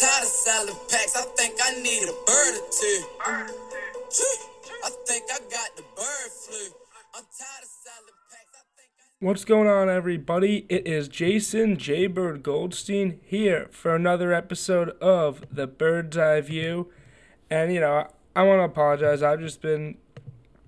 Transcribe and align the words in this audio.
tired 0.00 0.22
of 0.22 0.28
selling 0.28 0.76
packs. 0.88 1.16
I 1.16 1.22
think 1.36 1.54
I 1.64 1.74
need 1.82 2.04
a 2.04 2.14
bird 2.24 2.54
or 2.54 2.70
two. 2.70 3.04
I 4.84 4.90
think 5.06 5.24
I 5.32 5.38
got 5.50 5.76
the 5.76 5.82
bird 5.96 6.30
flu. 6.30 6.72
I'm 7.14 7.24
tired 7.24 7.62
of 7.62 7.68
selling 7.68 8.18
packs. 8.30 8.54
I 8.54 8.60
I 8.60 9.24
What's 9.26 9.44
going 9.44 9.66
on, 9.66 9.88
everybody? 9.88 10.66
It 10.68 10.86
is 10.86 11.08
Jason 11.08 11.76
Jaybird 11.76 12.44
Goldstein 12.44 13.18
here 13.24 13.66
for 13.72 13.96
another 13.96 14.32
episode 14.32 14.90
of 15.00 15.44
the 15.50 15.66
Bird's 15.66 16.16
Eye 16.16 16.42
View. 16.42 16.92
And, 17.50 17.72
you 17.72 17.80
know, 17.80 18.06
I 18.36 18.44
want 18.44 18.60
to 18.60 18.64
apologize. 18.64 19.20
I've 19.20 19.40
just 19.40 19.60
been 19.60 19.96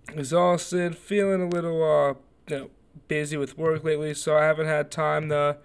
exhausted, 0.08 0.96
feeling 0.98 1.42
a 1.42 1.48
little, 1.48 1.84
uh, 1.84 2.14
you 2.48 2.58
know, 2.58 2.70
busy 3.06 3.36
with 3.36 3.56
work 3.56 3.84
lately, 3.84 4.12
so 4.14 4.36
I 4.36 4.44
haven't 4.44 4.66
had 4.66 4.90
time 4.90 5.28
to 5.28 5.58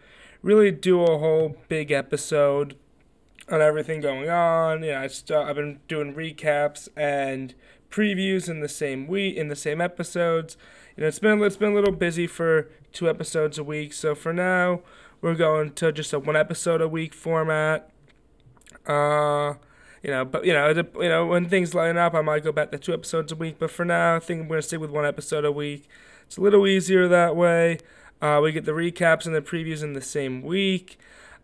really 0.44 0.70
do 0.70 1.02
a 1.02 1.18
whole 1.18 1.58
big 1.68 1.92
episode 1.92 2.76
on 3.50 3.62
everything 3.62 4.02
going 4.02 4.30
on. 4.30 4.84
Yeah, 4.84 5.02
I 5.02 5.08
st- 5.08 5.48
I've 5.48 5.56
been 5.56 5.80
doing 5.88 6.14
recaps 6.14 6.88
and 6.96 7.54
previews 7.92 8.50
in 8.50 8.60
the 8.60 8.68
same 8.68 9.08
week 9.08 9.38
in 9.38 9.48
the 9.48 9.56
same 9.56 9.80
episodes. 9.80 10.58
You 10.96 11.02
know, 11.02 11.08
it's 11.08 11.20
been 11.20 11.42
it's 11.44 11.58
been 11.58 11.72
a 11.72 11.76
little 11.76 11.94
busy 11.94 12.28
for 12.28 12.70
two 12.92 13.10
episodes 13.10 13.58
a 13.58 13.64
week. 13.64 13.94
So 13.94 14.16
for 14.16 14.34
now, 14.34 14.82
we're 15.22 15.36
going 15.36 15.72
to 15.74 15.92
just 15.92 16.14
a 16.14 16.20
one 16.20 16.36
episode 16.36 16.82
a 16.82 16.88
week 16.88 17.14
format. 17.14 17.90
Uh, 18.86 19.56
you 20.04 20.12
know, 20.12 20.24
but 20.26 20.46
you 20.46 20.54
know, 20.54 20.70
you 20.70 21.10
know, 21.10 21.26
when 21.26 21.50
things 21.50 21.74
line 21.74 21.98
up, 21.98 22.14
I 22.14 22.22
might 22.22 22.44
go 22.44 22.52
back 22.52 22.72
to 22.72 22.78
two 22.78 22.94
episodes 22.94 23.32
a 23.32 23.36
week. 23.36 23.58
But 23.60 23.72
for 23.72 23.86
now, 23.86 24.16
I 24.16 24.20
think 24.20 24.42
I'm 24.42 24.48
going 24.48 24.60
to 24.62 24.68
stick 24.68 24.80
with 24.80 24.92
one 24.92 25.06
episode 25.06 25.46
a 25.46 25.52
week. 25.52 25.88
It's 26.26 26.38
a 26.38 26.42
little 26.42 26.68
easier 26.68 27.08
that 27.08 27.36
way. 27.36 27.80
Uh, 28.22 28.40
we 28.42 28.52
get 28.52 28.66
the 28.66 28.72
recaps 28.72 29.26
and 29.26 29.36
the 29.36 29.42
previews 29.42 29.84
in 29.84 29.94
the 29.94 30.02
same 30.02 30.42
week. 30.42 30.98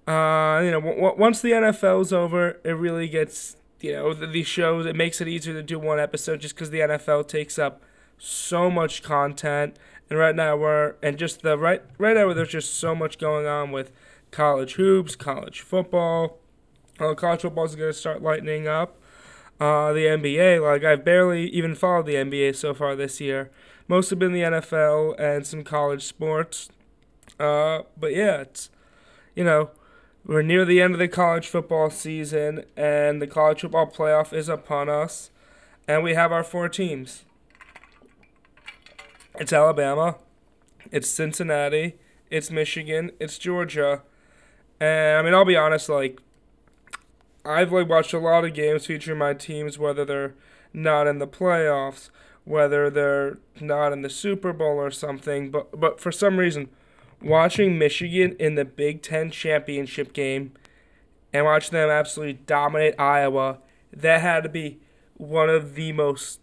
Uh, 0.08 0.62
you 0.64 0.72
know, 0.72 0.80
w- 0.80 0.96
w- 0.96 1.16
once 1.18 1.42
the 1.42 1.52
NFL's 1.52 2.12
over, 2.12 2.60
it 2.64 2.72
really 2.72 3.08
gets 3.08 3.56
you 3.80 3.94
know 3.94 4.14
th- 4.14 4.32
these 4.32 4.48
shows. 4.48 4.86
It 4.86 4.96
makes 4.96 5.22
it 5.22 5.28
easier 5.28 5.54
to 5.54 5.64
do 5.64 5.78
one 5.80 6.00
episode 6.00 6.42
just 6.42 6.56
because 6.56 6.70
the 6.70 6.80
NFL 6.80 7.28
takes 7.28 7.60
up 7.60 7.82
so 8.18 8.70
much 8.70 9.04
content. 9.04 9.76
And 10.10 10.20
right 10.20 10.36
now 10.36 10.58
we're 10.58 10.96
and 11.02 11.18
just 11.18 11.42
the 11.42 11.58
right 11.58 11.82
right 11.98 12.16
now 12.16 12.34
there's 12.34 12.50
just 12.50 12.76
so 12.76 12.96
much 12.96 13.18
going 13.18 13.46
on 13.48 13.72
with 13.72 13.92
college 14.32 14.74
hoops, 14.74 15.16
college 15.16 15.62
football. 15.62 16.40
Uh, 17.00 17.14
college 17.14 17.42
football 17.42 17.66
is 17.66 17.76
going 17.76 17.92
to 17.92 17.98
start 17.98 18.22
lightening 18.22 18.68
up. 18.68 18.98
Uh, 19.60 19.94
the 19.94 20.06
NBA, 20.06 20.62
like 20.62 20.84
I've 20.84 21.06
barely 21.06 21.48
even 21.50 21.76
followed 21.76 22.08
the 22.08 22.16
NBA 22.16 22.56
so 22.56 22.74
far 22.74 22.96
this 22.96 23.22
year. 23.22 23.52
Most 23.88 24.10
have 24.10 24.20
been 24.20 24.34
the 24.34 24.42
NFL 24.42 25.20
and 25.20 25.46
some 25.46 25.64
college 25.64 26.04
sports. 26.04 26.70
Uh, 27.40 27.82
but 27.98 28.16
yeah, 28.16 28.42
it's 28.42 28.70
you 29.36 29.44
know 29.44 29.70
we're 30.26 30.42
near 30.42 30.66
the 30.66 30.82
end 30.82 30.94
of 30.94 31.00
the 31.00 31.08
college 31.08 31.48
football 31.48 31.90
season, 31.90 32.66
and 32.78 33.22
the 33.22 33.28
college 33.28 33.62
football 33.62 33.88
playoff 33.88 34.34
is 34.34 34.50
upon 34.50 34.90
us, 34.90 35.32
and 35.88 36.04
we 36.04 36.14
have 36.14 36.32
our 36.32 36.44
four 36.44 36.70
teams. 36.70 37.26
It's 39.40 39.54
Alabama, 39.54 40.18
it's 40.92 41.10
Cincinnati, 41.10 41.96
it's 42.30 42.52
Michigan, 42.52 43.12
it's 43.20 43.38
Georgia, 43.38 44.04
and 44.80 45.18
I 45.18 45.22
mean 45.22 45.34
I'll 45.34 45.46
be 45.46 45.56
honest, 45.56 45.90
like 45.90 46.20
I've 47.44 47.72
like 47.72 47.90
watched 47.90 48.14
a 48.14 48.20
lot 48.20 48.46
of 48.46 48.54
games 48.54 48.86
featuring 48.86 49.18
my 49.18 49.34
teams, 49.34 49.80
whether 49.80 50.06
they're 50.06 50.36
not 50.74 51.08
in 51.08 51.20
the 51.20 51.28
playoffs, 51.28 52.10
whether 52.46 52.90
they're 52.90 53.40
not 53.60 53.94
in 53.94 54.02
the 54.02 54.10
Super 54.10 54.54
Bowl 54.54 54.78
or 54.78 54.92
something. 54.92 55.50
But 55.50 55.80
but 55.80 56.00
for 56.00 56.12
some 56.12 56.38
reason, 56.38 56.70
watching 57.22 57.78
Michigan 57.78 58.36
in 58.40 58.56
the 58.56 58.66
Big 58.66 59.02
Ten 59.02 59.32
championship 59.32 60.14
game 60.14 60.54
and 61.34 61.46
watching 61.46 61.74
them 61.74 61.90
absolutely 61.90 62.34
dominate 62.46 63.00
Iowa, 63.00 63.60
that 63.94 64.22
had 64.22 64.44
to 64.44 64.50
be 64.50 64.80
one 65.16 65.50
of 65.50 65.76
the 65.76 65.92
most 65.94 66.40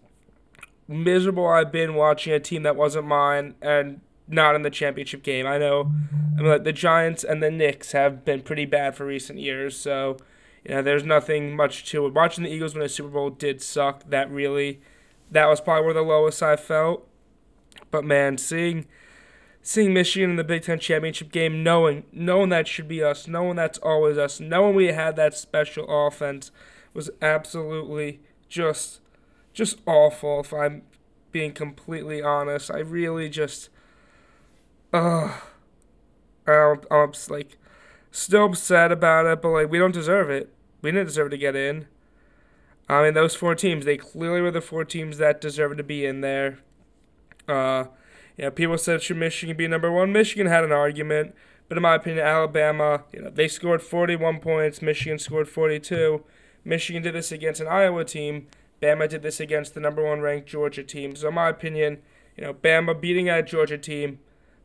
miserable 0.87 1.47
I've 1.47 1.73
been 1.73 1.95
watching 1.95 2.33
a 2.33 2.41
team 2.41 2.63
that 2.63 2.77
wasn't 2.77 3.07
mine 3.07 3.55
and 3.61 4.01
not 4.27 4.55
in 4.55 4.63
the 4.63 4.71
championship 4.71 5.23
game. 5.23 5.47
I 5.47 5.59
know, 5.59 5.91
I 6.37 6.41
mean, 6.41 6.51
like 6.51 6.65
the 6.65 6.73
Giants 6.73 7.25
and 7.25 7.43
the 7.43 7.51
Knicks 7.51 7.93
have 7.93 8.25
been 8.25 8.43
pretty 8.43 8.65
bad 8.65 8.95
for 8.95 9.05
recent 9.05 9.39
years, 9.39 9.77
so 9.77 10.17
you 10.65 10.75
know, 10.75 10.83
there's 10.83 11.05
nothing 11.05 11.57
much 11.57 11.91
to 11.91 12.07
it. 12.07 12.15
Watching 12.15 12.45
the 12.45 12.51
Eagles 12.51 12.75
win 12.75 12.85
a 12.85 12.89
Super 12.89 13.09
Bowl 13.09 13.31
did 13.31 13.63
suck. 13.63 14.09
That 14.11 14.31
really, 14.31 14.81
that 15.31 15.47
was 15.47 15.61
probably 15.61 15.85
where 15.85 15.95
the 15.95 16.03
lowest 16.03 16.43
I 16.43 16.57
felt. 16.57 17.09
But 17.91 18.05
man, 18.05 18.39
seeing 18.39 18.87
seeing 19.63 19.93
Michigan 19.93 20.31
in 20.31 20.37
the 20.37 20.45
Big 20.45 20.63
Ten 20.63 20.79
championship 20.79 21.31
game, 21.31 21.63
knowing 21.63 22.05
knowing 22.13 22.49
that 22.51 22.69
should 22.69 22.89
be 22.89 23.03
us, 23.03 23.29
knowing 23.29 23.57
that's 23.57 23.79
always 23.79 24.19
us, 24.19 24.41
knowing 24.41 24.75
we 24.75 24.87
had 24.87 25.17
that 25.17 25.35
special 25.35 25.87
offense 25.89 26.51
was 26.95 27.11
absolutely 27.21 28.21
just 28.49 29.01
just 29.53 29.81
awful. 29.87 30.41
If 30.41 30.53
I'm 30.53 30.83
being 31.33 31.53
completely 31.53 32.23
honest, 32.23 32.71
I 32.71 32.79
really 32.79 33.29
just, 33.29 33.69
uh, 34.93 35.41
I'm, 36.47 36.81
I'm 36.91 37.13
like 37.29 37.59
still 38.11 38.47
upset 38.47 38.91
about 38.93 39.27
it, 39.27 39.43
but 39.43 39.51
like 39.51 39.71
we 39.71 39.79
don't 39.79 39.93
deserve 39.93 40.31
it. 40.31 40.53
We 40.81 40.93
didn't 40.93 41.07
deserve 41.09 41.31
to 41.31 41.39
get 41.39 41.57
in. 41.57 41.87
I 42.89 43.03
mean, 43.03 43.15
those 43.15 43.35
four 43.35 43.55
teams, 43.55 43.85
they 43.85 43.99
clearly 43.99 44.41
were 44.41 44.51
the 44.51 44.63
four 44.63 44.85
teams 44.85 45.19
that 45.19 45.41
deserved 45.41 45.77
to 45.77 45.85
be 45.85 46.07
in 46.07 46.23
there. 46.23 46.61
Uh, 47.47 47.87
you 48.39 48.45
know, 48.45 48.51
people 48.51 48.79
said 48.79 49.03
should 49.03 49.17
Michigan 49.17 49.57
be 49.57 49.67
number 49.67 49.91
one? 49.91 50.13
Michigan 50.13 50.47
had 50.47 50.65
an 50.65 50.73
argument, 50.73 51.35
but 51.69 51.77
in 51.77 51.83
my 51.83 51.97
opinion, 51.97 52.25
Alabama, 52.25 53.03
you 53.13 53.21
know, 53.21 53.31
they 53.31 53.49
scored 53.49 53.83
41 53.83 54.39
points. 54.39 54.81
Michigan 54.81 55.19
scored 55.19 55.49
42. 55.49 56.23
Michigan 56.65 57.03
did 57.03 57.15
this 57.15 57.33
against 57.33 57.61
an 57.61 57.67
Iowa 57.67 58.05
team. 58.05 58.47
Bama 58.81 59.09
did 59.09 59.23
this 59.23 59.41
against 59.41 59.75
the 59.75 59.81
number 59.81 60.05
one 60.05 60.21
ranked 60.21 60.49
Georgia 60.49 60.85
team. 60.85 61.17
So 61.17 61.29
in 61.29 61.35
my 61.35 61.49
opinion, 61.49 61.99
you 62.37 62.45
know, 62.45 62.55
Bama 62.55 62.99
beating 62.99 63.27
that 63.27 63.47
Georgia 63.49 63.77
team 63.77 64.21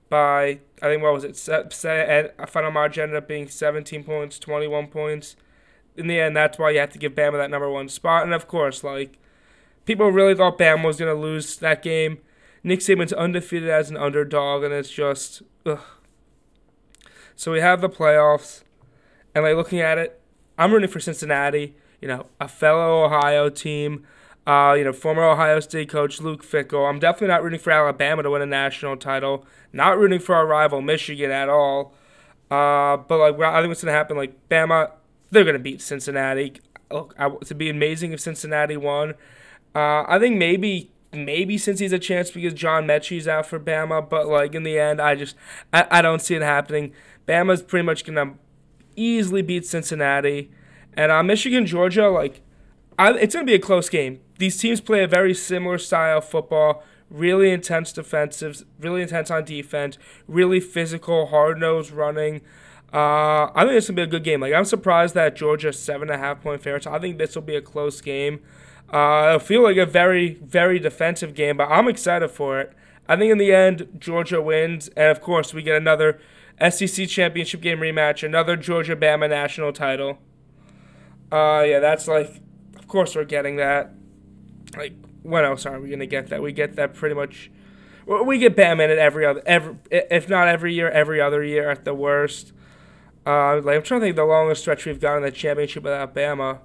by 0.08 0.60
I 0.80 0.88
think 0.88 1.02
what 1.02 1.14
was 1.14 1.24
it? 1.24 1.48
A 2.38 2.46
final 2.46 2.70
margin 2.70 3.04
ended 3.04 3.18
up 3.18 3.28
being 3.28 3.48
17 3.48 4.04
points, 4.04 4.38
21 4.38 4.88
points. 4.88 5.36
In 5.98 6.08
the 6.08 6.20
end, 6.20 6.38
that's 6.38 6.60
why 6.60 6.70
you 6.70 6.80
have 6.80 6.92
to 6.92 7.00
give 7.00 7.14
Bama 7.14 7.34
that 7.34 7.50
number 7.50 7.70
one 7.70 7.90
spot. 7.90 8.24
And 8.24 8.34
of 8.34 8.48
course, 8.48 8.84
like 8.84 9.18
people 9.86 10.12
really 10.12 10.36
thought 10.36 10.60
Bama 10.60 10.86
was 10.86 11.00
gonna 11.00 11.16
lose 11.16 11.58
that 11.58 11.82
game. 11.82 12.20
Nick 12.64 12.80
Saban's 12.80 13.14
undefeated 13.14 13.70
as 13.70 13.90
an 13.90 13.98
underdog, 13.98 14.64
and 14.64 14.74
it's 14.74 14.90
just 14.90 15.42
ugh. 15.66 15.80
So 17.36 17.52
we 17.52 17.60
have 17.60 17.82
the 17.82 17.90
playoffs, 17.90 18.64
and 19.36 19.44
like 19.44 19.56
looking 19.56 19.82
at 19.82 19.98
it, 19.98 20.22
I'm 20.58 20.72
rooting 20.72 20.90
for 20.90 21.00
Cincinnati. 21.00 21.76
You 22.02 22.08
know, 22.08 22.26
a 22.40 22.48
fellow 22.48 23.06
Ohio 23.06 23.50
team. 23.50 24.06
Uh, 24.46 24.76
you 24.78 24.84
know, 24.84 24.92
former 24.92 25.24
Ohio 25.24 25.62
State 25.62 25.88
coach 25.88 26.20
Luke 26.20 26.44
Fickell. 26.44 26.90
I'm 26.90 27.00
definitely 27.00 27.30
not 27.30 27.44
rooting 27.44 27.62
for 27.62 27.72
Alabama 27.72 28.24
to 28.24 28.30
win 28.30 28.42
a 28.42 28.46
national 28.46 28.98
title. 28.98 29.46
Not 29.72 29.98
rooting 29.98 30.20
for 30.20 30.36
our 30.36 30.46
rival 30.46 30.82
Michigan 30.82 31.32
at 31.32 31.48
all. 31.48 31.94
Uh, 32.52 32.98
but 32.98 33.20
like, 33.20 33.40
I 33.40 33.62
think 33.62 33.70
what's 33.70 33.82
gonna 33.82 33.94
happen, 33.94 34.18
like 34.18 34.50
Bama, 34.50 34.92
they're 35.32 35.46
gonna 35.46 35.60
beat 35.60 35.82
Cincinnati. 35.82 36.54
Look, 36.92 37.16
it'd 37.42 37.58
be 37.58 37.70
amazing 37.70 38.12
if 38.12 38.20
Cincinnati 38.20 38.76
won. 38.76 39.12
Uh, 39.74 40.04
I 40.08 40.20
think 40.20 40.38
maybe 40.38 40.92
maybe 41.14 41.58
since 41.58 41.80
he's 41.80 41.94
a 41.94 42.00
chance 42.00 42.32
because 42.32 42.54
John 42.54 42.86
Metchie's 42.86 43.28
out 43.28 43.46
for 43.46 43.60
Bama, 43.60 44.08
but 44.08 44.28
like 44.28 44.56
in 44.56 44.64
the 44.64 44.80
end, 44.80 45.02
I 45.02 45.16
just 45.16 45.36
I, 45.72 45.86
I 45.90 46.02
don't 46.02 46.22
see 46.22 46.36
it 46.36 46.42
happening. 46.42 46.94
Bama's 47.28 47.62
pretty 47.62 47.86
much 47.86 48.06
gonna 48.06 48.34
easily 48.96 49.42
beat 49.42 49.66
Cincinnati, 49.66 50.52
and 50.94 51.12
uh, 51.12 51.24
Michigan 51.24 51.66
Georgia 51.66 52.10
like 52.10 52.42
I, 52.98 53.14
it's 53.14 53.34
gonna 53.34 53.46
be 53.46 53.54
a 53.54 53.60
close 53.60 53.90
game. 53.90 54.20
These 54.38 54.58
teams 54.58 54.82
play 54.82 55.04
a 55.04 55.08
very 55.08 55.34
similar 55.34 55.78
style 55.78 56.20
of 56.20 56.26
football. 56.26 56.84
Really 57.10 57.52
intense 57.52 57.94
defensives, 57.94 58.64
really 58.80 59.04
intense 59.04 59.30
on 59.30 59.46
defense, 59.46 60.00
really 60.28 60.60
physical, 60.60 61.28
hard 61.28 61.60
nosed 61.60 61.92
running. 61.92 62.42
Uh, 62.92 63.52
I 63.56 63.62
think 63.62 63.72
this 63.72 63.88
will 63.88 63.96
be 63.96 64.02
a 64.04 64.08
good 64.08 64.24
game. 64.24 64.42
Like 64.42 64.54
I'm 64.54 64.66
surprised 64.66 65.14
that 65.16 65.36
Georgia 65.36 65.74
seven 65.74 66.10
and 66.10 66.20
a 66.22 66.24
half 66.24 66.42
point 66.42 66.62
favorites. 66.62 66.88
I 66.88 67.00
think 67.00 67.18
this 67.18 67.36
will 67.36 67.44
be 67.44 67.56
a 67.56 67.62
close 67.62 68.02
game. 68.02 68.42
Uh, 68.94 69.26
it'll 69.30 69.40
feel 69.40 69.64
like 69.64 69.78
a 69.78 69.88
very, 69.88 70.36
very 70.36 70.78
defensive 70.78 71.34
game, 71.34 71.58
but 71.58 71.68
I'm 71.70 71.88
excited 71.88 72.30
for 72.30 72.62
it. 72.62 72.74
I 73.08 73.16
think 73.16 73.32
in 73.32 73.40
the 73.40 73.52
end, 73.52 73.88
Georgia 73.98 74.40
wins, 74.40 74.88
and 74.90 75.10
of 75.10 75.20
course, 75.20 75.52
we 75.52 75.64
get 75.64 75.76
another 75.76 76.20
SEC 76.70 77.08
championship 77.08 77.60
game 77.62 77.80
rematch, 77.80 78.24
another 78.24 78.56
Georgia 78.56 78.96
Bama 78.96 79.28
national 79.28 79.74
title. 79.74 80.20
Uh, 81.32 81.64
yeah, 81.66 81.80
that's 81.80 82.08
like, 82.08 82.40
of 82.78 82.88
course, 82.88 83.16
we're 83.16 83.24
getting 83.24 83.56
that. 83.56 83.92
Like, 84.78 84.94
when 85.24 85.44
else 85.44 85.66
are 85.66 85.80
we 85.80 85.90
gonna 85.90 86.06
get 86.06 86.28
that? 86.28 86.44
We 86.44 86.52
get 86.52 86.76
that 86.76 86.94
pretty 86.94 87.16
much. 87.16 87.50
We 88.06 88.38
get 88.38 88.56
Bama 88.56 88.92
in 88.92 89.00
every 89.00 89.26
other, 89.26 89.42
every 89.46 89.76
if 89.90 90.30
not 90.30 90.48
every 90.48 90.74
year, 90.74 90.92
every 90.92 91.20
other 91.20 91.44
year 91.44 91.68
at 91.68 91.84
the 91.84 91.96
worst. 91.96 92.54
Uh, 93.26 93.60
like 93.62 93.78
I'm 93.78 93.82
trying 93.82 94.02
to 94.02 94.06
think 94.06 94.18
the 94.18 94.26
longest 94.26 94.62
stretch 94.62 94.86
we've 94.86 95.00
got 95.00 95.18
in 95.18 95.24
the 95.24 95.32
championship 95.32 95.84
without 95.84 96.14
Bama. 96.14 96.60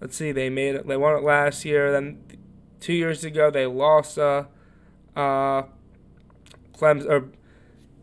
Let's 0.00 0.16
see, 0.16 0.32
they 0.32 0.48
made 0.48 0.74
it. 0.74 0.86
They 0.86 0.96
won 0.96 1.16
it 1.16 1.22
last 1.22 1.64
year. 1.64 1.92
Then 1.92 2.22
two 2.80 2.94
years 2.94 3.24
ago 3.24 3.50
they 3.50 3.66
lost. 3.66 4.18
Uh, 4.18 4.44
uh, 5.14 5.62
Clemson 6.80 7.08
or 7.08 7.28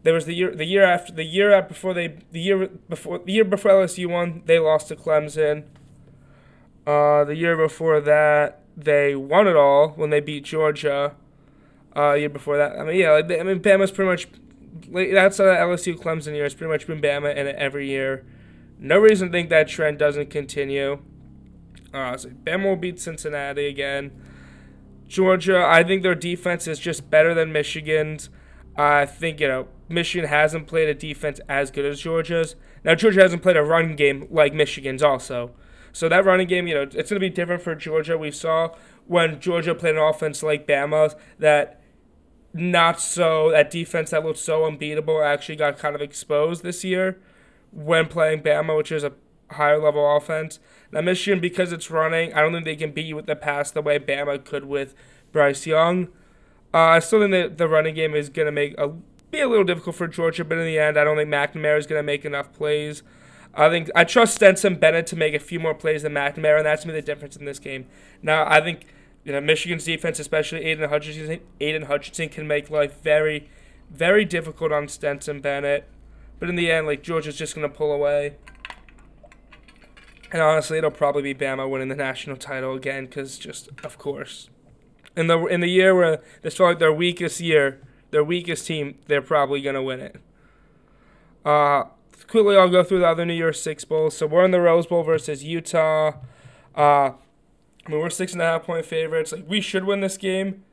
There 0.04 0.14
was 0.14 0.26
the 0.26 0.34
year 0.34 0.56
the 0.56 0.66
year 0.66 0.84
after 0.84 1.12
the 1.12 1.24
year 1.24 1.62
before 1.62 1.94
they 1.94 2.20
the 2.32 2.40
year 2.40 2.68
before 2.68 3.20
the 3.20 3.32
year 3.32 3.44
before 3.44 3.72
LSU 3.72 4.08
won 4.08 4.44
they 4.46 4.60
lost 4.60 4.88
to 4.90 4.96
Clemson. 4.96 5.64
Uh, 6.86 7.26
the 7.26 7.36
year 7.36 7.58
before 7.58 8.00
that 8.00 8.62
they 8.78 9.16
won 9.16 9.48
it 9.48 9.56
all 9.56 9.90
when 9.90 10.10
they 10.10 10.20
beat 10.20 10.44
Georgia. 10.46 11.16
Uh, 11.96 12.14
year 12.14 12.30
before 12.30 12.58
that, 12.58 12.80
I 12.80 12.84
mean 12.84 13.00
yeah, 13.00 13.12
like, 13.12 13.32
I 13.32 13.44
mean 13.44 13.60
Bama's 13.60 13.92
pretty 13.92 14.10
much 14.10 14.28
that's 14.94 15.40
a 15.40 15.44
LSU 15.44 15.98
Clemson 15.98 16.36
year. 16.36 16.46
It's 16.46 16.54
pretty 16.54 16.72
much 16.72 16.86
been 16.86 17.02
Bama 17.02 17.36
in 17.36 17.48
it 17.48 17.56
every 17.56 17.90
year. 17.90 18.24
No 18.80 19.00
reason 19.00 19.30
to 19.30 19.32
think 19.32 19.50
that 19.50 19.68
trend 19.68 19.98
doesn't 19.98 20.30
continue. 20.30 21.00
Uh, 21.98 22.18
so 22.18 22.30
Bama 22.30 22.66
will 22.66 22.76
beat 22.76 23.00
Cincinnati 23.00 23.68
again. 23.68 24.12
Georgia, 25.08 25.66
I 25.66 25.84
think 25.84 26.04
their 26.04 26.16
defense 26.16 26.68
is 26.68 26.80
just 26.80 27.10
better 27.10 27.34
than 27.34 27.52
Michigan's. 27.52 28.30
I 28.76 29.06
think, 29.06 29.40
you 29.40 29.48
know, 29.48 29.68
Michigan 29.90 30.30
hasn't 30.30 30.68
played 30.68 30.90
a 30.90 30.94
defense 30.94 31.40
as 31.48 31.72
good 31.72 31.86
as 31.86 32.00
Georgia's. 32.00 32.56
Now, 32.84 32.96
Georgia 32.96 33.22
hasn't 33.22 33.42
played 33.42 33.58
a 33.58 33.64
run 33.64 33.96
game 33.96 34.28
like 34.30 34.54
Michigan's 34.54 35.02
also. 35.02 35.52
So 35.94 36.08
that 36.10 36.26
running 36.26 36.48
game, 36.48 36.68
you 36.68 36.76
know, 36.76 36.84
it's 36.84 36.94
going 36.94 37.06
to 37.06 37.20
be 37.20 37.30
different 37.30 37.64
for 37.64 37.74
Georgia. 37.74 38.18
We 38.18 38.32
saw 38.32 38.76
when 39.08 39.40
Georgia 39.40 39.74
played 39.74 39.96
an 39.96 40.02
offense 40.02 40.44
like 40.44 40.68
Bama's 40.68 41.16
that 41.40 41.82
not 42.54 43.00
so, 43.00 43.52
that 43.52 43.72
defense 43.72 44.12
that 44.12 44.24
looked 44.24 44.40
so 44.40 44.66
unbeatable 44.66 45.24
actually 45.24 45.56
got 45.56 45.80
kind 45.80 45.96
of 45.96 46.02
exposed 46.02 46.64
this 46.64 46.84
year 46.84 47.20
when 47.72 48.08
playing 48.08 48.42
Bama, 48.44 48.78
which 48.78 48.92
is 48.92 49.04
a 49.04 49.14
higher 49.52 49.80
level 49.82 50.16
offense. 50.16 50.60
Now, 50.92 51.02
Michigan, 51.02 51.40
because 51.40 51.72
it's 51.72 51.92
running, 51.92 52.34
I 52.34 52.42
don't 52.42 52.54
think 52.54 52.66
they 52.66 52.76
can 52.76 52.92
beat 52.92 53.06
you 53.06 53.16
with 53.16 53.26
the 53.26 53.36
pass 53.36 53.72
the 53.72 53.82
way 53.82 54.00
Bama 54.00 54.44
could 54.44 54.66
with 54.66 54.96
Bryce 55.32 55.66
Young. 55.66 56.08
Uh, 56.74 56.78
I 56.78 57.00
still 57.00 57.20
think 57.22 57.32
that 57.32 57.58
the 57.58 57.68
running 57.68 57.96
game 57.96 58.14
is 58.14 58.30
going 58.30 58.46
to 58.46 58.52
make 58.52 58.78
a 58.78 58.94
be 59.30 59.42
a 59.42 59.48
little 59.48 59.66
difficult 59.66 59.96
for 59.96 60.08
Georgia, 60.08 60.46
but 60.46 60.58
in 60.58 60.66
the 60.66 60.80
end, 60.80 60.98
I 60.98 61.04
don't 61.04 61.18
think 61.18 61.30
McNamara 61.30 61.78
is 61.78 61.86
going 61.86 62.00
to 62.00 62.04
make 62.04 62.24
enough 62.24 62.54
plays. 62.54 63.04
I 63.54 63.70
think 63.70 63.90
I 63.96 64.04
trust 64.04 64.36
Stetson 64.36 64.76
Bennett 64.76 65.08
to 65.08 65.16
make 65.16 65.34
a 65.34 65.40
few 65.40 65.60
more 65.60 65.74
plays 65.74 66.04
than 66.04 66.14
McNamara, 66.14 66.58
and 66.58 66.66
that's 66.66 66.86
going 66.86 66.96
to 66.96 67.02
be 67.02 67.02
the 67.02 67.06
difference 67.06 67.36
in 67.36 67.46
this 67.46 67.60
game. 67.60 67.88
Now, 68.22 68.46
I 68.48 68.62
think 68.62 68.86
you 69.26 69.32
know 69.34 69.42
Michigan's 69.42 69.84
defense, 69.84 70.20
especially 70.20 70.64
Aidan 70.64 70.90
Hutchinson, 70.90 71.40
Aidan 71.60 71.84
Hutchinson 71.84 72.30
can 72.30 72.48
make 72.48 72.70
life 72.70 73.02
very, 73.02 73.50
very 73.90 74.24
difficult 74.24 74.72
on 74.72 74.88
Stetson 74.88 75.42
Bennett. 75.42 75.88
But 76.40 76.50
in 76.50 76.56
the 76.56 76.72
end, 76.72 76.88
like 76.88 77.02
Georgia's 77.02 77.36
just 77.36 77.56
going 77.56 77.68
to 77.68 77.76
pull 77.76 77.92
away. 77.92 78.36
And 80.32 80.42
honestly, 80.42 80.78
it'll 80.78 80.92
probably 80.92 81.22
be 81.22 81.34
Bama 81.34 81.70
winning 81.70 81.88
the 81.88 81.96
national 81.96 82.38
title 82.38 82.74
again, 82.74 83.06
because 83.06 83.38
just 83.38 83.70
of 83.84 83.98
course, 83.98 84.50
in 85.16 85.28
the 85.28 85.46
in 85.46 85.62
the 85.62 85.70
year 85.70 85.96
where 85.96 86.22
this 86.42 86.58
felt 86.58 86.70
like 86.70 86.80
their 86.80 86.94
weakest 86.94 87.40
year, 87.40 87.82
their 88.12 88.24
weakest 88.24 88.68
team, 88.68 88.98
they're 89.08 89.22
probably 89.22 89.62
gonna 89.62 89.84
win 89.84 90.00
it. 90.02 90.18
Uh, 91.46 91.86
quickly, 92.28 92.58
I'll 92.58 92.70
go 92.70 92.84
through 92.84 93.00
the 93.00 93.08
other 93.08 93.26
New 93.26 93.34
Year's 93.34 93.62
Six 93.62 93.86
bowls. 93.86 94.18
So 94.18 94.28
we're 94.28 94.44
in 94.44 94.52
the 94.52 94.62
Rose 94.62 94.86
Bowl 94.86 95.04
versus 95.04 95.44
Utah. 95.44 96.14
Uh, 96.76 97.12
I 97.88 97.90
mean, 97.90 98.02
we're 98.02 98.10
six 98.10 98.34
and 98.34 98.42
a 98.42 98.46
half 98.46 98.64
point 98.64 98.86
favorites. 98.86 99.32
Like 99.32 99.46
we 99.48 99.62
should 99.62 99.86
win 99.86 100.02
this 100.02 100.18
game. 100.18 100.64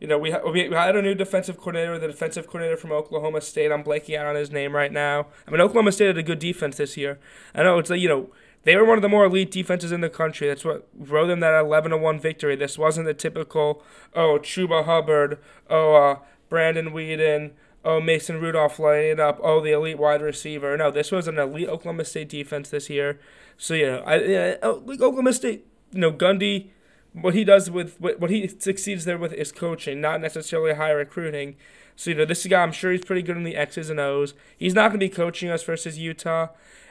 You 0.00 0.08
know, 0.08 0.18
we, 0.18 0.32
ha- 0.32 0.40
we 0.50 0.60
had 0.70 0.96
a 0.96 1.02
new 1.02 1.14
defensive 1.14 1.56
coordinator, 1.56 1.98
the 1.98 2.08
defensive 2.08 2.46
coordinator 2.46 2.76
from 2.76 2.92
Oklahoma 2.92 3.40
State. 3.40 3.70
I'm 3.70 3.84
blanking 3.84 4.18
out 4.18 4.26
on 4.26 4.34
his 4.34 4.50
name 4.50 4.74
right 4.74 4.92
now. 4.92 5.28
I 5.46 5.50
mean, 5.50 5.60
Oklahoma 5.60 5.92
State 5.92 6.08
had 6.08 6.18
a 6.18 6.22
good 6.22 6.40
defense 6.40 6.76
this 6.76 6.96
year. 6.96 7.18
I 7.54 7.62
know 7.62 7.78
it's 7.78 7.90
like 7.90 8.00
you 8.00 8.08
know 8.08 8.30
they 8.64 8.76
were 8.76 8.84
one 8.84 8.98
of 8.98 9.02
the 9.02 9.08
more 9.08 9.26
elite 9.26 9.50
defenses 9.50 9.92
in 9.92 10.00
the 10.00 10.10
country. 10.10 10.48
That's 10.48 10.64
what 10.64 10.88
wrote 10.98 11.28
them 11.28 11.40
that 11.40 11.58
11 11.58 11.90
to 11.90 11.98
1 11.98 12.18
victory. 12.18 12.56
This 12.56 12.78
wasn't 12.78 13.06
the 13.06 13.14
typical, 13.14 13.82
oh, 14.14 14.38
Chuba 14.40 14.84
Hubbard, 14.84 15.38
oh, 15.68 15.94
uh, 15.94 16.18
Brandon 16.48 16.90
Weeden, 16.90 17.52
oh, 17.84 18.00
Mason 18.00 18.40
Rudolph 18.40 18.78
lighting 18.78 19.12
it 19.12 19.20
up, 19.20 19.38
oh, 19.42 19.60
the 19.60 19.72
elite 19.72 19.98
wide 19.98 20.22
receiver. 20.22 20.76
No, 20.76 20.90
this 20.90 21.12
was 21.12 21.28
an 21.28 21.38
elite 21.38 21.68
Oklahoma 21.68 22.04
State 22.04 22.30
defense 22.30 22.70
this 22.70 22.88
year. 22.88 23.20
So, 23.56 23.74
you 23.74 23.86
know, 23.86 23.98
I, 24.00 24.18
yeah, 24.20 24.56
oh, 24.62 24.82
like 24.84 25.00
Oklahoma 25.00 25.34
State, 25.34 25.66
you 25.92 26.00
know, 26.00 26.12
Gundy, 26.12 26.70
what 27.12 27.34
he 27.34 27.44
does 27.44 27.70
with, 27.70 28.00
what 28.00 28.30
he 28.30 28.48
succeeds 28.48 29.04
there 29.04 29.18
with 29.18 29.32
is 29.32 29.52
coaching, 29.52 30.00
not 30.00 30.20
necessarily 30.20 30.74
high 30.74 30.90
recruiting. 30.90 31.56
So, 31.96 32.10
you 32.10 32.16
know, 32.16 32.24
this 32.24 32.44
guy, 32.46 32.62
I'm 32.62 32.72
sure 32.72 32.90
he's 32.90 33.04
pretty 33.04 33.22
good 33.22 33.36
in 33.36 33.44
the 33.44 33.54
X's 33.54 33.88
and 33.90 34.00
O's. 34.00 34.34
He's 34.56 34.74
not 34.74 34.88
going 34.88 34.98
to 34.98 35.06
be 35.06 35.10
coaching 35.10 35.48
us 35.48 35.62
versus 35.62 35.96
Utah. 35.98 36.48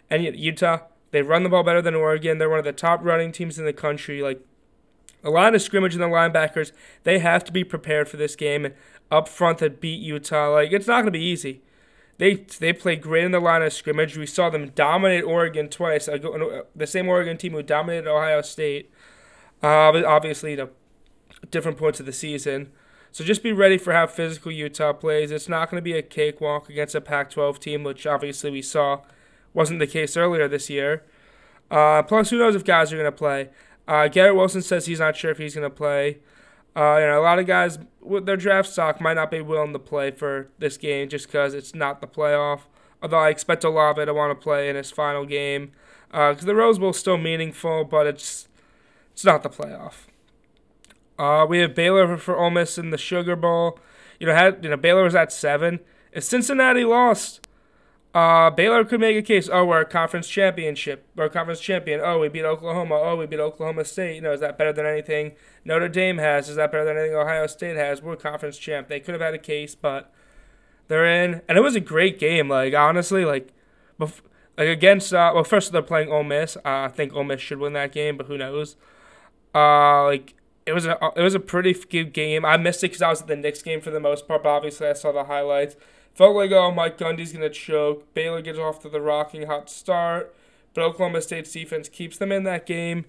And 0.10 0.24
Utah, 0.24 0.80
they 1.14 1.22
run 1.22 1.44
the 1.44 1.50
ball 1.50 1.62
better 1.62 1.82
than 1.82 1.94
Oregon. 1.94 2.40
They're 2.40 2.50
one 2.50 2.58
of 2.58 2.66
the 2.66 2.74
top 2.74 3.04
running 3.04 3.32
teams 3.32 3.60
in 3.60 3.66
the 3.66 3.72
country. 3.72 4.24
Like 4.24 4.42
a 5.24 5.30
line 5.30 5.54
of 5.54 5.62
scrimmage 5.62 5.94
and 5.94 6.02
the 6.02 6.08
linebackers, 6.08 6.72
they 7.04 7.20
have 7.20 7.44
to 7.46 7.52
be 7.52 7.64
prepared 7.64 8.10
for 8.10 8.18
this 8.18 8.36
game 8.36 8.66
and 8.66 8.74
up 9.12 9.28
front 9.30 9.60
to 9.60 9.70
beat 9.70 10.02
Utah. 10.02 10.52
Like 10.52 10.72
it's 10.72 10.88
not 10.88 10.96
going 10.96 11.06
to 11.06 11.12
be 11.12 11.24
easy. 11.24 11.62
They 12.18 12.46
they 12.60 12.74
play 12.74 12.96
great 12.96 13.26
in 13.26 13.32
the 13.32 13.40
line 13.40 13.62
of 13.62 13.72
scrimmage. 13.74 14.18
We 14.18 14.26
saw 14.26 14.50
them 14.50 14.70
dominate 14.70 15.24
Oregon 15.24 15.70
twice. 15.70 16.08
The 16.08 16.88
same 16.88 17.08
Oregon 17.08 17.38
team 17.38 17.54
who 17.54 17.62
dominated 17.62 18.10
Ohio 18.10 18.42
State. 18.42 18.92
Uh, 19.62 20.04
obviously, 20.06 20.56
you 20.56 20.70
different 21.52 21.78
points 21.78 22.00
of 22.00 22.08
the 22.08 22.14
season. 22.14 22.72
So 23.12 23.24
just 23.24 23.44
be 23.44 23.52
ready 23.52 23.78
for 23.78 23.94
how 23.94 24.08
physical 24.08 24.52
Utah 24.52 24.94
plays. 24.94 25.30
It's 25.30 25.48
not 25.48 25.70
going 25.70 25.78
to 25.78 25.84
be 25.84 25.94
a 25.94 26.02
cakewalk 26.02 26.68
against 26.68 26.96
a 26.96 27.02
Pac-12 27.02 27.60
team, 27.60 27.84
which 27.84 28.08
obviously 28.08 28.50
we 28.50 28.64
saw 28.64 29.02
wasn't 29.54 29.80
the 29.80 29.88
case 29.88 30.18
earlier 30.18 30.48
this 30.48 30.70
year. 30.70 31.04
Uh, 31.70 32.04
plus, 32.04 32.30
who 32.30 32.38
knows 32.38 32.56
if 32.56 32.64
guys 32.64 32.92
are 32.94 32.98
going 32.98 33.06
to 33.06 33.12
play? 33.12 33.50
Uh, 33.88 34.08
Garrett 34.08 34.36
Wilson 34.36 34.62
says 34.62 34.86
he's 34.86 35.00
not 35.00 35.16
sure 35.16 35.32
if 35.32 35.38
he's 35.38 35.56
going 35.56 35.70
to 35.70 35.76
play. 35.76 36.20
Uh, 36.76 36.98
you 37.00 37.06
know, 37.06 37.20
a 37.20 37.22
lot 37.22 37.40
of 37.40 37.46
guys 37.46 37.78
with 38.02 38.26
their 38.26 38.38
draft 38.38 38.70
stock 38.70 39.00
might 39.00 39.14
not 39.14 39.30
be 39.30 39.42
willing 39.42 39.74
to 39.74 39.80
play 39.80 40.12
for 40.12 40.50
this 40.60 40.78
game 40.78 41.08
just 41.10 41.28
because 41.28 41.54
it's 41.54 41.76
not 41.76 42.02
the 42.02 42.08
playoff. 42.08 42.62
Although 43.02 43.20
I 43.20 43.30
expect 43.30 43.64
Olave 43.64 44.04
to 44.04 44.14
want 44.14 44.32
to 44.32 44.42
play 44.42 44.70
in 44.70 44.76
his 44.76 44.90
final 44.90 45.26
game 45.26 45.72
because 46.08 46.44
uh, 46.44 46.46
the 46.46 46.56
Rose 46.56 46.80
Bowl 46.80 46.92
is 46.92 46.98
still 46.98 47.18
meaningful, 47.18 47.84
but 47.84 48.08
it's 48.08 48.48
it's 49.12 49.26
not 49.26 49.44
the 49.44 49.50
playoff. 49.50 50.06
Uh, 51.20 51.46
we 51.48 51.60
have 51.60 51.76
Baylor 51.76 52.18
for 52.18 52.38
Ole 52.38 52.50
Miss 52.50 52.78
in 52.78 52.90
the 52.90 52.98
Sugar 52.98 53.36
Bowl. 53.36 53.78
You 54.20 54.28
know, 54.28 54.34
had 54.34 54.64
you 54.64 54.70
know 54.70 54.78
Baylor 54.78 55.04
was 55.04 55.16
at 55.16 55.32
seven. 55.32 55.80
If 56.12 56.24
Cincinnati 56.24 56.86
lost, 56.86 57.43
uh, 58.14 58.52
Baylor 58.52 58.86
could 58.86 59.00
make 59.00 59.18
a 59.18 59.24
case. 59.24 59.50
Oh, 59.52 59.66
we're 59.66 59.82
a 59.82 59.86
conference 59.86 60.28
championship. 60.28 61.08
We're 61.16 61.26
a 61.26 61.30
conference 61.30 61.60
champion. 61.60 62.00
Oh, 62.04 62.20
we 62.20 62.30
beat 62.30 62.46
Oklahoma. 62.46 62.96
Oh, 62.96 63.16
we 63.16 63.26
beat 63.26 63.40
Oklahoma 63.40 63.86
State. 63.86 64.16
You 64.16 64.22
know, 64.22 64.34
is 64.34 64.40
that 64.40 64.58
better 64.58 64.72
than 64.72 64.86
anything 64.86 65.34
Notre 65.66 65.90
Dame 65.90 66.20
has? 66.20 66.48
Is 66.48 66.56
that 66.58 66.72
better 66.72 66.86
than 66.86 66.96
anything 66.96 67.16
Ohio 67.16 67.48
State 67.48 67.76
has? 67.76 68.04
We're 68.04 68.14
a 68.14 68.18
conference 68.18 68.60
champ. 68.60 68.88
They 68.88 69.00
could 69.00 69.14
have 69.14 69.22
had 69.22 69.34
a 69.34 69.40
case, 69.40 69.74
but 69.74 70.14
they're 70.90 71.06
in. 71.06 71.42
And 71.48 71.58
it 71.58 71.62
was 71.62 71.76
a 71.76 71.80
great 71.80 72.20
game. 72.20 72.50
Like 72.50 72.76
honestly, 72.76 73.26
like, 73.26 73.52
bef- 74.00 74.22
like 74.60 74.68
against. 74.68 75.12
Uh, 75.12 75.32
well, 75.34 75.44
first 75.44 75.72
they're 75.72 75.82
playing 75.82 76.12
Ole 76.12 76.24
Miss. 76.24 76.56
Uh, 76.58 76.62
I 76.66 76.90
think 76.90 77.16
Ole 77.16 77.24
Miss 77.24 77.42
should 77.42 77.58
win 77.58 77.74
that 77.74 77.92
game, 77.92 78.16
but 78.16 78.28
who 78.28 78.38
knows? 78.38 78.76
Uh, 79.56 80.04
like 80.04 80.36
it 80.66 80.74
was 80.74 80.86
a 80.86 80.98
it 81.16 81.22
was 81.22 81.34
a 81.34 81.40
pretty 81.40 81.74
good 81.74 82.14
game. 82.14 82.46
I 82.46 82.58
missed 82.58 82.84
it 82.84 82.88
because 82.88 83.02
I 83.02 83.10
was 83.10 83.22
at 83.22 83.28
the 83.28 83.36
Knicks 83.36 83.62
game 83.62 83.82
for 83.82 83.90
the 83.90 84.00
most 84.00 84.28
part, 84.28 84.44
but 84.44 84.50
obviously 84.50 84.88
I 84.88 84.94
saw 84.94 85.12
the 85.12 85.24
highlights. 85.26 85.76
Felt 86.14 86.36
like, 86.36 86.52
oh, 86.52 86.72
Mike 86.72 86.98
Gundy's 86.98 87.32
going 87.32 87.42
to 87.42 87.50
choke. 87.50 88.14
Baylor 88.14 88.42
gets 88.42 88.60
off 88.60 88.82
to 88.82 88.90
the 88.90 89.02
rocking 89.02 89.48
hot 89.48 89.70
start, 89.70 90.34
but 90.74 90.84
Oklahoma 90.84 91.22
State's 91.22 91.52
defense 91.52 91.90
keeps 91.90 92.18
them 92.18 92.32
in 92.32 92.44
that 92.44 92.66
game. 92.66 93.06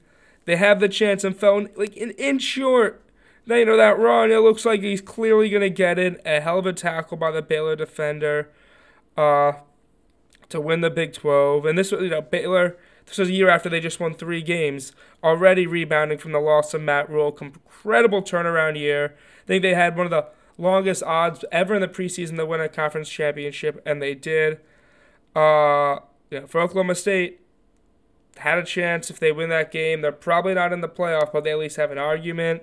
They 0.46 0.56
have 0.56 0.80
the 0.80 0.88
chance 0.88 1.24
and 1.24 1.36
fell 1.36 1.66
like 1.76 1.96
an 1.96 2.12
inch 2.12 2.42
short. 2.42 3.02
Now, 3.46 3.56
you 3.56 3.66
know, 3.66 3.76
that 3.76 3.98
run, 3.98 4.30
it 4.30 4.38
looks 4.38 4.64
like 4.64 4.80
he's 4.80 5.02
clearly 5.02 5.50
going 5.50 5.60
to 5.60 5.70
get 5.70 5.98
it. 5.98 6.20
A 6.24 6.40
hell 6.40 6.58
of 6.58 6.66
a 6.66 6.72
tackle 6.72 7.18
by 7.18 7.30
the 7.30 7.42
Baylor 7.42 7.76
defender 7.76 8.50
uh, 9.18 9.52
to 10.48 10.60
win 10.60 10.80
the 10.80 10.90
Big 10.90 11.12
12. 11.12 11.66
And 11.66 11.76
this 11.76 11.92
was, 11.92 12.00
you 12.02 12.08
know, 12.08 12.22
Baylor, 12.22 12.76
this 13.04 13.18
was 13.18 13.28
a 13.28 13.32
year 13.32 13.50
after 13.50 13.68
they 13.68 13.80
just 13.80 14.00
won 14.00 14.14
three 14.14 14.40
games, 14.40 14.92
already 15.22 15.66
rebounding 15.66 16.16
from 16.16 16.32
the 16.32 16.40
loss 16.40 16.72
of 16.72 16.80
Matt 16.80 17.10
Rhule. 17.10 17.36
Incredible 17.38 18.22
turnaround 18.22 18.78
year. 18.78 19.14
I 19.44 19.46
think 19.46 19.62
they 19.62 19.74
had 19.74 19.94
one 19.94 20.06
of 20.06 20.10
the 20.10 20.26
longest 20.58 21.02
odds 21.02 21.44
ever 21.50 21.74
in 21.74 21.80
the 21.80 21.88
preseason 21.88 22.36
to 22.36 22.46
win 22.46 22.60
a 22.60 22.68
conference 22.68 23.08
championship, 23.08 23.82
and 23.86 24.00
they 24.00 24.14
did. 24.14 24.60
Uh, 25.34 25.98
yeah, 26.30 26.46
for 26.46 26.60
Oklahoma 26.60 26.94
State, 26.94 27.40
had 28.38 28.58
a 28.58 28.64
chance 28.64 29.10
if 29.10 29.20
they 29.20 29.32
win 29.32 29.48
that 29.50 29.70
game. 29.70 30.00
They're 30.00 30.12
probably 30.12 30.54
not 30.54 30.72
in 30.72 30.80
the 30.80 30.88
playoff, 30.88 31.32
but 31.32 31.44
they 31.44 31.52
at 31.52 31.58
least 31.58 31.76
have 31.76 31.90
an 31.90 31.98
argument. 31.98 32.62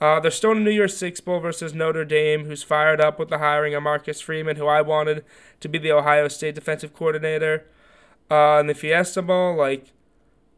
Uh, 0.00 0.20
they're 0.20 0.30
still 0.30 0.52
in 0.52 0.62
New 0.62 0.70
Year's 0.70 0.96
Six 0.96 1.20
Bowl 1.20 1.40
versus 1.40 1.74
Notre 1.74 2.04
Dame, 2.04 2.44
who's 2.44 2.62
fired 2.62 3.00
up 3.00 3.18
with 3.18 3.28
the 3.28 3.38
hiring 3.38 3.74
of 3.74 3.82
Marcus 3.82 4.20
Freeman, 4.20 4.56
who 4.56 4.66
I 4.66 4.80
wanted 4.80 5.24
to 5.60 5.68
be 5.68 5.78
the 5.78 5.92
Ohio 5.92 6.28
State 6.28 6.54
defensive 6.54 6.94
coordinator. 6.94 7.66
Uh, 8.30 8.58
in 8.60 8.66
the 8.66 8.74
Fiesta 8.74 9.22
Bowl, 9.22 9.56
like, 9.56 9.92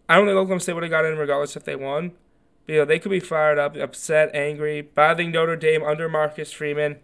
I 0.09 0.17
don't 0.17 0.27
think 0.27 0.37
Oklahoma 0.37 0.61
State 0.61 0.75
would 0.75 0.83
have 0.83 0.91
got 0.91 1.05
in 1.05 1.17
regardless 1.17 1.57
if 1.57 1.65
they 1.65 1.77
won 1.77 2.13
you 2.71 2.77
know, 2.77 2.85
they 2.85 3.01
could 3.01 3.11
be 3.11 3.19
fired 3.19 3.59
up, 3.59 3.75
upset, 3.75 4.31
angry. 4.33 4.89
I 4.97 5.15
Notre 5.15 5.57
Dame 5.57 5.83
under 5.83 6.09
Marcus 6.09 6.53
Freeman, 6.53 6.99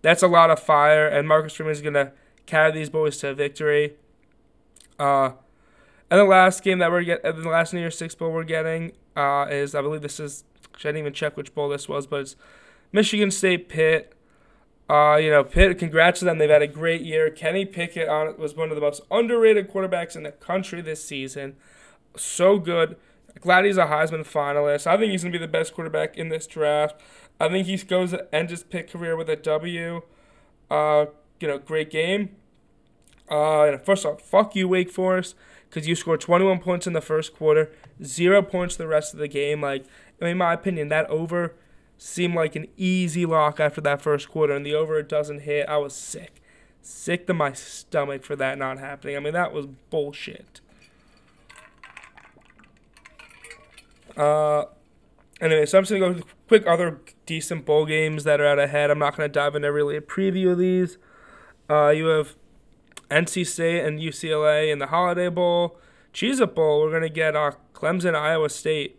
that's 0.00 0.22
a 0.22 0.26
lot 0.26 0.50
of 0.50 0.58
fire, 0.58 1.06
and 1.06 1.28
Marcus 1.28 1.52
Freeman 1.52 1.72
is 1.72 1.82
going 1.82 1.92
to 1.92 2.12
carry 2.46 2.72
these 2.72 2.88
boys 2.88 3.18
to 3.18 3.34
victory. 3.34 3.96
Uh, 4.98 5.32
and 6.10 6.20
the 6.20 6.24
last 6.24 6.62
game 6.62 6.78
that 6.78 6.90
we're 6.90 7.02
getting, 7.02 7.42
the 7.42 7.50
last 7.50 7.74
New 7.74 7.80
Year's 7.80 7.98
Six 7.98 8.14
bowl 8.14 8.32
we're 8.32 8.44
getting 8.44 8.92
uh, 9.14 9.46
is, 9.50 9.74
I 9.74 9.82
believe 9.82 10.00
this 10.00 10.18
is, 10.20 10.44
I 10.76 10.84
didn't 10.84 10.96
even 10.98 11.12
check 11.12 11.36
which 11.36 11.54
bowl 11.54 11.68
this 11.68 11.86
was, 11.86 12.06
but 12.06 12.20
it's 12.20 12.36
Michigan 12.90 13.30
State 13.30 13.68
Pitt. 13.68 14.14
Uh, 14.88 15.16
you 15.16 15.30
know, 15.30 15.44
Pitt, 15.44 15.78
congrats 15.78 16.20
to 16.20 16.24
them. 16.24 16.38
They've 16.38 16.48
had 16.48 16.62
a 16.62 16.66
great 16.66 17.02
year. 17.02 17.28
Kenny 17.30 17.66
Pickett 17.66 18.08
on, 18.08 18.38
was 18.38 18.54
one 18.54 18.70
of 18.70 18.74
the 18.74 18.80
most 18.80 19.02
underrated 19.10 19.70
quarterbacks 19.70 20.16
in 20.16 20.22
the 20.22 20.32
country 20.32 20.80
this 20.80 21.04
season. 21.04 21.56
So 22.16 22.58
good. 22.58 22.96
Glad 23.40 23.64
he's 23.64 23.78
a 23.78 23.86
Heisman 23.86 24.26
finalist. 24.26 24.86
I 24.86 24.96
think 24.96 25.12
he's 25.12 25.22
going 25.22 25.32
to 25.32 25.38
be 25.38 25.44
the 25.44 25.50
best 25.50 25.74
quarterback 25.74 26.16
in 26.16 26.28
this 26.28 26.46
draft. 26.46 27.00
I 27.40 27.48
think 27.48 27.66
he 27.66 27.76
goes 27.78 28.14
end 28.32 28.50
his 28.50 28.62
Pitt 28.62 28.90
career 28.90 29.16
with 29.16 29.30
a 29.30 29.36
W. 29.36 30.02
Uh, 30.70 31.06
you 31.40 31.48
know, 31.48 31.58
great 31.58 31.90
game. 31.90 32.36
Uh, 33.30 33.78
first 33.78 34.04
off, 34.04 34.20
fuck 34.20 34.54
you, 34.54 34.68
Wake 34.68 34.90
Forest, 34.90 35.36
because 35.68 35.88
you 35.88 35.94
scored 35.94 36.20
21 36.20 36.58
points 36.58 36.86
in 36.86 36.92
the 36.92 37.00
first 37.00 37.34
quarter, 37.34 37.70
zero 38.02 38.42
points 38.42 38.76
the 38.76 38.88
rest 38.88 39.14
of 39.14 39.20
the 39.20 39.28
game. 39.28 39.62
Like, 39.62 39.84
in 40.20 40.36
my 40.36 40.52
opinion, 40.52 40.88
that 40.88 41.08
over 41.08 41.54
seemed 41.96 42.34
like 42.34 42.56
an 42.56 42.66
easy 42.76 43.24
lock 43.24 43.60
after 43.60 43.80
that 43.82 44.02
first 44.02 44.28
quarter, 44.28 44.52
and 44.52 44.66
the 44.66 44.74
over 44.74 45.02
doesn't 45.02 45.40
hit. 45.40 45.68
I 45.68 45.76
was 45.78 45.94
sick. 45.94 46.42
Sick 46.82 47.26
to 47.26 47.34
my 47.34 47.52
stomach 47.52 48.24
for 48.24 48.36
that 48.36 48.58
not 48.58 48.78
happening. 48.78 49.16
I 49.16 49.20
mean, 49.20 49.34
that 49.34 49.52
was 49.52 49.66
bullshit. 49.66 50.60
Uh, 54.16 54.64
anyway, 55.40 55.66
so 55.66 55.78
I'm 55.78 55.84
just 55.84 55.92
to 55.92 55.98
go 55.98 56.20
quick 56.48 56.66
other 56.66 57.00
decent 57.26 57.64
bowl 57.64 57.86
games 57.86 58.24
that 58.24 58.40
are 58.40 58.46
out 58.46 58.58
ahead. 58.58 58.90
I'm 58.90 58.98
not 58.98 59.16
to 59.28 59.32
dive 59.32 59.54
into 59.54 59.72
really 59.72 59.96
a 59.96 60.00
preview 60.00 60.52
of 60.52 60.58
these. 60.58 60.98
Uh, 61.68 61.90
you 61.90 62.06
have 62.06 62.34
NC 63.10 63.46
State 63.46 63.84
and 63.84 64.00
UCLA 64.00 64.72
in 64.72 64.78
the 64.78 64.88
Holiday 64.88 65.28
Bowl. 65.28 65.78
Cheez 66.12 66.40
It 66.40 66.54
Bowl, 66.54 66.82
we're 66.82 66.90
to 67.02 67.08
get 67.08 67.36
uh, 67.36 67.52
Clemson, 67.72 68.14
Iowa 68.14 68.48
State. 68.48 68.96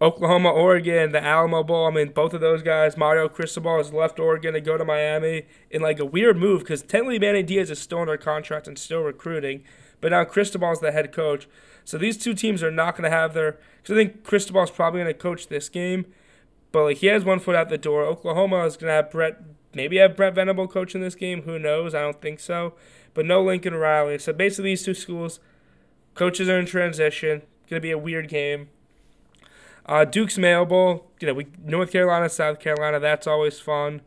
Oklahoma, 0.00 0.50
Oregon, 0.50 1.12
the 1.12 1.22
Alamo 1.22 1.62
Bowl. 1.62 1.86
I 1.86 1.90
mean, 1.90 2.10
both 2.10 2.34
of 2.34 2.40
those 2.40 2.62
guys. 2.62 2.96
Mario 2.96 3.28
Cristobal 3.28 3.78
has 3.78 3.92
left 3.92 4.18
Oregon 4.18 4.52
to 4.52 4.60
go 4.60 4.76
to 4.76 4.84
Miami 4.84 5.46
in 5.70 5.82
like 5.82 5.98
a 5.98 6.04
weird 6.04 6.36
move 6.36 6.60
because 6.60 6.82
technically 6.82 7.18
Manny 7.18 7.42
Diaz 7.42 7.70
is 7.70 7.78
still 7.78 8.00
under 8.00 8.16
contract 8.16 8.66
and 8.66 8.78
still 8.78 9.00
recruiting, 9.00 9.62
but 10.00 10.10
now 10.10 10.24
Cristobal's 10.24 10.80
the 10.80 10.92
head 10.92 11.12
coach. 11.12 11.48
So 11.84 11.98
these 11.98 12.16
two 12.16 12.34
teams 12.34 12.62
are 12.62 12.70
not 12.70 12.96
going 12.96 13.10
to 13.10 13.16
have 13.16 13.34
their. 13.34 13.58
Because 13.82 13.96
I 13.96 14.04
think 14.04 14.24
Cristobal's 14.24 14.70
probably 14.70 15.02
going 15.02 15.12
to 15.12 15.18
coach 15.18 15.48
this 15.48 15.68
game, 15.68 16.06
but 16.72 16.84
like 16.84 16.96
he 16.98 17.08
has 17.08 17.24
one 17.24 17.40
foot 17.40 17.54
out 17.54 17.68
the 17.68 17.78
door. 17.78 18.04
Oklahoma 18.04 18.64
is 18.64 18.76
going 18.76 18.88
to 18.88 18.94
have 18.94 19.10
Brent, 19.10 19.36
maybe 19.74 19.98
have 19.98 20.16
Brent 20.16 20.34
Venable 20.34 20.66
coaching 20.66 21.00
this 21.00 21.14
game. 21.14 21.42
Who 21.42 21.58
knows? 21.58 21.94
I 21.94 22.00
don't 22.00 22.20
think 22.20 22.40
so. 22.40 22.74
But 23.12 23.26
no 23.26 23.42
Lincoln 23.42 23.74
Riley. 23.74 24.18
So 24.18 24.32
basically, 24.32 24.70
these 24.70 24.84
two 24.84 24.94
schools, 24.94 25.40
coaches 26.14 26.48
are 26.48 26.58
in 26.58 26.66
transition. 26.66 27.42
Going 27.68 27.80
to 27.80 27.80
be 27.80 27.90
a 27.90 27.98
weird 27.98 28.28
game. 28.28 28.68
Uh, 29.86 30.04
Duke's 30.04 30.38
Mayo 30.38 30.64
Bowl, 30.64 31.10
you 31.20 31.26
know, 31.26 31.34
we 31.34 31.46
North 31.62 31.92
Carolina, 31.92 32.28
South 32.28 32.58
Carolina, 32.58 32.98
that's 32.98 33.26
always 33.26 33.60
fun. 33.60 34.00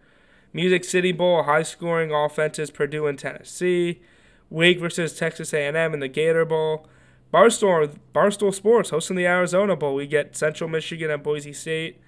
Music 0.51 0.83
City 0.83 1.11
Bowl, 1.11 1.43
high 1.43 1.61
scoring 1.61 2.11
offenses, 2.11 2.71
Purdue 2.71 3.05
and 3.05 3.19
Tennessee. 3.19 4.01
Wake 4.49 4.79
versus 4.79 5.15
Texas 5.17 5.53
A&M 5.53 5.93
in 5.93 5.99
the 5.99 6.07
Gator 6.07 6.45
Bowl. 6.45 6.87
Barstool, 7.33 7.97
Barstool 8.13 8.53
Sports 8.53 8.89
hosting 8.89 9.15
the 9.15 9.25
Arizona 9.25 9.75
Bowl. 9.75 9.95
We 9.95 10.07
get 10.07 10.35
Central 10.35 10.69
Michigan 10.69 11.11
and 11.11 11.21
Boise 11.21 11.53
State. 11.53 11.99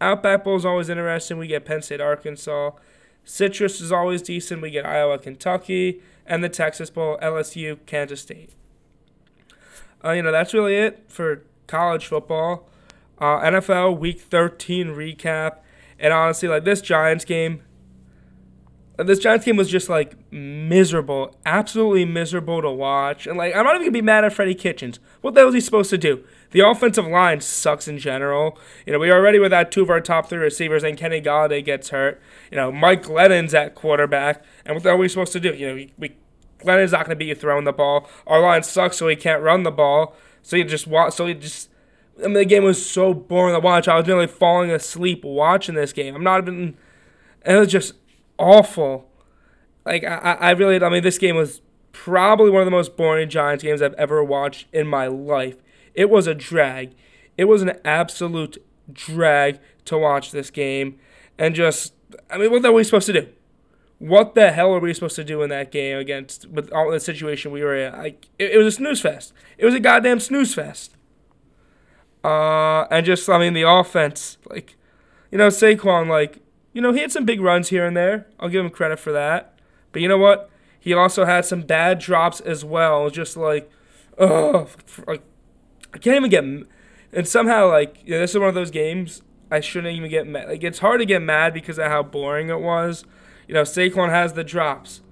Outback 0.00 0.44
Bowl 0.44 0.56
is 0.56 0.64
always 0.64 0.88
interesting. 0.88 1.38
We 1.38 1.46
get 1.46 1.64
Penn 1.64 1.82
State, 1.82 2.00
Arkansas. 2.00 2.72
Citrus 3.24 3.80
is 3.80 3.92
always 3.92 4.22
decent. 4.22 4.62
We 4.62 4.70
get 4.70 4.84
Iowa, 4.84 5.18
Kentucky, 5.18 6.00
and 6.26 6.42
the 6.42 6.48
Texas 6.48 6.90
Bowl, 6.90 7.18
LSU, 7.22 7.78
Kansas 7.86 8.20
State. 8.20 8.50
Uh, 10.04 10.12
you 10.12 10.22
know, 10.22 10.32
that's 10.32 10.52
really 10.52 10.74
it 10.74 11.04
for 11.08 11.44
college 11.66 12.06
football. 12.06 12.68
Uh, 13.18 13.38
NFL 13.40 13.98
Week 13.98 14.20
13 14.20 14.88
recap, 14.88 15.58
and 15.98 16.12
honestly, 16.12 16.48
like 16.48 16.64
this 16.64 16.80
Giants 16.80 17.24
game, 17.24 17.62
Uh, 18.98 19.04
this 19.04 19.18
Giants 19.18 19.46
game 19.46 19.56
was 19.56 19.70
just 19.70 19.88
like 19.88 20.14
miserable, 20.30 21.34
absolutely 21.46 22.04
miserable 22.04 22.60
to 22.60 22.70
watch. 22.70 23.26
And 23.26 23.38
like, 23.38 23.54
I'm 23.54 23.64
not 23.64 23.74
even 23.74 23.86
gonna 23.86 23.92
be 23.92 24.02
mad 24.02 24.24
at 24.24 24.32
Freddie 24.32 24.54
Kitchens. 24.54 25.00
What 25.22 25.34
the 25.34 25.40
hell 25.40 25.48
is 25.48 25.54
he 25.54 25.60
supposed 25.60 25.90
to 25.90 25.98
do? 25.98 26.24
The 26.50 26.60
offensive 26.60 27.06
line 27.06 27.40
sucks 27.40 27.88
in 27.88 27.98
general. 27.98 28.58
You 28.86 28.92
know, 28.92 28.98
we 28.98 29.10
already 29.10 29.38
without 29.38 29.72
two 29.72 29.82
of 29.82 29.90
our 29.90 30.00
top 30.00 30.28
three 30.28 30.38
receivers, 30.38 30.84
and 30.84 30.98
Kenny 30.98 31.22
Golladay 31.22 31.64
gets 31.64 31.88
hurt. 31.88 32.20
You 32.50 32.56
know, 32.56 32.70
Mike 32.70 33.04
Glennon's 33.04 33.54
at 33.54 33.74
quarterback, 33.74 34.44
and 34.66 34.74
what 34.74 34.82
the 34.82 34.90
hell 34.90 34.96
are 34.96 35.00
we 35.00 35.08
supposed 35.08 35.32
to 35.32 35.40
do? 35.40 35.54
You 35.54 35.68
know, 35.68 35.74
we, 35.74 35.92
we 35.96 36.16
Glennon's 36.58 36.92
not 36.92 37.06
gonna 37.06 37.16
beat 37.16 37.28
you 37.28 37.34
throwing 37.34 37.64
the 37.64 37.72
ball. 37.72 38.08
Our 38.26 38.40
line 38.40 38.62
sucks, 38.62 38.98
so 38.98 39.08
he 39.08 39.16
can't 39.16 39.42
run 39.42 39.62
the 39.62 39.70
ball. 39.70 40.14
So 40.42 40.56
you 40.56 40.64
just 40.64 40.86
watch. 40.86 41.14
So 41.14 41.26
you 41.26 41.34
just 41.34 41.70
I 42.18 42.24
mean, 42.24 42.34
the 42.34 42.44
game 42.44 42.64
was 42.64 42.84
so 42.84 43.14
boring 43.14 43.54
to 43.54 43.60
watch. 43.60 43.88
I 43.88 43.96
was 43.96 44.06
nearly 44.06 44.26
falling 44.26 44.70
asleep 44.70 45.24
watching 45.24 45.74
this 45.74 45.92
game. 45.92 46.14
I'm 46.14 46.24
not 46.24 46.42
even. 46.42 46.76
It 47.44 47.56
was 47.56 47.72
just 47.72 47.94
awful. 48.42 49.08
Like 49.86 50.04
I, 50.04 50.36
I 50.40 50.50
really, 50.50 50.82
I 50.82 50.88
mean, 50.88 51.02
this 51.02 51.18
game 51.18 51.36
was 51.36 51.62
probably 51.92 52.50
one 52.50 52.62
of 52.62 52.66
the 52.66 52.72
most 52.72 52.96
boring 52.96 53.28
Giants 53.28 53.62
games 53.62 53.80
I've 53.80 53.94
ever 53.94 54.22
watched 54.22 54.66
in 54.72 54.86
my 54.86 55.06
life. 55.06 55.56
It 55.94 56.10
was 56.10 56.26
a 56.26 56.34
drag. 56.34 56.94
It 57.38 57.44
was 57.44 57.62
an 57.62 57.78
absolute 57.84 58.62
drag 58.92 59.58
to 59.86 59.96
watch 59.96 60.30
this 60.32 60.50
game, 60.50 60.98
and 61.38 61.54
just, 61.54 61.94
I 62.30 62.38
mean, 62.38 62.50
what 62.50 62.64
are 62.64 62.72
we 62.72 62.84
supposed 62.84 63.06
to 63.06 63.12
do? 63.12 63.28
What 63.98 64.34
the 64.34 64.50
hell 64.50 64.74
are 64.74 64.80
we 64.80 64.92
supposed 64.94 65.16
to 65.16 65.24
do 65.24 65.42
in 65.42 65.50
that 65.50 65.70
game 65.70 65.96
against 65.96 66.48
with 66.48 66.72
all 66.72 66.90
the 66.90 67.00
situation 67.00 67.52
we 67.52 67.62
were 67.62 67.76
in? 67.76 67.92
Like, 67.92 68.28
it, 68.38 68.52
it 68.52 68.58
was 68.58 68.66
a 68.66 68.72
snooze 68.72 69.00
fest. 69.00 69.32
It 69.56 69.64
was 69.64 69.74
a 69.74 69.80
goddamn 69.80 70.20
snooze 70.20 70.54
fest. 70.54 70.96
Uh, 72.24 72.82
and 72.90 73.06
just, 73.06 73.28
I 73.28 73.38
mean, 73.38 73.52
the 73.52 73.62
offense, 73.62 74.38
like, 74.50 74.76
you 75.30 75.38
know, 75.38 75.48
Saquon, 75.48 76.08
like, 76.08 76.41
you 76.72 76.80
know, 76.80 76.92
he 76.92 77.00
had 77.00 77.12
some 77.12 77.24
big 77.24 77.40
runs 77.40 77.68
here 77.68 77.86
and 77.86 77.96
there. 77.96 78.26
I'll 78.40 78.48
give 78.48 78.64
him 78.64 78.70
credit 78.70 78.98
for 78.98 79.12
that. 79.12 79.58
But 79.92 80.02
you 80.02 80.08
know 80.08 80.18
what? 80.18 80.50
He 80.78 80.92
also 80.92 81.24
had 81.24 81.44
some 81.44 81.62
bad 81.62 81.98
drops 81.98 82.40
as 82.40 82.64
well. 82.64 83.10
Just 83.10 83.36
like, 83.36 83.70
oh, 84.18 84.68
like, 85.06 85.22
I 85.94 85.98
can't 85.98 86.16
even 86.16 86.30
get. 86.30 86.44
And 87.12 87.28
somehow, 87.28 87.68
like, 87.68 87.98
you 88.04 88.12
know, 88.12 88.20
this 88.20 88.30
is 88.30 88.38
one 88.38 88.48
of 88.48 88.54
those 88.54 88.70
games 88.70 89.22
I 89.50 89.60
shouldn't 89.60 89.94
even 89.94 90.08
get 90.10 90.26
mad. 90.26 90.48
Like, 90.48 90.64
it's 90.64 90.78
hard 90.78 91.00
to 91.00 91.06
get 91.06 91.20
mad 91.20 91.52
because 91.52 91.78
of 91.78 91.86
how 91.86 92.02
boring 92.02 92.48
it 92.48 92.60
was. 92.60 93.04
You 93.46 93.54
know, 93.54 93.62
Saquon 93.62 94.08
has 94.08 94.32
the 94.32 94.44
drops. 94.44 95.02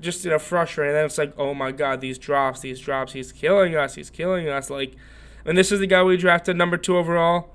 Just, 0.00 0.24
you 0.24 0.30
know, 0.30 0.38
frustrating. 0.38 0.90
And 0.90 0.96
then 0.96 1.04
it's 1.04 1.18
like, 1.18 1.34
oh 1.38 1.52
my 1.54 1.70
God, 1.72 2.00
these 2.00 2.18
drops, 2.18 2.60
these 2.60 2.80
drops. 2.80 3.12
He's 3.12 3.30
killing 3.32 3.76
us. 3.76 3.94
He's 3.94 4.10
killing 4.10 4.48
us. 4.48 4.70
Like, 4.70 4.96
and 5.44 5.58
this 5.58 5.70
is 5.70 5.78
the 5.78 5.86
guy 5.86 6.02
we 6.02 6.16
drafted 6.16 6.56
number 6.56 6.76
two 6.76 6.96
overall. 6.96 7.54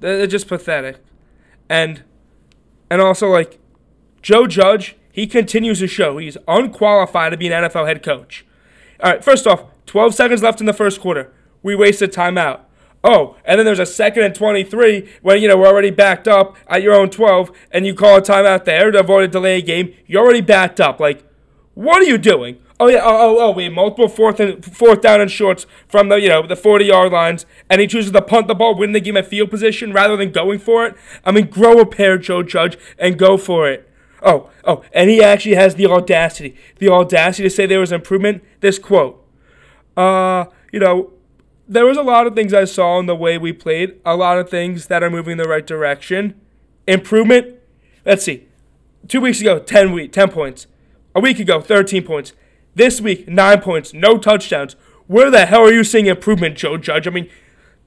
They're 0.00 0.26
just 0.26 0.48
pathetic. 0.48 0.98
And 1.68 2.02
and 2.90 3.00
also 3.00 3.28
like 3.28 3.58
Joe 4.20 4.46
Judge, 4.46 4.96
he 5.12 5.26
continues 5.26 5.78
to 5.78 5.86
show 5.86 6.18
he's 6.18 6.36
unqualified 6.46 7.32
to 7.32 7.38
be 7.38 7.46
an 7.46 7.64
NFL 7.64 7.86
head 7.86 8.02
coach. 8.02 8.44
All 9.02 9.10
right, 9.10 9.24
first 9.24 9.46
off, 9.46 9.64
12 9.86 10.14
seconds 10.14 10.42
left 10.42 10.60
in 10.60 10.66
the 10.66 10.72
first 10.72 11.00
quarter. 11.00 11.32
We 11.62 11.74
wasted 11.74 12.12
timeout. 12.12 12.60
Oh, 13.02 13.36
and 13.46 13.58
then 13.58 13.64
there's 13.64 13.78
a 13.78 13.86
second 13.86 14.24
and 14.24 14.34
23 14.34 15.08
when, 15.22 15.40
you 15.40 15.48
know, 15.48 15.56
we're 15.56 15.68
already 15.68 15.90
backed 15.90 16.28
up 16.28 16.56
at 16.68 16.82
your 16.82 16.94
own 16.94 17.08
12, 17.08 17.50
and 17.70 17.86
you 17.86 17.94
call 17.94 18.18
a 18.18 18.20
timeout 18.20 18.66
there 18.66 18.90
to 18.90 19.00
avoid 19.00 19.24
a 19.24 19.28
delay 19.28 19.62
game. 19.62 19.94
You're 20.06 20.22
already 20.22 20.42
backed 20.42 20.80
up. 20.80 21.00
Like, 21.00 21.24
what 21.72 22.02
are 22.02 22.06
you 22.06 22.18
doing? 22.18 22.58
Oh 22.80 22.86
yeah, 22.86 23.02
oh 23.04 23.36
oh, 23.36 23.38
oh 23.40 23.50
we 23.50 23.68
multiple 23.68 24.08
fourth 24.08 24.40
and 24.40 24.64
fourth 24.64 25.02
down 25.02 25.20
and 25.20 25.30
shorts 25.30 25.66
from 25.86 26.08
the 26.08 26.18
you 26.18 26.30
know 26.30 26.46
the 26.46 26.56
40 26.56 26.86
yard 26.86 27.12
lines, 27.12 27.44
and 27.68 27.78
he 27.78 27.86
chooses 27.86 28.10
to 28.10 28.22
punt 28.22 28.48
the 28.48 28.54
ball, 28.54 28.74
win 28.74 28.92
the 28.92 29.00
game 29.00 29.18
at 29.18 29.26
field 29.26 29.50
position 29.50 29.92
rather 29.92 30.16
than 30.16 30.32
going 30.32 30.58
for 30.58 30.86
it. 30.86 30.96
I 31.22 31.30
mean, 31.30 31.48
grow 31.48 31.78
a 31.78 31.84
pair, 31.84 32.16
Joe 32.16 32.42
Judge, 32.42 32.78
and 32.98 33.18
go 33.18 33.36
for 33.36 33.68
it. 33.68 33.86
Oh 34.22 34.50
oh, 34.64 34.82
and 34.94 35.10
he 35.10 35.22
actually 35.22 35.56
has 35.56 35.74
the 35.74 35.86
audacity, 35.86 36.56
the 36.78 36.88
audacity 36.88 37.42
to 37.42 37.50
say 37.50 37.66
there 37.66 37.80
was 37.80 37.92
improvement. 37.92 38.42
This 38.60 38.78
quote, 38.78 39.22
uh, 39.94 40.46
you 40.72 40.80
know, 40.80 41.12
there 41.68 41.84
was 41.84 41.98
a 41.98 42.02
lot 42.02 42.26
of 42.26 42.34
things 42.34 42.54
I 42.54 42.64
saw 42.64 42.98
in 42.98 43.04
the 43.04 43.14
way 43.14 43.36
we 43.36 43.52
played, 43.52 44.00
a 44.06 44.16
lot 44.16 44.38
of 44.38 44.48
things 44.48 44.86
that 44.86 45.02
are 45.02 45.10
moving 45.10 45.32
in 45.32 45.38
the 45.38 45.48
right 45.48 45.66
direction. 45.66 46.40
Improvement. 46.86 47.56
Let's 48.06 48.24
see. 48.24 48.48
Two 49.06 49.20
weeks 49.20 49.42
ago, 49.42 49.58
10 49.58 49.92
week, 49.92 50.12
10 50.12 50.30
points. 50.30 50.66
A 51.14 51.20
week 51.20 51.38
ago, 51.38 51.60
13 51.60 52.04
points. 52.04 52.32
This 52.74 53.00
week, 53.00 53.28
nine 53.28 53.60
points, 53.60 53.92
no 53.92 54.18
touchdowns. 54.18 54.76
Where 55.06 55.30
the 55.30 55.46
hell 55.46 55.62
are 55.62 55.72
you 55.72 55.84
seeing 55.84 56.06
improvement, 56.06 56.56
Joe 56.56 56.76
Judge? 56.76 57.06
I 57.06 57.10
mean, 57.10 57.28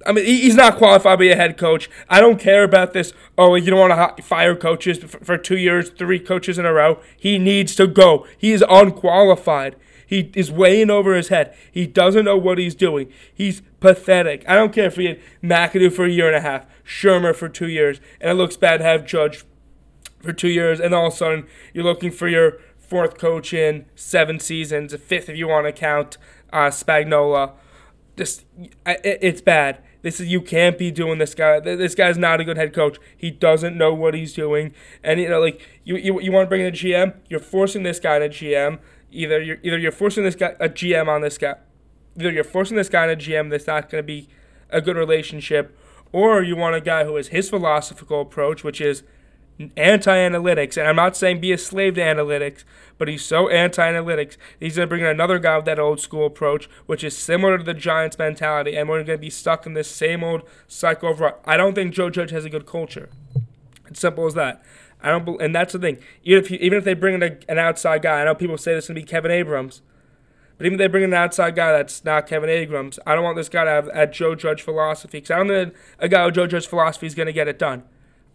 I 0.06 0.12
mean, 0.12 0.25
he's 0.25 0.56
not 0.56 0.78
qualified 0.78 1.18
to 1.18 1.22
be 1.22 1.32
a 1.32 1.36
head 1.36 1.58
coach. 1.58 1.90
I 2.10 2.20
don't 2.20 2.40
care 2.40 2.63
about 2.63 2.94
this. 2.94 3.13
Oh, 3.38 3.56
you 3.56 3.72
don't 3.72 3.80
want 3.80 4.18
to 4.18 4.24
fire 4.24 4.56
coaches 4.56 5.00
for 5.00 5.38
two 5.38 5.58
years, 5.58 5.90
three 5.90 6.20
coaches 6.20 6.60
in 6.60 6.66
a 6.66 6.74
row. 6.74 7.00
He 7.16 7.40
needs 7.40 7.75
to 7.75 7.88
go. 7.88 8.28
He 8.38 8.52
is 8.52 8.63
unqualified. 8.70 9.78
He 10.06 10.32
is 10.36 10.52
weighing 10.52 10.90
over 10.90 11.16
his 11.16 11.30
head. 11.30 11.56
He 11.72 11.88
doesn't 11.88 12.25
know 12.25 12.38
what 12.38 12.58
he's 12.58 12.75
doing. 12.75 13.12
He's 13.34 13.62
pathetic. 13.80 14.44
I 14.48 14.56
don't 14.56 14.74
care 14.74 14.88
if 14.88 14.98
he 14.98 15.06
had 15.06 15.20
McAdoo 15.42 15.94
for 15.94 16.06
a 16.06 16.10
year 16.10 16.28
and 16.28 16.36
a 16.36 16.42
half, 16.42 16.66
Shurmur 16.84 17.36
for 17.36 17.48
two 17.50 17.70
years, 17.70 18.00
and 18.20 18.30
it 18.30 18.36
looks 18.36 18.58
bad 18.58 18.78
to 18.78 18.84
have 18.84 19.06
Judge 19.06 19.46
for 20.22 20.34
two 20.34 20.50
years, 20.50 20.80
and 20.80 20.94
all 20.94 21.08
of 21.08 21.13
a 21.13 21.16
sudden 21.16 21.48
you're 21.74 21.84
looking 21.84 22.12
for 22.12 22.28
your 22.28 22.60
fourth 22.88 23.18
coach 23.18 23.54
in 23.54 23.86
seven 23.96 24.40
seasons, 24.40 24.96
fifth 24.96 25.30
if 25.30 25.38
you 25.38 25.48
want 25.48 25.66
to 25.66 25.72
count 25.72 26.18
uh, 26.52 26.70
Spagnuolo. 26.70 27.54
Just 28.16 28.46
it, 28.86 29.20
it's 29.22 29.42
bad. 29.42 29.80
This 30.04 30.20
is 30.20 30.28
you 30.28 30.42
can't 30.42 30.78
be 30.78 30.92
doing 30.92 31.18
this 31.18 31.34
guy. 31.34 31.60
This 31.60 31.96
guy's 31.96 32.18
not 32.18 32.42
a 32.42 32.44
good 32.44 32.58
head 32.58 32.74
coach. 32.74 33.00
He 33.18 33.32
doesn't 33.32 33.78
know 33.78 33.94
what 33.94 34.13
he's 34.13 34.34
doing. 34.34 34.74
And 35.04 35.20
you 35.20 35.30
know, 35.30 35.40
like 35.40 35.68
you 35.84 35.96
you, 35.96 36.22
you 36.22 36.32
want 36.32 36.46
to 36.46 36.50
bring 36.50 36.62
in 36.62 36.68
a 36.68 36.72
GM, 36.72 37.16
you're 37.30 37.40
forcing 37.40 37.84
this 37.84 38.00
guy 38.00 38.18
in 38.18 38.24
a 38.24 38.30
GM. 38.30 38.80
Either 39.12 39.42
you're 39.42 39.58
either 39.63 39.78
you're 39.78 39.92
forcing 39.92 40.24
this 40.24 40.36
guy 40.36 40.56
a 40.60 40.70
GM 40.70 41.08
on 41.08 41.22
this 41.22 41.38
guy. 41.38 41.56
Either 42.20 42.32
you're 42.32 42.44
forcing 42.44 42.78
this 42.78 42.90
guy 42.90 43.06
in 43.06 43.10
a 43.12 43.16
GM 43.16 43.50
that's 43.50 43.66
not 43.66 43.90
going 43.90 44.04
to 44.04 44.06
be 44.06 44.28
a 44.70 44.82
good 44.82 44.98
relationship, 44.98 45.75
or 46.12 46.44
you 46.44 46.56
want 46.56 46.75
a 46.75 46.82
guy 46.82 47.06
who 47.06 47.16
has 47.16 47.30
his 47.30 47.50
philosophical 47.50 48.22
approach, 48.22 48.63
which 48.63 48.82
is 48.82 49.04
anti-analytics. 49.78 50.78
And 50.78 50.88
I'm 50.88 50.96
not 50.96 51.16
saying 51.16 51.42
be 51.42 51.52
a 51.52 51.58
slave 51.58 51.96
to 51.96 52.02
analytics, 52.02 52.64
but 52.98 53.08
he's 53.08 53.24
so 53.24 53.50
anti-analytics. 53.50 54.38
He's 54.60 54.76
going 54.76 54.88
to 54.88 54.90
bring 54.90 55.02
in 55.02 55.08
another 55.08 55.40
guy 55.40 55.58
with 55.58 55.66
that 55.66 55.80
old 55.80 56.00
school 56.00 56.26
approach, 56.26 56.70
which 56.86 57.04
is 57.04 57.18
similar 57.18 57.58
to 57.58 57.64
the 57.64 57.74
Giants' 57.74 58.18
mentality, 58.18 58.76
and 58.76 58.90
we're 58.90 59.04
going 59.04 59.18
to 59.18 59.22
be 59.22 59.30
stuck 59.30 59.66
in 59.66 59.74
this 59.74 59.90
same 59.90 60.24
old 60.24 60.44
cycle 60.68 61.12
of. 61.12 61.22
I 61.46 61.58
don't 61.58 61.76
think 61.76 61.94
Joe 61.94 62.10
Judge 62.10 62.32
has 62.32 62.46
a 62.46 62.50
good 62.50 62.66
culture. 62.66 63.10
It's 63.88 64.00
simple 64.00 64.26
as 64.26 64.34
that. 64.34 64.64
I 65.02 65.10
don't, 65.10 65.42
and 65.42 65.54
that's 65.54 65.74
the 65.74 65.80
thing. 65.80 65.98
Even 66.24 66.44
if 66.44 66.50
he, 66.50 66.56
even 66.56 66.78
if 66.78 66.86
they 66.86 66.94
bring 66.94 67.16
in 67.16 67.24
a, 67.24 67.38
an 67.50 67.60
outside 67.60 68.02
guy, 68.02 68.22
I 68.22 68.24
know 68.24 68.36
people 68.36 68.58
say 68.58 68.74
this 68.74 68.86
is 68.86 68.88
going 68.90 68.96
to 68.96 69.02
be 69.02 69.08
Kevin 69.08 69.32
Abrams. 69.32 69.82
But 70.58 70.68
even 70.68 70.76
if 70.76 70.80
they 70.80 70.88
bring 70.88 71.04
in 71.04 71.10
an 71.10 71.16
outside 71.18 71.56
guy 71.56 71.72
that's 71.72 72.06
not 72.06 72.28
Kevin 72.28 72.50
Abrams, 72.50 73.00
I 73.06 73.16
don't 73.16 73.24
want 73.24 73.36
this 73.36 73.50
guy 73.50 73.66
to 73.66 73.70
have 73.70 73.90
a 73.94 74.08
Joe 74.08 74.36
Judge 74.36 74.62
philosophy 74.62 75.18
because 75.18 75.32
I 75.32 75.38
don't 75.38 75.48
think 75.48 75.74
a 76.00 76.08
guy 76.08 76.26
with 76.26 76.36
Joe 76.36 76.48
Judge 76.48 76.68
philosophy 76.68 77.08
is 77.08 77.16
going 77.16 77.26
to 77.26 77.34
get 77.34 77.48
it 77.48 77.60
done. 77.60 77.84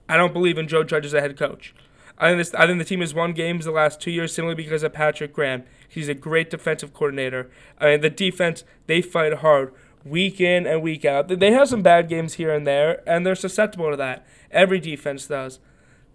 I 0.09 0.17
don't 0.17 0.33
believe 0.33 0.59
in 0.59 0.69
Joe 0.69 0.85
Judge 0.85 1.07
as 1.07 1.15
a 1.15 1.21
head 1.21 1.37
coach. 1.37 1.75
I 2.19 2.29
think 2.29 2.39
this. 2.39 2.55
I 2.55 2.67
think 2.67 2.79
the 2.79 2.85
team 2.85 3.01
has 3.01 3.15
won 3.15 3.33
games 3.33 3.65
the 3.65 3.71
last 3.71 4.01
two 4.01 4.11
years 4.11 4.35
simply 4.35 4.55
because 4.55 4.83
of 4.83 4.93
Patrick 4.93 5.33
Graham. 5.33 5.65
He's 5.89 6.09
a 6.09 6.15
great 6.15 6.51
defensive 6.51 6.93
coordinator. 6.93 7.51
I 7.79 7.87
mean, 7.87 8.01
the 8.01 8.11
defense 8.11 8.65
they 8.87 9.03
fight 9.03 9.35
hard 9.35 9.73
week 10.05 10.41
in 10.41 10.67
and 10.67 10.83
week 10.83 11.05
out. 11.05 11.29
They 11.29 11.53
have 11.53 11.69
some 11.69 11.83
bad 11.83 12.09
games 12.09 12.35
here 12.35 12.53
and 12.53 12.67
there, 12.67 13.03
and 13.09 13.25
they're 13.25 13.35
susceptible 13.35 13.91
to 13.91 13.97
that. 13.97 14.27
Every 14.51 14.81
defense 14.81 15.27
does. 15.27 15.61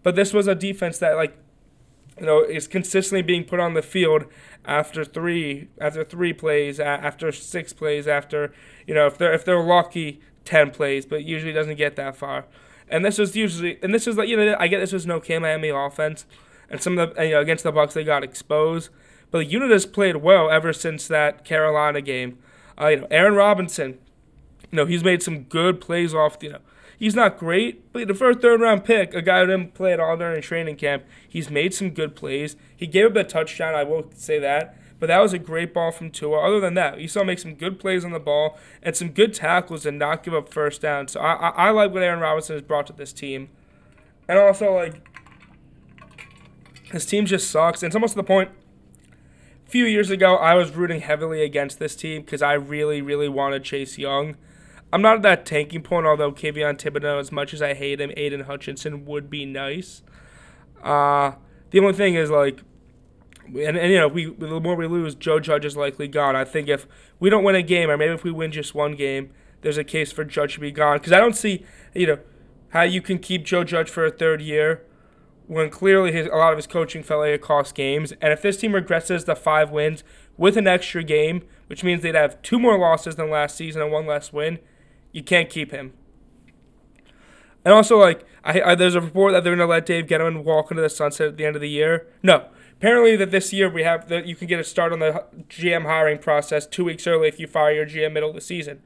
But 0.02 0.16
this 0.16 0.34
was 0.34 0.48
a 0.48 0.56
defense 0.56 0.98
that 1.00 1.16
like 1.16 1.38
you 2.20 2.26
know, 2.26 2.44
is 2.44 2.68
consistently 2.68 3.22
being 3.22 3.44
put 3.44 3.60
on 3.60 3.74
the 3.74 3.82
field 3.82 4.26
after 4.66 5.04
three, 5.04 5.68
after 5.80 6.04
three 6.04 6.34
plays, 6.34 6.80
after 6.80 7.32
six 7.32 7.74
plays, 7.74 8.08
after 8.08 8.54
you 8.86 8.94
know, 8.94 9.08
if 9.08 9.18
they're 9.18 9.34
if 9.34 9.46
they're 9.46 9.64
lucky, 9.64 10.22
ten 10.46 10.72
plays, 10.72 11.06
but 11.06 11.24
usually 11.24 11.54
doesn't 11.54 11.76
get 11.76 11.96
that 11.96 12.16
far. 12.16 12.46
And 12.94 13.04
this 13.04 13.18
was 13.18 13.36
usually, 13.36 13.80
and 13.82 13.94
this 13.94 14.06
was 14.06 14.18
like 14.18 14.30
you 14.30 14.38
know, 14.38 14.56
I 14.60 14.68
get 14.68 14.80
this 14.80 14.94
was 14.94 15.06
no 15.06 15.20
K 15.20 15.40
Miami 15.40 15.70
offense, 15.70 16.26
and 16.70 16.82
some 16.82 16.98
of 16.98 17.16
the 17.16 17.26
you 17.26 17.32
know 17.32 17.42
against 17.42 17.64
the 17.64 17.72
Bucks 17.72 17.96
they 17.96 18.04
got 18.04 18.24
exposed, 18.24 18.90
but 19.32 19.40
the 19.40 19.46
unit 19.46 19.72
has 19.72 19.86
played 19.86 20.18
well 20.18 20.50
ever 20.50 20.72
since 20.72 21.08
that 21.08 21.44
Carolina 21.44 22.02
game. 22.02 22.38
Uh, 22.80 22.88
you 22.88 22.98
know, 22.98 23.08
Aaron 23.10 23.34
Robinson, 23.34 23.98
you 24.72 24.78
know, 24.78 24.86
he's 24.86 25.04
made 25.04 25.24
some 25.24 25.44
good 25.44 25.82
plays 25.82 26.14
off 26.14 26.38
you 26.42 26.52
know 26.52 26.60
He's 27.04 27.16
not 27.16 27.38
great, 27.38 27.92
but 27.92 28.08
the 28.08 28.14
first 28.14 28.40
third 28.40 28.62
round 28.62 28.86
pick, 28.86 29.14
a 29.14 29.22
guy 29.22 29.42
who 29.42 29.48
didn't 29.48 29.74
play 29.74 29.92
at 29.92 30.00
all 30.00 30.16
during 30.16 30.42
training 30.42 30.78
camp, 30.78 31.04
he's 31.28 31.50
made 31.50 31.74
some 31.74 31.90
good 31.90 32.16
plays. 32.16 32.56
He 32.78 32.88
gave 32.88 33.08
up 33.08 33.16
a 33.18 33.24
touchdown, 33.26 33.76
I 33.76 33.84
will 33.84 34.10
say 34.16 34.40
that. 34.40 34.78
But 35.04 35.08
that 35.08 35.20
was 35.20 35.34
a 35.34 35.38
great 35.38 35.74
ball 35.74 35.92
from 35.92 36.12
Tua. 36.12 36.40
Other 36.40 36.62
than 36.62 36.76
that, 36.76 37.02
you 37.02 37.10
saw 37.10 37.26
make 37.26 37.38
some 37.38 37.56
good 37.56 37.78
plays 37.78 38.06
on 38.06 38.12
the 38.12 38.22
ball 38.22 38.58
and 38.82 38.96
some 38.96 39.10
good 39.10 39.34
tackles 39.34 39.86
and 39.86 40.00
not 40.00 40.24
give 40.24 40.34
up 40.34 40.48
first 40.48 40.80
down. 40.80 41.10
So 41.10 41.20
I, 41.20 41.34
I, 41.34 41.50
I 41.50 41.70
like 41.72 41.92
what 41.92 42.04
Aaron 42.04 42.22
Robinson 42.22 42.56
has 42.56 42.62
brought 42.62 42.88
to 42.88 42.94
this 42.94 43.12
team. 43.12 43.50
And 44.30 44.40
also, 44.40 44.74
like, 44.74 45.06
his 46.84 47.06
team 47.06 47.26
just 47.26 47.52
sucks. 47.52 47.84
And 47.84 47.90
it's 47.90 47.98
almost 47.98 48.14
to 48.14 48.22
the 48.22 48.24
point 48.24 48.52
a 49.68 49.70
few 49.70 49.84
years 49.84 50.10
ago, 50.10 50.38
I 50.38 50.54
was 50.54 50.72
rooting 50.72 51.02
heavily 51.02 51.44
against 51.44 51.80
this 51.80 51.98
team 51.98 52.22
because 52.22 52.42
I 52.42 52.54
really, 52.54 53.02
really 53.02 53.28
wanted 53.28 53.66
Chase 53.66 53.98
Young. 53.98 54.38
I'm 54.94 55.02
not 55.02 55.18
at 55.18 55.22
that 55.24 55.46
tanking 55.46 55.82
point, 55.82 56.06
although 56.06 56.32
Kayvon 56.32 56.78
Thibodeaux, 56.78 57.20
as 57.20 57.30
much 57.30 57.54
as 57.54 57.62
I 57.62 57.74
hate 57.74 58.00
him, 58.00 58.14
Aidan 58.16 58.46
Hutchinson 58.46 59.04
would 59.04 59.30
be 59.30 59.46
nice. 59.46 60.02
Uh, 60.82 61.34
the 61.72 61.82
only 61.82 61.92
thing 61.92 62.16
is, 62.16 62.30
like, 62.30 62.62
and, 63.46 63.78
and 63.78 63.92
you 63.92 63.98
know, 63.98 64.08
we 64.08 64.34
the 64.34 64.60
more 64.60 64.76
we 64.76 64.88
lose, 64.88 65.16
Joe 65.16 65.40
Judge 65.40 65.66
is 65.66 65.78
likely 65.78 66.08
gone. 66.08 66.36
I 66.36 66.46
think 66.46 66.68
if 66.68 66.88
we 67.20 67.30
don't 67.30 67.44
win 67.44 67.56
a 67.56 67.62
game, 67.62 67.89
or 67.89 67.98
maybe 67.98 68.13
if 68.13 68.24
we 68.24 68.32
win 68.32 68.52
just 68.52 68.74
one 68.74 68.96
game, 68.96 69.32
there's 69.62 69.78
a 69.78 69.84
case 69.84 70.12
for 70.12 70.24
Judge 70.24 70.56
to 70.56 70.60
be 70.60 70.72
gone. 70.72 70.98
Because 70.98 71.12
I 71.12 71.20
don't 71.20 71.36
see, 71.36 71.65
you 71.94 72.08
know, 72.08 72.20
how 72.70 72.84
you 72.84 73.02
can 73.02 73.20
keep 73.20 73.44
Joe 73.44 73.63
Judge 73.63 73.89
for 73.89 74.06
a 74.06 74.12
third 74.12 74.41
year 74.41 74.86
when 75.48 75.70
clearly 75.70 76.12
his, 76.12 76.28
a 76.28 76.36
lot 76.36 76.54
of 76.54 76.58
his 76.58 76.67
coaching 76.67 77.04
fell 77.04 77.20
like 77.20 77.41
cost 77.41 77.76
games. 77.76 78.13
And 78.22 78.32
if 78.34 78.41
this 78.41 78.58
team 78.58 78.72
regresses 78.72 79.26
to 79.26 79.36
five 79.36 79.72
wins 79.72 80.04
with 80.38 80.58
an 80.58 80.67
extra 80.67 81.04
game, 81.04 81.44
which 81.67 81.84
means 81.84 82.02
they'd 82.02 82.15
have 82.15 82.41
two 82.41 82.60
more 82.60 82.78
losses 82.78 83.15
than 83.15 83.30
last 83.30 83.56
season 83.56 83.82
and 83.82 83.91
one 83.91 84.08
less 84.08 84.34
win, 84.34 84.60
you 85.12 85.24
can't 85.24 85.50
keep 85.50 85.72
him. 85.72 85.94
And 87.65 87.74
also, 87.74 87.98
like, 87.98 88.26
I, 88.44 88.62
I, 88.62 88.76
there's 88.76 88.96
a 88.96 89.02
report 89.02 89.32
that 89.34 89.44
they're 89.44 89.56
gonna 89.56 89.70
let 89.70 89.86
Dave 89.86 90.08
Gettleman 90.08 90.44
walk 90.44 90.72
into 90.72 90.82
the 90.82 90.89
sunset 90.89 91.28
at 91.28 91.38
the 91.38 91.46
end 91.46 91.56
of 91.56 91.62
the 91.62 91.70
year. 91.70 92.08
No, 92.22 92.48
apparently 92.84 93.15
that 93.15 93.32
this 93.32 93.54
year 93.54 93.69
we 93.69 93.82
have 93.84 94.10
that 94.10 94.26
you 94.26 94.36
can 94.36 94.46
get 94.46 94.60
a 94.60 94.63
start 94.63 94.91
on 94.91 95.00
the 95.00 95.24
GM 95.48 95.84
hiring 95.84 96.17
process 96.17 96.67
two 96.67 96.84
weeks 96.84 97.08
early 97.08 97.30
if 97.30 97.39
you 97.39 97.48
fire 97.48 97.72
your 97.72 97.86
GM 97.86 98.12
middle 98.12 98.28
of 98.28 98.36
the 98.36 98.41
season. 98.41 98.82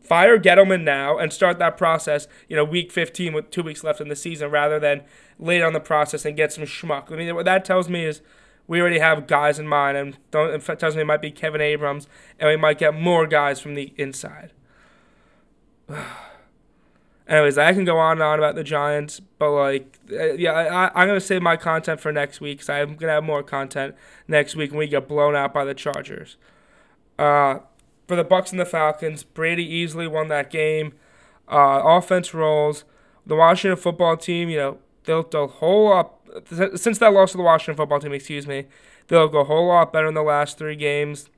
Fire 0.00 0.38
Gettleman 0.38 0.84
now 0.84 1.18
and 1.18 1.30
start 1.30 1.58
that 1.58 1.76
process. 1.76 2.26
You 2.48 2.56
know, 2.56 2.64
week 2.64 2.90
15 2.90 3.34
with 3.34 3.50
two 3.50 3.62
weeks 3.62 3.84
left 3.84 4.00
in 4.00 4.08
the 4.08 4.16
season, 4.16 4.50
rather 4.50 4.80
than 4.80 5.02
late 5.38 5.60
on 5.60 5.74
the 5.74 5.80
process 5.80 6.24
and 6.24 6.34
get 6.34 6.50
some 6.50 6.64
schmuck. 6.64 7.12
I 7.12 7.16
mean, 7.16 7.34
what 7.34 7.44
that 7.44 7.66
tells 7.66 7.90
me 7.90 8.06
is 8.06 8.22
we 8.66 8.80
already 8.80 9.00
have 9.00 9.26
guys 9.26 9.58
in 9.58 9.68
mind, 9.68 9.98
and 9.98 10.16
it 10.32 10.78
tells 10.78 10.96
me 10.96 11.02
it 11.02 11.06
might 11.06 11.20
be 11.20 11.30
Kevin 11.30 11.60
Abrams, 11.60 12.08
and 12.40 12.48
we 12.48 12.56
might 12.56 12.78
get 12.78 12.94
more 12.94 13.26
guys 13.26 13.60
from 13.60 13.74
the 13.74 13.92
inside. 13.98 14.52
Anyways, 17.28 17.56
I 17.56 17.72
can 17.72 17.84
go 17.84 17.98
on 17.98 18.12
and 18.12 18.22
on 18.22 18.38
about 18.38 18.56
the 18.56 18.64
Giants, 18.64 19.20
but 19.38 19.52
like, 19.52 19.98
uh, 20.10 20.32
yeah, 20.32 20.52
I, 20.52 21.00
I'm 21.00 21.08
gonna 21.08 21.20
save 21.20 21.42
my 21.42 21.56
content 21.56 22.00
for 22.00 22.10
next 22.12 22.40
week 22.40 22.58
because 22.58 22.68
I'm 22.68 22.96
gonna 22.96 23.12
have 23.12 23.24
more 23.24 23.42
content 23.42 23.94
next 24.26 24.56
week 24.56 24.70
when 24.70 24.78
we 24.78 24.88
get 24.88 25.06
blown 25.06 25.36
out 25.36 25.54
by 25.54 25.64
the 25.64 25.74
Chargers. 25.74 26.36
Uh, 27.18 27.60
for 28.08 28.16
the 28.16 28.24
Bucks 28.24 28.50
and 28.50 28.60
the 28.60 28.66
Falcons, 28.66 29.22
Brady 29.22 29.64
easily 29.64 30.08
won 30.08 30.28
that 30.28 30.50
game. 30.50 30.94
Uh, 31.48 31.80
offense 31.84 32.34
rolls. 32.34 32.84
The 33.24 33.36
Washington 33.36 33.80
football 33.80 34.16
team, 34.16 34.48
you 34.48 34.58
know, 34.58 34.78
they 35.04 35.14
looked 35.14 35.34
a 35.34 35.46
whole 35.46 35.90
lot 35.90 36.18
since 36.44 36.98
that 36.98 37.12
loss 37.12 37.32
to 37.32 37.36
the 37.36 37.42
Washington 37.44 37.76
football 37.76 38.00
team. 38.00 38.12
Excuse 38.12 38.46
me, 38.46 38.66
they 39.08 39.16
look 39.16 39.34
a 39.34 39.44
whole 39.44 39.68
lot 39.68 39.92
better 39.92 40.08
in 40.08 40.14
the 40.14 40.22
last 40.22 40.58
three 40.58 40.76
games. 40.76 41.28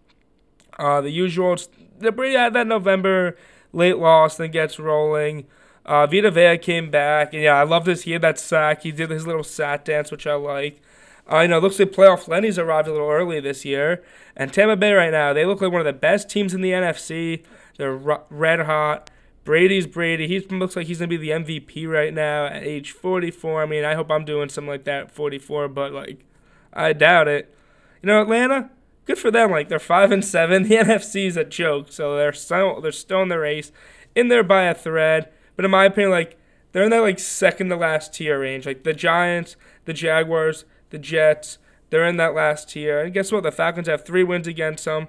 Uh, 0.78 1.00
the 1.00 1.10
usual, 1.10 1.56
the 1.98 2.10
Brady 2.10 2.36
had 2.36 2.54
that 2.54 2.66
November 2.66 3.36
late 3.72 3.98
loss, 3.98 4.36
then 4.36 4.50
gets 4.50 4.78
rolling. 4.78 5.46
Uh, 5.86 6.06
Vita 6.06 6.30
Vea 6.30 6.56
came 6.56 6.90
back, 6.90 7.34
and 7.34 7.42
yeah, 7.42 7.54
I 7.54 7.64
love 7.64 7.84
this. 7.84 8.02
He 8.02 8.12
had 8.12 8.22
that 8.22 8.38
sack. 8.38 8.82
He 8.82 8.92
did 8.92 9.10
his 9.10 9.26
little 9.26 9.44
sat 9.44 9.84
dance, 9.84 10.10
which 10.10 10.26
I 10.26 10.34
like. 10.34 10.80
Uh, 11.26 11.46
know, 11.46 11.58
looks 11.58 11.78
like 11.78 11.92
playoff 11.92 12.28
Lenny's 12.28 12.58
arrived 12.58 12.88
a 12.88 12.92
little 12.92 13.08
early 13.08 13.40
this 13.40 13.64
year. 13.64 14.02
And 14.36 14.52
Tampa 14.52 14.76
Bay 14.76 14.92
right 14.92 15.12
now, 15.12 15.32
they 15.32 15.46
look 15.46 15.60
like 15.60 15.72
one 15.72 15.80
of 15.80 15.86
the 15.86 15.92
best 15.92 16.28
teams 16.28 16.52
in 16.54 16.60
the 16.60 16.72
NFC. 16.72 17.42
They're 17.78 17.94
red 17.94 18.60
hot. 18.60 19.10
Brady's 19.44 19.86
Brady. 19.86 20.26
He 20.26 20.40
looks 20.40 20.74
like 20.74 20.86
he's 20.86 20.98
gonna 20.98 21.08
be 21.08 21.16
the 21.16 21.30
MVP 21.30 21.86
right 21.86 22.12
now 22.12 22.46
at 22.46 22.62
age 22.62 22.92
44. 22.92 23.62
I 23.62 23.66
mean, 23.66 23.84
I 23.84 23.94
hope 23.94 24.10
I'm 24.10 24.24
doing 24.24 24.48
something 24.48 24.70
like 24.70 24.84
that 24.84 25.02
at 25.02 25.10
44, 25.10 25.68
but 25.68 25.92
like, 25.92 26.24
I 26.72 26.92
doubt 26.92 27.28
it. 27.28 27.54
You 28.02 28.08
know, 28.08 28.22
Atlanta, 28.22 28.70
good 29.04 29.18
for 29.18 29.30
them. 29.30 29.50
Like 29.50 29.68
they're 29.68 29.78
five 29.78 30.10
and 30.10 30.24
seven. 30.24 30.62
The 30.68 30.76
NFC 30.76 31.26
is 31.26 31.36
a 31.36 31.44
joke, 31.44 31.92
so 31.92 32.16
they're 32.16 32.32
still 32.32 32.80
they're 32.80 32.92
still 32.92 33.22
in 33.22 33.28
the 33.28 33.38
race, 33.38 33.70
in 34.14 34.28
there 34.28 34.42
by 34.42 34.64
a 34.64 34.74
thread. 34.74 35.30
But 35.56 35.64
in 35.64 35.70
my 35.70 35.84
opinion, 35.84 36.10
like 36.10 36.38
they're 36.72 36.82
in 36.82 36.90
that 36.90 37.00
like 37.00 37.18
second 37.18 37.68
to 37.68 37.76
last 37.76 38.14
tier 38.14 38.40
range. 38.40 38.66
Like 38.66 38.84
the 38.84 38.92
Giants, 38.92 39.56
the 39.84 39.92
Jaguars, 39.92 40.64
the 40.90 40.98
Jets, 40.98 41.58
they're 41.90 42.06
in 42.06 42.16
that 42.16 42.34
last 42.34 42.70
tier. 42.70 43.00
And 43.00 43.14
guess 43.14 43.30
what? 43.30 43.42
The 43.42 43.52
Falcons 43.52 43.86
have 43.86 44.04
three 44.04 44.24
wins 44.24 44.46
against 44.46 44.84
them. 44.84 45.08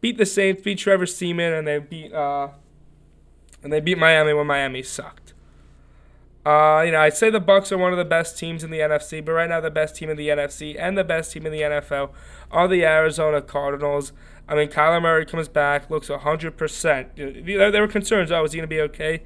Beat 0.00 0.18
the 0.18 0.26
Saints, 0.26 0.62
beat 0.62 0.78
Trevor 0.78 1.06
Siemian, 1.06 1.52
and 1.52 1.66
they 1.66 1.78
beat 1.78 2.12
uh, 2.12 2.48
and 3.62 3.72
they 3.72 3.80
beat 3.80 3.98
Miami 3.98 4.32
when 4.32 4.46
Miami 4.46 4.82
sucked. 4.82 5.34
Uh, 6.44 6.82
you 6.84 6.90
know, 6.90 7.00
I'd 7.00 7.16
say 7.16 7.30
the 7.30 7.38
Bucks 7.38 7.70
are 7.70 7.78
one 7.78 7.92
of 7.92 7.98
the 7.98 8.04
best 8.04 8.36
teams 8.36 8.64
in 8.64 8.70
the 8.70 8.80
NFC, 8.80 9.24
but 9.24 9.32
right 9.32 9.48
now 9.48 9.60
the 9.60 9.70
best 9.70 9.94
team 9.94 10.10
in 10.10 10.16
the 10.16 10.28
NFC 10.28 10.76
and 10.76 10.98
the 10.98 11.04
best 11.04 11.32
team 11.32 11.46
in 11.46 11.52
the 11.52 11.60
NFL 11.60 12.10
are 12.50 12.66
the 12.66 12.84
Arizona 12.84 13.40
Cardinals. 13.40 14.12
I 14.48 14.56
mean, 14.56 14.68
Kyler 14.68 15.00
Murray 15.00 15.24
comes 15.24 15.46
back, 15.46 15.88
looks 15.88 16.08
100%. 16.08 17.16
There 17.46 17.80
were 17.80 17.88
concerns, 17.88 18.32
oh, 18.32 18.42
is 18.44 18.52
he 18.52 18.58
going 18.58 18.68
to 18.68 18.74
be 18.74 18.80
okay? 18.80 19.22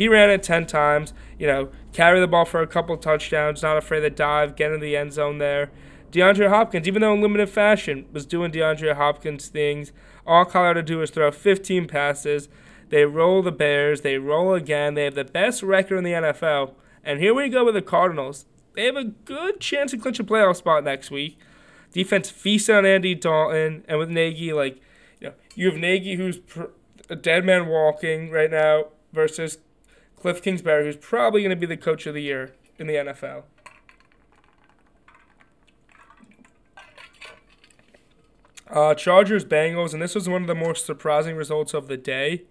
He 0.00 0.08
ran 0.08 0.30
it 0.30 0.42
10 0.42 0.64
times, 0.64 1.12
you 1.38 1.46
know, 1.46 1.68
carry 1.92 2.20
the 2.20 2.26
ball 2.26 2.46
for 2.46 2.62
a 2.62 2.66
couple 2.66 2.96
touchdowns, 2.96 3.62
not 3.62 3.76
afraid 3.76 4.00
to 4.00 4.08
dive, 4.08 4.56
get 4.56 4.72
in 4.72 4.80
the 4.80 4.96
end 4.96 5.12
zone 5.12 5.36
there. 5.36 5.70
DeAndre 6.10 6.48
Hopkins, 6.48 6.88
even 6.88 7.02
though 7.02 7.12
in 7.12 7.20
limited 7.20 7.50
fashion, 7.50 8.06
was 8.10 8.24
doing 8.24 8.50
DeAndre 8.50 8.96
Hopkins 8.96 9.48
things. 9.48 9.92
All 10.26 10.46
Colorado 10.46 10.80
do 10.80 11.02
is 11.02 11.10
throw 11.10 11.30
15 11.30 11.86
passes. 11.86 12.48
They 12.88 13.04
roll 13.04 13.42
the 13.42 13.52
Bears. 13.52 14.00
They 14.00 14.16
roll 14.16 14.54
again. 14.54 14.94
They 14.94 15.04
have 15.04 15.16
the 15.16 15.22
best 15.22 15.62
record 15.62 15.98
in 15.98 16.04
the 16.04 16.12
NFL. 16.12 16.72
And 17.04 17.20
here 17.20 17.34
we 17.34 17.50
go 17.50 17.66
with 17.66 17.74
the 17.74 17.82
Cardinals. 17.82 18.46
They 18.74 18.86
have 18.86 18.96
a 18.96 19.04
good 19.04 19.60
chance 19.60 19.90
to 19.90 19.98
clinch 19.98 20.18
a 20.18 20.24
playoff 20.24 20.56
spot 20.56 20.82
next 20.82 21.10
week. 21.10 21.38
Defense 21.92 22.30
feasts 22.30 22.70
on 22.70 22.86
Andy 22.86 23.14
Dalton, 23.14 23.84
and 23.86 23.98
with 23.98 24.08
Nagy, 24.08 24.54
like 24.54 24.80
you 25.20 25.28
know, 25.28 25.34
you 25.54 25.70
have 25.70 25.78
Nagy 25.78 26.14
who's 26.14 26.38
pr- 26.38 26.72
a 27.10 27.16
dead 27.16 27.44
man 27.44 27.66
walking 27.66 28.30
right 28.30 28.50
now. 28.50 28.84
versus 29.12 29.58
Cliff 30.20 30.42
Kingsbury, 30.42 30.84
who's 30.84 30.96
probably 30.96 31.42
going 31.42 31.50
to 31.50 31.56
be 31.56 31.66
the 31.66 31.76
coach 31.76 32.06
of 32.06 32.14
the 32.14 32.22
year 32.22 32.52
in 32.78 32.86
the 32.86 32.94
NFL. 32.94 33.44
Uh, 38.68 38.94
Chargers 38.94 39.44
Bengals, 39.44 39.92
and 39.92 40.00
this 40.00 40.14
was 40.14 40.28
one 40.28 40.42
of 40.42 40.48
the 40.48 40.54
more 40.54 40.74
surprising 40.74 41.34
results 41.34 41.74
of 41.74 41.88
the 41.88 41.96
day. 41.96 42.42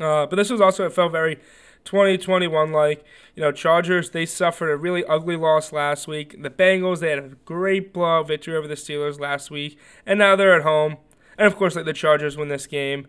Uh, 0.00 0.24
but 0.26 0.36
this 0.36 0.48
was 0.48 0.60
also 0.60 0.86
it 0.86 0.92
felt 0.92 1.12
very 1.12 1.36
2021 1.84 2.72
like. 2.72 3.04
You 3.34 3.42
know, 3.42 3.52
Chargers 3.52 4.10
they 4.10 4.24
suffered 4.24 4.70
a 4.70 4.76
really 4.76 5.04
ugly 5.04 5.36
loss 5.36 5.72
last 5.72 6.06
week. 6.06 6.42
The 6.42 6.50
Bengals 6.50 7.00
they 7.00 7.10
had 7.10 7.18
a 7.18 7.28
great 7.44 7.92
blowout 7.92 8.28
victory 8.28 8.56
over 8.56 8.68
the 8.68 8.74
Steelers 8.74 9.20
last 9.20 9.50
week, 9.50 9.78
and 10.06 10.18
now 10.18 10.36
they're 10.36 10.56
at 10.56 10.62
home. 10.62 10.96
And 11.36 11.46
of 11.46 11.56
course, 11.56 11.76
like 11.76 11.84
the 11.84 11.92
Chargers 11.92 12.36
win 12.36 12.48
this 12.48 12.66
game. 12.66 13.08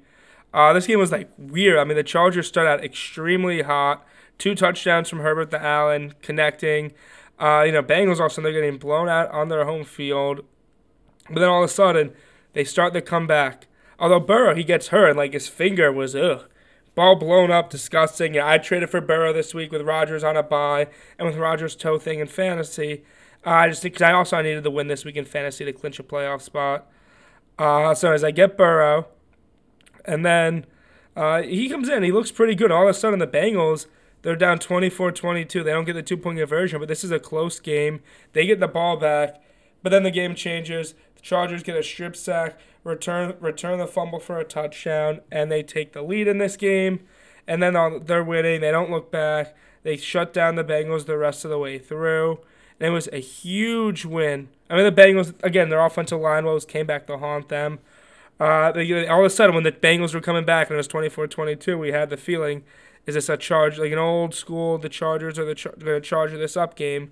Uh, 0.54 0.72
this 0.72 0.88
game 0.88 1.00
was 1.00 1.12
like 1.12 1.30
weird. 1.38 1.80
I 1.80 1.84
mean, 1.84 1.98
the 1.98 2.04
Chargers 2.04 2.48
started 2.48 2.70
out 2.70 2.84
extremely 2.84 3.64
hot. 3.64 4.06
Two 4.38 4.56
touchdowns 4.56 5.10
from 5.10 5.20
Herbert 5.20 5.52
to 5.52 5.62
Allen 5.62 6.14
connecting. 6.22 6.94
Uh, 7.40 7.64
you 7.66 7.72
know, 7.72 7.82
Bengals 7.82 8.20
also 8.20 8.42
they're 8.42 8.52
getting 8.52 8.78
blown 8.78 9.10
out 9.10 9.32
on 9.32 9.50
their 9.50 9.66
home 9.66 9.84
field, 9.84 10.42
but 11.30 11.40
then 11.40 11.50
all 11.50 11.64
of 11.64 11.70
a 11.70 11.74
sudden 11.74 12.14
they 12.54 12.64
start 12.64 12.94
the 12.94 13.02
comeback. 13.02 13.68
Although 14.00 14.20
Burrow 14.20 14.56
he 14.56 14.64
gets 14.64 14.90
hurt, 14.90 15.10
and 15.10 15.18
like 15.18 15.34
his 15.34 15.48
finger 15.48 15.92
was 15.92 16.16
ugh, 16.16 16.46
ball 16.94 17.16
blown 17.16 17.52
up, 17.52 17.70
disgusting. 17.70 18.36
Yeah, 18.36 18.48
I 18.48 18.60
traded 18.60 18.90
for 18.90 19.02
Burrow 19.02 19.34
this 19.34 19.54
week 19.54 19.72
with 19.72 19.82
Rodgers 19.82 20.24
on 20.24 20.38
a 20.38 20.44
bye 20.44 20.88
and 21.18 21.28
with 21.28 21.38
Rodgers 21.38 21.76
toe 21.76 21.98
thing 21.98 22.20
in 22.20 22.28
fantasy. 22.28 23.04
Uh, 23.46 23.50
I 23.50 23.70
just 23.70 23.84
because 23.84 24.02
I 24.02 24.14
also 24.14 24.42
needed 24.42 24.64
the 24.64 24.72
win 24.72 24.88
this 24.88 25.04
week 25.04 25.16
in 25.16 25.26
fantasy 25.26 25.66
to 25.66 25.74
clinch 25.74 26.00
a 26.00 26.04
playoff 26.04 26.42
spot. 26.42 26.88
Uh, 27.58 27.94
so 27.94 28.12
as 28.12 28.24
I 28.24 28.32
get 28.32 28.58
Burrow, 28.58 29.08
and 30.06 30.26
then 30.26 30.66
uh, 31.16 31.42
he 31.42 31.70
comes 31.70 31.90
in, 31.90 32.04
he 32.04 32.12
looks 32.12 32.32
pretty 32.32 32.56
good. 32.56 32.72
All 32.72 32.84
of 32.84 32.90
a 32.90 32.94
sudden, 32.94 33.20
the 33.20 33.28
Bengals 33.28 33.88
they're 34.24 34.38
down 34.38 34.58
24-22. 34.58 35.52
They 35.52 35.72
don't 35.72 35.84
get 35.84 35.94
the 35.94 36.02
two 36.02 36.18
point 36.18 36.40
conversion, 36.40 36.80
but 36.80 36.88
this 36.88 37.04
is 37.04 37.12
a 37.12 37.20
close 37.20 37.60
game. 37.60 38.02
They 38.32 38.46
get 38.46 38.60
the 38.60 38.68
ball 38.68 38.98
back, 38.98 39.42
but 39.84 39.92
then 39.92 40.04
the 40.04 40.12
game 40.12 40.34
changes. 40.34 40.96
The 41.16 41.22
Chargers 41.22 41.62
get 41.62 41.76
a 41.76 41.84
strip 41.84 42.16
sack, 42.16 42.58
return 42.84 43.36
return 43.40 43.80
the 43.80 43.88
fumble 43.88 44.20
for 44.20 44.40
a 44.40 44.46
touchdown, 44.46 45.20
and 45.30 45.52
they 45.52 45.62
take 45.62 45.92
the 45.92 46.02
lead 46.02 46.28
in 46.28 46.38
this 46.38 46.58
game. 46.58 47.02
And 47.46 47.62
then 47.62 47.74
they're 48.06 48.24
winning. 48.24 48.62
They 48.62 48.72
don't 48.72 48.90
look 48.90 49.12
back. 49.12 49.54
They 49.84 49.98
shut 49.98 50.34
down 50.34 50.56
the 50.56 50.64
Bengals 50.64 51.06
the 51.06 51.18
rest 51.18 51.44
of 51.44 51.52
the 51.52 51.60
way 51.60 51.78
through. 51.78 52.40
And 52.80 52.88
it 52.88 52.92
was 52.92 53.10
a 53.12 53.20
huge 53.20 54.06
win. 54.06 54.48
I 54.70 54.78
mean, 54.78 54.86
the 54.86 55.02
Bengals, 55.02 55.34
again, 55.44 55.68
their 55.68 55.86
offensive 55.86 56.22
line 56.22 56.46
woes 56.46 56.64
came 56.64 56.86
back 56.86 57.06
to 57.08 57.18
haunt 57.18 57.50
them. 57.50 57.80
Uh, 58.44 58.74
all 59.10 59.20
of 59.20 59.26
a 59.26 59.30
sudden, 59.30 59.56
when 59.56 59.64
the 59.64 59.72
Bengals 59.72 60.14
were 60.14 60.22
coming 60.22 60.44
back 60.44 60.68
and 60.68 60.76
it 60.76 60.78
was 60.78 60.88
24 60.88 61.28
22, 61.28 61.78
we 61.78 61.92
had 61.92 62.10
the 62.10 62.18
feeling 62.18 62.64
is 63.06 63.16
this 63.16 63.30
a 63.30 63.38
charge, 63.38 63.78
like 63.78 63.92
an 63.92 63.98
old 63.98 64.34
school, 64.34 64.78
the 64.78 64.90
Chargers 64.90 65.38
are 65.38 65.46
the 65.46 65.56
char- 65.56 65.76
going 65.78 66.02
to 66.02 66.02
charge 66.02 66.32
this 66.32 66.56
up 66.56 66.76
game? 66.76 67.12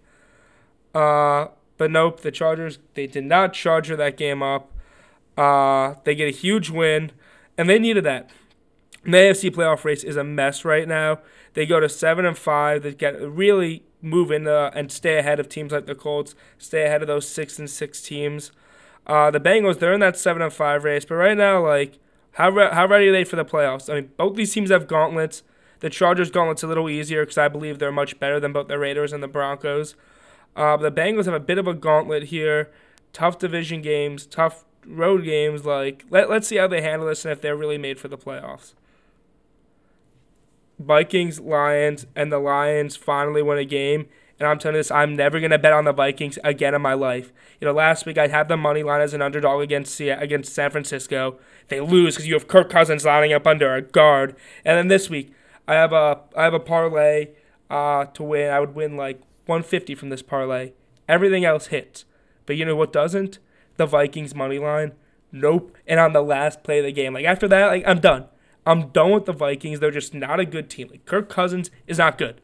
Uh, 0.93 1.47
but 1.77 1.91
nope, 1.91 2.21
the 2.21 2.31
Chargers, 2.31 2.79
they 2.93 3.07
did 3.07 3.25
not 3.25 3.53
charger 3.53 3.95
that 3.95 4.15
game 4.15 4.41
up. 4.41 4.71
Uh, 5.37 5.95
they 6.03 6.15
get 6.15 6.27
a 6.27 6.37
huge 6.37 6.69
win, 6.69 7.11
and 7.57 7.69
they 7.69 7.79
needed 7.79 8.03
that. 8.05 8.29
The 9.03 9.11
AFC 9.11 9.51
playoff 9.51 9.83
race 9.83 10.03
is 10.03 10.15
a 10.15 10.23
mess 10.23 10.63
right 10.63 10.87
now. 10.87 11.19
They 11.53 11.65
go 11.65 11.79
to 11.79 11.89
seven 11.89 12.25
and 12.25 12.37
five. 12.37 12.83
They 12.83 12.93
get 12.93 13.19
really 13.19 13.83
move 14.01 14.31
in 14.31 14.47
uh, 14.47 14.71
and 14.73 14.91
stay 14.91 15.17
ahead 15.17 15.39
of 15.39 15.49
teams 15.49 15.71
like 15.71 15.87
the 15.87 15.95
Colts, 15.95 16.35
stay 16.57 16.85
ahead 16.85 17.01
of 17.01 17.07
those 17.07 17.27
six 17.27 17.57
and 17.59 17.69
six 17.69 18.01
teams. 18.01 18.51
Uh, 19.07 19.31
the 19.31 19.39
Bengals, 19.39 19.79
they're 19.79 19.93
in 19.93 19.99
that 19.99 20.17
seven 20.17 20.41
and 20.41 20.53
five 20.53 20.83
race, 20.83 21.05
but 21.05 21.15
right 21.15 21.37
now, 21.37 21.65
like, 21.65 21.97
how 22.33 22.49
re- 22.49 22.69
how 22.71 22.87
ready 22.87 23.07
are 23.07 23.11
they 23.11 23.23
for 23.23 23.35
the 23.35 23.45
playoffs? 23.45 23.89
I 23.89 23.95
mean, 23.95 24.11
both 24.17 24.35
these 24.35 24.53
teams 24.53 24.71
have 24.71 24.87
gauntlets. 24.87 25.43
The 25.79 25.89
Chargers 25.89 26.29
gauntlet's 26.29 26.63
a 26.63 26.67
little 26.67 26.89
easier 26.89 27.23
because 27.23 27.37
I 27.37 27.47
believe 27.47 27.79
they're 27.79 27.91
much 27.91 28.19
better 28.19 28.39
than 28.39 28.53
both 28.53 28.67
the 28.67 28.77
Raiders 28.77 29.11
and 29.11 29.23
the 29.23 29.27
Broncos. 29.27 29.95
Uh, 30.55 30.77
the 30.77 30.91
Bengals 30.91 31.25
have 31.25 31.33
a 31.33 31.39
bit 31.39 31.57
of 31.57 31.67
a 31.67 31.73
gauntlet 31.73 32.25
here. 32.25 32.71
Tough 33.13 33.39
division 33.39 33.81
games, 33.81 34.25
tough 34.25 34.63
road 34.85 35.23
games. 35.23 35.65
Like 35.65 36.05
let 36.09 36.29
let's 36.29 36.47
see 36.47 36.57
how 36.57 36.67
they 36.67 36.81
handle 36.81 37.07
this 37.07 37.25
and 37.25 37.31
if 37.31 37.41
they're 37.41 37.55
really 37.55 37.77
made 37.77 37.99
for 37.99 38.07
the 38.07 38.17
playoffs. 38.17 38.73
Vikings, 40.79 41.39
Lions, 41.39 42.05
and 42.15 42.31
the 42.31 42.39
Lions 42.39 42.95
finally 42.95 43.41
win 43.41 43.57
a 43.57 43.65
game. 43.65 44.07
And 44.41 44.49
I'm 44.49 44.57
telling 44.57 44.73
you 44.73 44.79
this, 44.79 44.89
I'm 44.89 45.15
never 45.15 45.39
gonna 45.39 45.59
bet 45.59 45.71
on 45.71 45.85
the 45.85 45.93
Vikings 45.93 46.39
again 46.43 46.73
in 46.73 46.81
my 46.81 46.95
life. 46.95 47.31
You 47.59 47.67
know, 47.67 47.73
last 47.73 48.07
week 48.07 48.17
I 48.17 48.27
had 48.27 48.47
the 48.47 48.57
money 48.57 48.81
line 48.81 48.99
as 48.99 49.13
an 49.13 49.21
underdog 49.21 49.61
against 49.61 49.99
against 49.99 50.55
San 50.55 50.71
Francisco. 50.71 51.37
They 51.67 51.79
lose 51.79 52.15
because 52.15 52.27
you 52.27 52.33
have 52.33 52.47
Kirk 52.47 52.67
Cousins 52.67 53.05
lining 53.05 53.33
up 53.33 53.45
under 53.45 53.75
a 53.75 53.83
guard. 53.83 54.35
And 54.65 54.79
then 54.79 54.87
this 54.87 55.11
week 55.11 55.31
I 55.67 55.75
have 55.75 55.93
a 55.93 56.21
I 56.35 56.43
have 56.43 56.55
a 56.55 56.59
parlay 56.59 57.27
uh, 57.69 58.05
to 58.05 58.23
win. 58.23 58.49
I 58.49 58.59
would 58.59 58.73
win 58.73 58.97
like 58.97 59.21
150 59.45 59.93
from 59.93 60.09
this 60.09 60.23
parlay. 60.23 60.71
Everything 61.07 61.45
else 61.45 61.67
hits, 61.67 62.05
but 62.47 62.55
you 62.55 62.65
know 62.65 62.75
what 62.75 62.91
doesn't? 62.91 63.37
The 63.77 63.85
Vikings 63.85 64.33
money 64.33 64.57
line. 64.57 64.93
Nope. 65.31 65.77
And 65.85 65.99
on 65.99 66.13
the 66.13 66.23
last 66.23 66.63
play 66.63 66.79
of 66.79 66.85
the 66.85 66.91
game, 66.91 67.13
like 67.13 67.25
after 67.25 67.47
that, 67.47 67.67
like 67.67 67.83
I'm 67.85 67.99
done. 67.99 68.25
I'm 68.65 68.87
done 68.87 69.11
with 69.11 69.25
the 69.25 69.33
Vikings. 69.33 69.79
They're 69.79 69.91
just 69.91 70.15
not 70.15 70.39
a 70.39 70.45
good 70.45 70.67
team. 70.67 70.87
Like 70.89 71.05
Kirk 71.05 71.29
Cousins 71.29 71.69
is 71.85 71.99
not 71.99 72.17
good. 72.17 72.41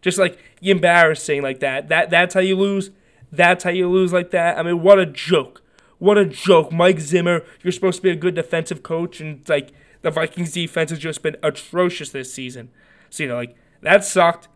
Just 0.00 0.18
like 0.18 0.38
embarrassing 0.62 1.42
like 1.42 1.60
that. 1.60 1.88
That 1.88 2.10
that's 2.10 2.34
how 2.34 2.40
you 2.40 2.56
lose. 2.56 2.90
That's 3.32 3.64
how 3.64 3.70
you 3.70 3.88
lose 3.88 4.12
like 4.12 4.30
that. 4.30 4.58
I 4.58 4.62
mean, 4.62 4.82
what 4.82 4.98
a 4.98 5.06
joke. 5.06 5.62
What 5.98 6.18
a 6.18 6.24
joke. 6.24 6.72
Mike 6.72 7.00
Zimmer, 7.00 7.42
you're 7.62 7.72
supposed 7.72 7.96
to 7.96 8.02
be 8.02 8.10
a 8.10 8.16
good 8.16 8.34
defensive 8.34 8.82
coach 8.82 9.20
and 9.20 9.46
like 9.48 9.70
the 10.02 10.10
Vikings 10.10 10.52
defense 10.52 10.90
has 10.90 10.98
just 10.98 11.22
been 11.22 11.36
atrocious 11.42 12.10
this 12.10 12.32
season. 12.32 12.70
So 13.10 13.22
you 13.22 13.28
know, 13.28 13.36
like 13.36 13.54
that 13.82 14.04
sucked. 14.04 14.48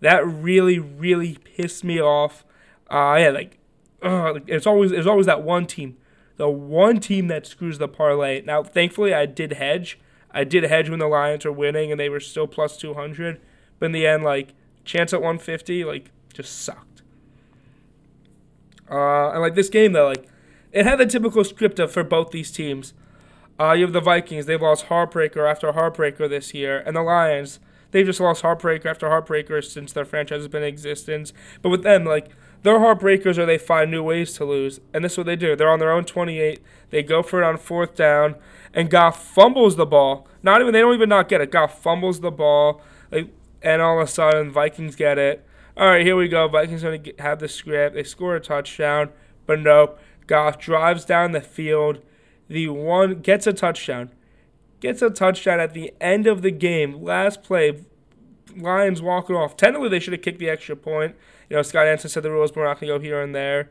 That 0.00 0.26
really, 0.26 0.78
really 0.78 1.36
pissed 1.36 1.84
me 1.84 2.00
off. 2.00 2.44
Uh, 2.90 3.16
yeah, 3.20 3.30
like, 3.30 3.58
uh, 4.02 4.34
it's 4.46 4.66
always 4.66 4.90
it's 4.92 5.06
always 5.06 5.26
that 5.26 5.42
one 5.42 5.66
team, 5.66 5.96
the 6.36 6.48
one 6.48 6.98
team 6.98 7.28
that 7.28 7.46
screws 7.46 7.78
the 7.78 7.88
parlay. 7.88 8.42
Now, 8.42 8.62
thankfully, 8.62 9.14
I 9.14 9.26
did 9.26 9.54
hedge. 9.54 10.00
I 10.32 10.44
did 10.44 10.64
hedge 10.64 10.90
when 10.90 10.98
the 10.98 11.06
Lions 11.06 11.44
were 11.44 11.52
winning 11.52 11.90
and 11.90 12.00
they 12.00 12.08
were 12.08 12.20
still 12.20 12.46
plus 12.46 12.76
two 12.76 12.94
hundred. 12.94 13.40
But 13.78 13.86
in 13.86 13.92
the 13.92 14.06
end, 14.06 14.24
like 14.24 14.54
chance 14.84 15.12
at 15.12 15.22
one 15.22 15.38
fifty, 15.38 15.84
like 15.84 16.10
just 16.32 16.62
sucked. 16.62 17.02
Uh, 18.90 19.30
and 19.30 19.40
like 19.40 19.54
this 19.54 19.68
game 19.68 19.92
though, 19.92 20.08
like 20.08 20.26
it 20.72 20.86
had 20.86 20.98
the 20.98 21.06
typical 21.06 21.44
script 21.44 21.78
of 21.78 21.92
for 21.92 22.02
both 22.02 22.30
these 22.30 22.50
teams. 22.50 22.94
Uh, 23.60 23.72
you 23.72 23.84
have 23.84 23.92
the 23.92 24.00
Vikings. 24.00 24.46
They've 24.46 24.60
lost 24.60 24.86
heartbreaker 24.86 25.48
after 25.48 25.72
heartbreaker 25.72 26.28
this 26.28 26.54
year. 26.54 26.82
And 26.84 26.96
the 26.96 27.02
Lions, 27.02 27.60
they've 27.90 28.06
just 28.06 28.20
lost 28.20 28.42
heartbreaker 28.42 28.86
after 28.86 29.08
heartbreaker 29.08 29.62
since 29.62 29.92
their 29.92 30.04
franchise 30.04 30.38
has 30.38 30.48
been 30.48 30.62
in 30.62 30.68
existence. 30.68 31.32
But 31.60 31.68
with 31.68 31.82
them, 31.82 32.04
like, 32.04 32.30
they're 32.62 32.78
heartbreakers 32.78 33.38
or 33.38 33.46
they 33.46 33.58
find 33.58 33.90
new 33.90 34.02
ways 34.02 34.32
to 34.34 34.44
lose. 34.44 34.80
And 34.94 35.04
this 35.04 35.12
is 35.12 35.18
what 35.18 35.26
they 35.26 35.36
do. 35.36 35.54
They're 35.54 35.70
on 35.70 35.78
their 35.78 35.92
own 35.92 36.04
28. 36.04 36.62
They 36.90 37.02
go 37.02 37.22
for 37.22 37.42
it 37.42 37.46
on 37.46 37.58
fourth 37.58 37.94
down. 37.94 38.36
And 38.72 38.88
Goff 38.88 39.22
fumbles 39.22 39.76
the 39.76 39.86
ball. 39.86 40.26
Not 40.42 40.60
even, 40.60 40.72
they 40.72 40.80
don't 40.80 40.94
even 40.94 41.10
not 41.10 41.28
get 41.28 41.40
it. 41.40 41.50
Goff 41.50 41.82
fumbles 41.82 42.20
the 42.20 42.30
ball. 42.30 42.80
Like, 43.10 43.30
and 43.62 43.82
all 43.82 44.00
of 44.00 44.08
a 44.08 44.10
sudden, 44.10 44.50
Vikings 44.50 44.96
get 44.96 45.18
it. 45.18 45.46
All 45.76 45.86
right, 45.86 46.04
here 46.04 46.16
we 46.16 46.28
go. 46.28 46.48
Vikings 46.48 46.82
going 46.82 47.02
to 47.02 47.14
have 47.18 47.38
the 47.38 47.48
script. 47.48 47.94
They 47.94 48.04
score 48.04 48.36
a 48.36 48.40
touchdown. 48.40 49.10
But 49.46 49.60
nope. 49.60 49.98
Goff 50.26 50.58
drives 50.58 51.04
down 51.04 51.32
the 51.32 51.40
field 51.40 52.00
the 52.52 52.68
one 52.68 53.20
gets 53.22 53.46
a 53.46 53.52
touchdown. 53.54 54.10
Gets 54.80 55.00
a 55.00 55.08
touchdown 55.08 55.58
at 55.58 55.72
the 55.72 55.94
end 56.00 56.26
of 56.26 56.42
the 56.42 56.50
game. 56.50 57.02
Last 57.02 57.42
play, 57.42 57.82
Lions 58.54 59.00
walk 59.00 59.30
it 59.30 59.34
off. 59.34 59.56
Technically, 59.56 59.88
they 59.88 59.98
should 59.98 60.12
have 60.12 60.20
kicked 60.22 60.38
the 60.38 60.50
extra 60.50 60.76
point. 60.76 61.16
You 61.48 61.56
know, 61.56 61.62
Scott 61.62 61.86
Hanson 61.86 62.10
said 62.10 62.22
the 62.22 62.30
rules 62.30 62.54
were 62.54 62.64
not 62.64 62.78
going 62.78 62.92
to 62.92 62.98
go 62.98 63.02
here 63.02 63.22
and 63.22 63.34
there. 63.34 63.70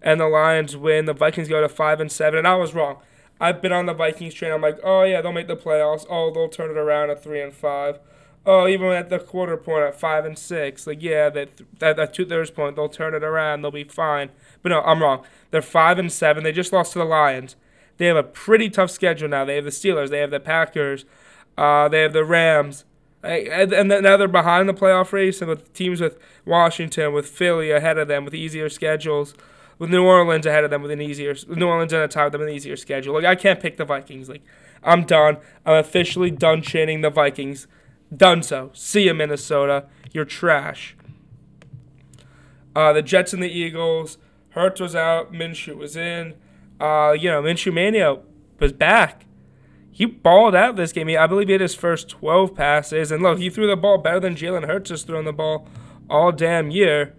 And 0.00 0.18
the 0.18 0.28
Lions 0.28 0.76
win. 0.76 1.04
The 1.04 1.12
Vikings 1.12 1.48
go 1.48 1.60
to 1.60 1.68
5 1.68 2.00
and 2.00 2.10
7. 2.10 2.38
And 2.38 2.48
I 2.48 2.54
was 2.54 2.74
wrong. 2.74 2.98
I've 3.38 3.60
been 3.60 3.72
on 3.72 3.84
the 3.84 3.92
Vikings 3.92 4.32
train. 4.34 4.52
I'm 4.52 4.62
like, 4.62 4.78
oh, 4.82 5.02
yeah, 5.02 5.20
they'll 5.20 5.32
make 5.32 5.48
the 5.48 5.56
playoffs. 5.56 6.06
Oh, 6.08 6.32
they'll 6.32 6.48
turn 6.48 6.70
it 6.70 6.78
around 6.78 7.10
at 7.10 7.22
3 7.22 7.40
and 7.40 7.52
5. 7.52 7.98
Oh, 8.44 8.66
even 8.66 8.88
at 8.88 9.08
the 9.08 9.20
quarter 9.20 9.56
point 9.56 9.84
at 9.84 9.98
5 9.98 10.24
and 10.24 10.38
6. 10.38 10.86
Like, 10.86 11.00
yeah, 11.00 11.30
that, 11.30 11.50
that, 11.78 11.96
that 11.96 12.12
two 12.12 12.26
thirds 12.26 12.50
point, 12.50 12.74
they'll 12.74 12.88
turn 12.88 13.14
it 13.14 13.22
around. 13.22 13.62
They'll 13.62 13.70
be 13.70 13.84
fine. 13.84 14.30
But 14.62 14.70
no, 14.70 14.80
I'm 14.80 15.00
wrong. 15.00 15.24
They're 15.52 15.62
5 15.62 15.98
and 15.98 16.10
7. 16.10 16.42
They 16.42 16.50
just 16.50 16.72
lost 16.72 16.94
to 16.94 16.98
the 16.98 17.04
Lions. 17.04 17.54
They 17.98 18.06
have 18.06 18.16
a 18.16 18.24
pretty 18.24 18.68
tough 18.68 18.90
schedule 18.90 19.28
now. 19.28 19.44
They 19.44 19.56
have 19.56 19.64
the 19.64 19.70
Steelers, 19.70 20.10
they 20.10 20.18
have 20.18 20.30
the 20.30 20.40
Packers, 20.40 21.04
uh, 21.56 21.88
they 21.88 22.00
have 22.00 22.12
the 22.12 22.24
Rams, 22.24 22.84
and 23.22 23.88
now 23.88 24.16
they're 24.16 24.26
behind 24.26 24.68
the 24.68 24.74
playoff 24.74 25.12
race, 25.12 25.40
and 25.40 25.48
with 25.48 25.72
teams 25.72 26.00
with 26.00 26.18
Washington, 26.44 27.12
with 27.12 27.28
Philly 27.28 27.70
ahead 27.70 27.98
of 27.98 28.08
them, 28.08 28.24
with 28.24 28.34
easier 28.34 28.68
schedules, 28.68 29.34
with 29.78 29.90
New 29.90 30.04
Orleans 30.04 30.46
ahead 30.46 30.64
of 30.64 30.70
them 30.70 30.82
with 30.82 30.90
an 30.90 31.00
easier, 31.00 31.34
New 31.48 31.68
Orleans 31.68 31.92
in 31.92 32.00
a 32.00 32.08
tie 32.08 32.24
with 32.24 32.32
them 32.32 32.42
an 32.42 32.48
easier 32.48 32.76
schedule. 32.76 33.14
Like 33.14 33.24
I 33.24 33.34
can't 33.34 33.60
pick 33.60 33.76
the 33.76 33.84
Vikings. 33.84 34.28
Like 34.28 34.42
I'm 34.82 35.04
done. 35.04 35.38
I'm 35.64 35.76
officially 35.76 36.30
done 36.30 36.62
chanting 36.62 37.00
the 37.00 37.10
Vikings. 37.10 37.66
Done 38.14 38.42
so. 38.42 38.70
See 38.74 39.04
you, 39.04 39.14
Minnesota. 39.14 39.86
You're 40.12 40.24
trash. 40.24 40.96
Uh, 42.74 42.92
the 42.92 43.02
Jets 43.02 43.32
and 43.32 43.42
the 43.42 43.50
Eagles. 43.50 44.18
Hurts 44.50 44.80
was 44.80 44.94
out. 44.94 45.32
Minshew 45.32 45.76
was 45.76 45.96
in 45.96 46.34
uh, 46.82 47.12
you 47.12 47.30
know, 47.30 47.40
Minshew 47.40 47.72
Mania 47.72 48.18
was 48.58 48.72
back. 48.72 49.24
he 49.92 50.04
balled 50.04 50.54
out 50.54 50.74
this 50.74 50.92
game. 50.92 51.06
He, 51.06 51.16
I 51.16 51.26
believe 51.28 51.46
he 51.46 51.52
had 51.52 51.60
his 51.60 51.76
first 51.76 52.08
12 52.08 52.54
passes. 52.56 53.12
And 53.12 53.22
look, 53.22 53.38
he 53.38 53.50
threw 53.50 53.68
the 53.68 53.76
ball 53.76 53.98
better 53.98 54.18
than 54.18 54.34
Jalen 54.34 54.66
Hurts 54.66 54.90
has 54.90 55.04
thrown 55.04 55.24
the 55.24 55.32
ball 55.32 55.68
all 56.10 56.32
damn 56.32 56.70
year. 56.70 57.14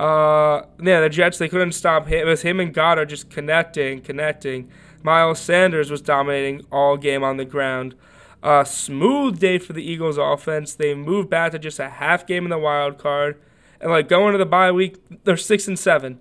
Uh, 0.00 0.62
yeah, 0.82 1.00
the 1.00 1.08
Jets, 1.08 1.38
they 1.38 1.48
couldn't 1.48 1.72
stop 1.72 2.08
him. 2.08 2.18
It 2.18 2.26
was 2.26 2.42
him 2.42 2.58
and 2.58 2.74
Goedert 2.74 3.08
just 3.08 3.30
connecting, 3.30 4.00
connecting. 4.00 4.68
Miles 5.02 5.38
Sanders 5.38 5.90
was 5.90 6.00
dominating 6.00 6.66
all 6.72 6.96
game 6.96 7.22
on 7.22 7.36
the 7.36 7.44
ground. 7.44 7.94
A 8.48 8.64
smooth 8.64 9.40
day 9.40 9.58
for 9.58 9.72
the 9.72 9.82
Eagles 9.82 10.18
offense. 10.18 10.72
They 10.72 10.94
moved 10.94 11.28
back 11.28 11.50
to 11.50 11.58
just 11.58 11.80
a 11.80 11.88
half 11.88 12.28
game 12.28 12.44
in 12.44 12.50
the 12.50 12.58
wild 12.58 12.96
card. 12.96 13.40
And 13.80 13.90
like 13.90 14.08
going 14.08 14.32
to 14.32 14.38
the 14.38 14.46
bye 14.46 14.70
week, 14.70 14.98
they're 15.24 15.36
six 15.36 15.66
and 15.66 15.76
seven. 15.76 16.20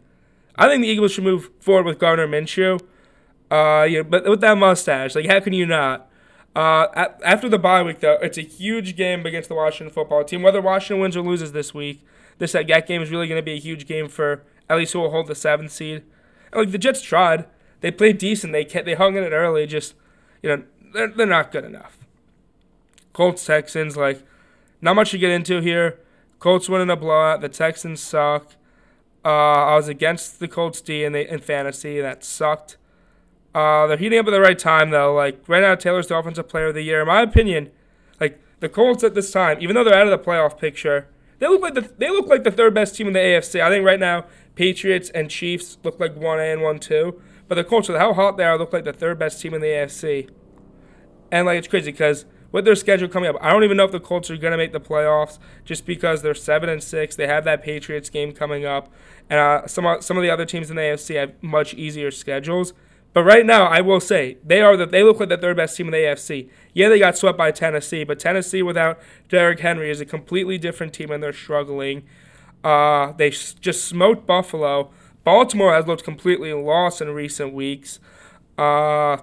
I 0.56 0.68
think 0.68 0.82
the 0.82 0.88
Eagles 0.88 1.12
should 1.12 1.24
move 1.24 1.52
forward 1.60 1.86
with 1.86 2.00
Gardner 2.00 2.28
Minshew. 2.28 2.82
Uh, 3.52 3.84
you 3.84 3.98
know, 4.00 4.04
but 4.10 4.28
with 4.28 4.42
that 4.42 4.58
mustache, 4.58 5.14
like 5.14 5.28
how 5.28 5.40
can 5.40 5.54
you 5.54 5.68
not? 5.68 6.10
Uh, 6.56 6.88
at, 6.96 7.22
after 7.24 7.48
the 7.48 7.60
bye 7.60 7.84
week, 7.84 8.00
though, 8.00 8.18
it's 8.24 8.40
a 8.40 8.42
huge 8.42 8.96
game 8.96 9.24
against 9.28 9.48
the 9.48 9.56
Washington 9.56 9.94
football 9.94 10.24
team. 10.24 10.42
Whether 10.42 10.62
Washington 10.62 11.02
wins 11.02 11.16
or 11.16 11.22
loses 11.22 11.52
this 11.52 11.76
week, 11.76 12.04
this 12.40 12.54
that 12.54 12.88
game 12.88 13.04
is 13.04 13.12
really 13.12 13.28
going 13.28 13.40
to 13.40 13.46
be 13.46 13.54
a 13.54 13.60
huge 13.60 13.86
game 13.86 14.08
for 14.08 14.42
at 14.68 14.78
least 14.78 14.94
who 14.94 15.00
will 15.00 15.12
hold 15.12 15.28
the 15.28 15.36
seventh 15.36 15.72
seed. 15.72 16.02
And, 16.52 16.62
like 16.62 16.72
the 16.72 16.80
Jets 16.80 17.04
tried, 17.04 17.46
they 17.82 17.92
played 17.92 18.18
decent. 18.18 18.52
They 18.52 18.66
kept, 18.66 18.88
they 18.88 18.96
hung 18.96 19.16
in 19.16 19.24
it 19.24 19.32
early. 19.32 19.68
Just 19.68 19.94
you 20.42 20.50
know, 20.50 20.64
they're 20.92 21.10
they're 21.10 21.28
not 21.28 21.52
good 21.52 21.66
enough. 21.66 22.00
Colts 23.16 23.46
Texans 23.46 23.96
like 23.96 24.22
not 24.82 24.96
much 24.96 25.12
to 25.12 25.18
get 25.18 25.32
into 25.32 25.62
here. 25.62 26.00
Colts 26.40 26.68
winning 26.68 26.90
a 26.90 26.98
blowout. 26.98 27.40
The 27.40 27.48
Texans 27.48 28.02
suck. 28.02 28.56
Uh, 29.24 29.30
I 29.30 29.76
was 29.76 29.88
against 29.88 30.40
the 30.40 30.50
Colts 30.50 30.82
D 30.82 31.06
in, 31.06 31.14
the, 31.14 31.34
in 31.34 31.40
fantasy. 31.40 31.98
And 31.98 32.06
that 32.06 32.26
sucked. 32.26 32.76
Uh, 33.56 33.88
they're 33.88 33.98
heating 33.98 34.20
up 34.20 34.28
at 34.28 34.32
the 34.32 34.42
right 34.42 34.60
time, 34.60 34.90
though. 34.90 35.16
Like, 35.16 35.42
right 35.48 35.62
now, 35.62 35.76
Taylor's 35.76 36.08
the 36.08 36.16
Offensive 36.18 36.50
Player 36.50 36.68
of 36.68 36.76
the 36.76 36.82
Year. 36.82 37.02
In 37.02 37.08
my 37.08 37.22
opinion, 37.22 37.72
like, 38.20 38.38
the 38.60 38.68
Colts 38.68 39.02
at 39.04 39.16
this 39.16 39.32
time, 39.32 39.60
even 39.62 39.76
though 39.76 39.86
they're 39.86 39.98
out 39.98 40.08
of 40.08 40.12
the 40.12 40.24
playoff 40.24 40.60
picture, 40.60 41.08
they 41.40 41.48
look 41.48 41.62
like 41.62 41.74
the, 41.74 41.90
they 41.98 42.10
look 42.10 42.28
like 42.28 42.44
the 42.44 42.52
third 42.52 42.74
best 42.74 42.96
team 42.96 43.08
in 43.08 43.14
the 43.14 43.20
AFC. 43.20 43.62
I 43.62 43.70
think 43.70 43.86
right 43.86 44.00
now, 44.00 44.26
Patriots 44.56 45.10
and 45.12 45.30
Chiefs 45.30 45.78
look 45.84 46.02
like 46.02 46.16
1A 46.16 46.52
and 46.52 46.62
1 46.62 46.80
2. 46.80 47.22
But 47.48 47.56
the 47.56 47.64
Colts, 47.64 47.88
with 47.88 47.98
how 47.98 48.14
hot 48.14 48.36
they 48.36 48.44
are, 48.44 48.58
look 48.58 48.74
like 48.74 48.84
the 48.84 48.94
third 48.94 49.18
best 49.18 49.42
team 49.42 49.54
in 49.54 49.62
the 49.62 49.68
AFC. 49.68 50.30
And, 51.32 51.46
like, 51.46 51.58
it's 51.58 51.68
crazy 51.70 51.92
because 51.92 52.26
with 52.56 52.64
their 52.64 52.76
schedule 52.76 53.10
coming 53.10 53.30
up, 53.30 53.36
I 53.42 53.52
don't 53.52 53.66
even 53.66 53.76
know 53.76 53.84
if 53.84 53.92
the 53.92 54.00
Colts 54.00 54.32
are 54.32 54.38
going 54.38 54.52
to 54.52 54.58
make 54.58 54.72
the 54.72 54.80
playoffs 54.80 55.40
just 55.66 55.86
because 55.86 56.22
they're 56.22 56.34
7 56.34 56.70
and 56.70 56.82
6. 56.82 57.16
They 57.18 57.28
have 57.28 57.44
that 57.44 57.62
Patriots 57.62 58.10
game 58.10 58.32
coming 58.32 58.66
up. 58.66 58.90
And 59.30 59.38
uh, 59.38 59.68
some, 59.68 60.02
some 60.02 60.16
of 60.16 60.24
the 60.24 60.30
other 60.30 60.46
teams 60.46 60.70
in 60.70 60.78
the 60.78 60.82
AFC 60.82 61.16
have 61.16 61.34
much 61.44 61.74
easier 61.74 62.12
schedules. 62.12 62.72
But 63.12 63.26
right 63.26 63.46
now, 63.46 63.66
I 63.66 63.82
will 63.82 64.00
say 64.00 64.38
they 64.42 64.62
are 64.62 64.78
the, 64.78 64.86
they 64.86 65.04
look 65.04 65.20
like 65.20 65.28
the 65.28 65.38
third 65.38 65.58
best 65.58 65.76
team 65.76 65.88
in 65.88 65.92
the 65.92 65.98
AFC. 65.98 66.50
Yeah, 66.74 66.88
they 66.88 66.98
got 66.98 67.18
swept 67.18 67.38
by 67.38 67.52
Tennessee, 67.52 68.06
but 68.06 68.20
Tennessee 68.20 68.64
without 68.64 69.00
Derrick 69.28 69.60
Henry 69.60 69.90
is 69.90 70.00
a 70.00 70.06
completely 70.06 70.58
different 70.58 70.94
team, 70.94 71.12
and 71.12 71.22
they're 71.22 71.34
struggling. 71.34 72.04
Uh, 72.64 73.12
they 73.12 73.32
just 73.32 73.84
smoked 73.84 74.26
Buffalo. 74.26 74.92
Baltimore 75.26 75.74
has 75.74 75.88
looked 75.88 76.06
completely 76.06 76.54
lost 76.54 77.02
in 77.02 77.10
recent 77.10 77.54
weeks. 77.54 78.00
Uh, 78.58 79.18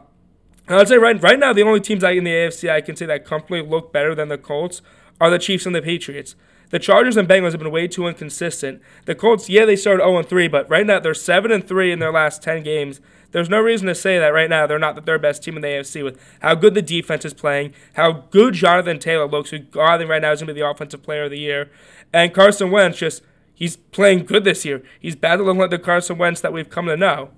I'd 0.69 0.89
say 0.89 0.97
right 0.97 1.21
right 1.23 1.39
now 1.39 1.53
the 1.53 1.63
only 1.63 1.81
teams 1.81 2.05
I 2.05 2.13
in 2.13 2.25
the 2.25 2.31
AFC 2.31 2.71
I 2.71 2.81
can 2.81 2.97
say 2.97 3.07
that 3.07 3.25
comfortably 3.25 3.63
look 3.63 3.93
better 3.93 4.15
than 4.15 4.29
the 4.29 4.39
Colts 4.39 4.81
are 5.21 5.31
the 5.31 5.39
Chiefs 5.39 5.67
and 5.67 5.75
the 5.75 5.83
Patriots. 5.83 6.35
The 6.71 6.79
Chargers 6.79 7.19
and 7.19 7.29
Bengals 7.29 7.51
have 7.51 7.61
been 7.61 7.71
way 7.71 7.87
too 7.87 8.07
inconsistent. 8.07 8.81
The 9.05 9.15
Colts, 9.15 9.51
yeah, 9.51 9.67
they 9.67 9.77
started 9.77 10.05
0 10.05 10.23
3, 10.23 10.49
but 10.49 10.69
right 10.71 10.87
now 10.87 11.01
they're 11.01 11.13
7 11.13 11.53
and 11.53 11.67
3 11.67 11.93
in 11.93 11.99
their 11.99 12.13
last 12.13 12.43
10 12.43 12.63
games. 12.63 13.01
There's 13.33 13.51
no 13.51 13.61
reason 13.61 13.87
to 13.89 13.95
say 13.95 14.19
that 14.19 14.29
right 14.29 14.49
now 14.49 14.67
they're 14.67 14.79
not 14.79 14.95
the 14.95 15.03
third 15.03 15.21
best 15.21 15.43
team 15.43 15.57
in 15.57 15.63
the 15.63 15.69
AFC 15.69 16.03
with 16.03 16.19
how 16.41 16.55
good 16.55 16.75
the 16.75 16.83
defense 16.83 17.25
is 17.25 17.35
playing, 17.35 17.75
how 17.95 18.13
good 18.31 18.55
Jonathan 18.55 18.99
Taylor 18.99 19.27
looks, 19.27 19.51
who 19.51 19.59
I 19.79 19.99
think 19.99 20.09
right 20.09 20.23
now 20.23 20.33
is 20.33 20.41
going 20.41 20.49
to 20.49 20.55
be 20.55 20.61
the 20.61 20.69
offensive 20.69 21.03
player 21.03 21.25
of 21.25 21.31
the 21.31 21.39
year, 21.39 21.71
and 22.13 22.33
Carson 22.33 22.71
Wentz 22.71 22.99
just 22.99 23.23
he's 23.55 23.77
playing 23.77 24.25
good 24.25 24.45
this 24.45 24.65
year. 24.65 24.83
He's 24.99 25.17
battling 25.17 25.59
like 25.59 25.71
the 25.71 25.79
Carson 25.79 26.19
Wentz 26.19 26.41
that 26.41 26.53
we've 26.53 26.71
come 26.71 26.87
to 26.87 26.97
know. 26.97 27.31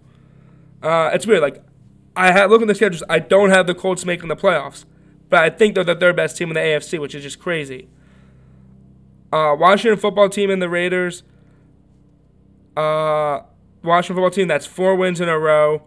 Uh, 0.82 1.10
it's 1.12 1.26
weird. 1.26 1.42
Like 1.42 1.62
I 2.16 2.32
had 2.32 2.50
look 2.50 2.62
at 2.62 2.68
the 2.68 2.74
schedules. 2.74 3.02
I 3.08 3.18
don't 3.18 3.50
have 3.50 3.66
the 3.66 3.74
Colts 3.74 4.04
making 4.04 4.28
the 4.28 4.36
playoffs, 4.36 4.84
but 5.30 5.42
I 5.42 5.50
think 5.50 5.74
they're 5.74 5.84
the 5.84 5.96
third 5.96 6.16
best 6.16 6.36
team 6.36 6.48
in 6.48 6.54
the 6.54 6.60
AFC, 6.60 6.98
which 6.98 7.14
is 7.14 7.22
just 7.22 7.38
crazy. 7.38 7.88
Uh, 9.32 9.56
Washington 9.58 9.98
football 9.98 10.28
team 10.28 10.50
and 10.50 10.62
the 10.62 10.68
Raiders. 10.68 11.24
Uh, 12.76 13.40
Washington 13.82 14.16
football 14.16 14.30
team 14.30 14.48
that's 14.48 14.66
four 14.66 14.94
wins 14.94 15.20
in 15.20 15.28
a 15.28 15.38
row. 15.38 15.82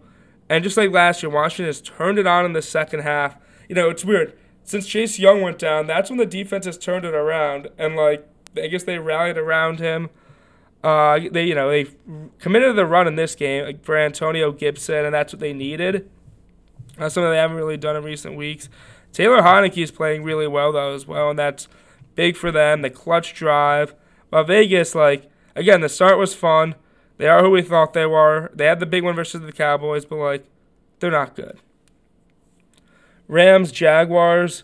And 0.50 0.64
just 0.64 0.78
like 0.78 0.92
last 0.92 1.24
year, 1.24 1.30
Washington 1.30 1.66
has 1.66 1.82
turned 1.82 2.20
it 2.20 2.28
on 2.28 2.46
in 2.46 2.54
the 2.54 2.62
second 2.62 3.02
half. 3.02 3.38
You 3.70 3.76
know, 3.76 3.90
it's 3.90 4.06
weird. 4.06 4.38
Since 4.64 4.86
Chase 4.88 5.18
Young 5.18 5.42
went 5.42 5.60
down, 5.60 5.88
that's 5.88 6.10
when 6.10 6.18
the 6.18 6.26
defense 6.26 6.66
has 6.66 6.78
turned 6.78 7.06
it 7.06 7.14
around. 7.14 7.70
And, 7.78 7.96
like, 7.96 8.28
I 8.56 8.68
guess 8.68 8.84
they 8.84 8.98
rallied 8.98 9.38
around 9.38 9.80
him. 9.80 10.10
Uh, 10.84 11.20
they, 11.32 11.46
you 11.46 11.56
know, 11.56 11.70
they 11.70 11.88
committed 12.40 12.70
to 12.70 12.74
the 12.74 12.86
run 12.86 13.08
in 13.08 13.16
this 13.16 13.36
game 13.36 13.80
for 13.82 13.98
Antonio 13.98 14.52
Gibson, 14.52 15.06
and 15.06 15.14
that's 15.14 15.34
what 15.34 15.40
they 15.40 15.54
needed. 15.54 16.10
That's 16.98 17.14
something 17.14 17.30
they 17.30 17.38
haven't 17.38 17.58
really 17.58 17.78
done 17.78 17.96
in 17.96 18.04
recent 18.04 18.36
weeks. 18.36 18.70
Taylor 19.14 19.42
Heinicke 19.42 19.84
is 19.84 19.92
playing 19.92 20.24
really 20.24 20.48
well, 20.48 20.72
though, 20.72 20.94
as 20.94 21.08
well, 21.08 21.30
and 21.30 21.40
that's 21.40 21.68
big 22.16 22.36
for 22.36 22.52
them. 22.52 22.82
The 22.82 22.90
clutch 22.90 23.34
drive. 23.34 23.96
But 24.30 24.44
Vegas, 24.44 24.94
like, 24.94 25.30
again, 25.56 25.82
the 25.82 25.90
start 25.90 26.18
was 26.18 26.34
fun. 26.34 26.76
They 27.18 27.28
are 27.28 27.42
who 27.42 27.50
we 27.50 27.62
thought 27.62 27.94
they 27.94 28.06
were. 28.06 28.52
They 28.54 28.66
had 28.66 28.80
the 28.80 28.86
big 28.86 29.04
one 29.04 29.16
versus 29.16 29.42
the 29.42 29.52
Cowboys, 29.52 30.06
but 30.06 30.18
like 30.18 30.46
they're 31.00 31.12
not 31.12 31.36
good. 31.36 31.60
Rams, 33.28 33.72
Jaguars. 33.72 34.64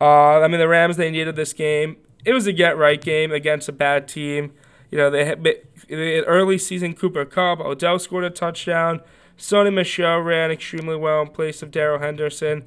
Uh, 0.00 0.40
I 0.40 0.48
mean, 0.48 0.60
the 0.60 0.68
Rams 0.68 0.96
they 0.96 1.10
needed 1.10 1.36
this 1.36 1.52
game. 1.52 1.96
It 2.24 2.32
was 2.32 2.46
a 2.46 2.52
get 2.52 2.76
right 2.76 3.00
game 3.00 3.32
against 3.32 3.68
a 3.68 3.72
bad 3.72 4.08
team. 4.08 4.52
You 4.90 4.98
know, 4.98 5.10
they 5.10 5.24
had 5.24 5.46
early 5.90 6.58
season 6.58 6.94
Cooper 6.94 7.24
Kupp. 7.24 7.60
Odell 7.60 7.98
scored 7.98 8.24
a 8.24 8.30
touchdown. 8.30 9.00
Sony 9.40 9.72
Michel 9.72 10.18
ran 10.18 10.50
extremely 10.50 10.96
well 10.96 11.22
in 11.22 11.28
place 11.28 11.62
of 11.62 11.70
Darrell 11.70 11.98
Henderson. 11.98 12.64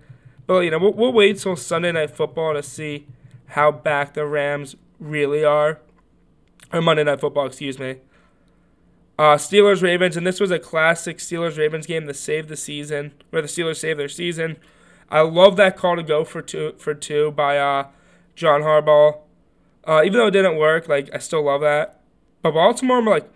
But 0.47 0.61
you 0.61 0.71
know, 0.71 0.79
we'll, 0.79 0.93
we'll 0.93 1.13
wait 1.13 1.37
till 1.37 1.55
Sunday 1.55 1.91
Night 1.91 2.09
Football 2.09 2.55
to 2.55 2.63
see 2.63 3.05
how 3.49 3.71
back 3.71 4.15
the 4.15 4.25
Rams 4.25 4.75
really 4.99 5.45
are, 5.45 5.79
or 6.73 6.81
Monday 6.81 7.03
Night 7.03 7.21
Football, 7.21 7.45
excuse 7.45 7.77
me. 7.77 7.97
Uh, 9.19 9.35
Steelers 9.35 9.83
Ravens, 9.83 10.17
and 10.17 10.25
this 10.25 10.39
was 10.39 10.49
a 10.49 10.57
classic 10.57 11.19
Steelers 11.19 11.59
Ravens 11.59 11.85
game 11.85 12.07
to 12.07 12.13
save 12.13 12.47
the 12.47 12.57
season, 12.57 13.13
where 13.29 13.43
the 13.43 13.47
Steelers 13.47 13.77
saved 13.77 13.99
their 13.99 14.09
season. 14.09 14.57
I 15.09 15.21
love 15.21 15.55
that 15.57 15.77
call 15.77 15.95
to 15.95 16.03
go 16.03 16.23
for 16.23 16.41
two 16.41 16.73
for 16.79 16.95
two 16.95 17.31
by 17.31 17.59
uh, 17.59 17.87
John 18.35 18.61
Harbaugh. 18.61 19.19
Uh, 19.87 20.01
even 20.03 20.13
though 20.13 20.27
it 20.27 20.31
didn't 20.31 20.57
work, 20.57 20.87
like 20.87 21.13
I 21.13 21.19
still 21.19 21.43
love 21.43 21.61
that. 21.61 22.01
But 22.41 22.53
Baltimore, 22.53 22.97
I'm 22.97 23.05
like, 23.05 23.31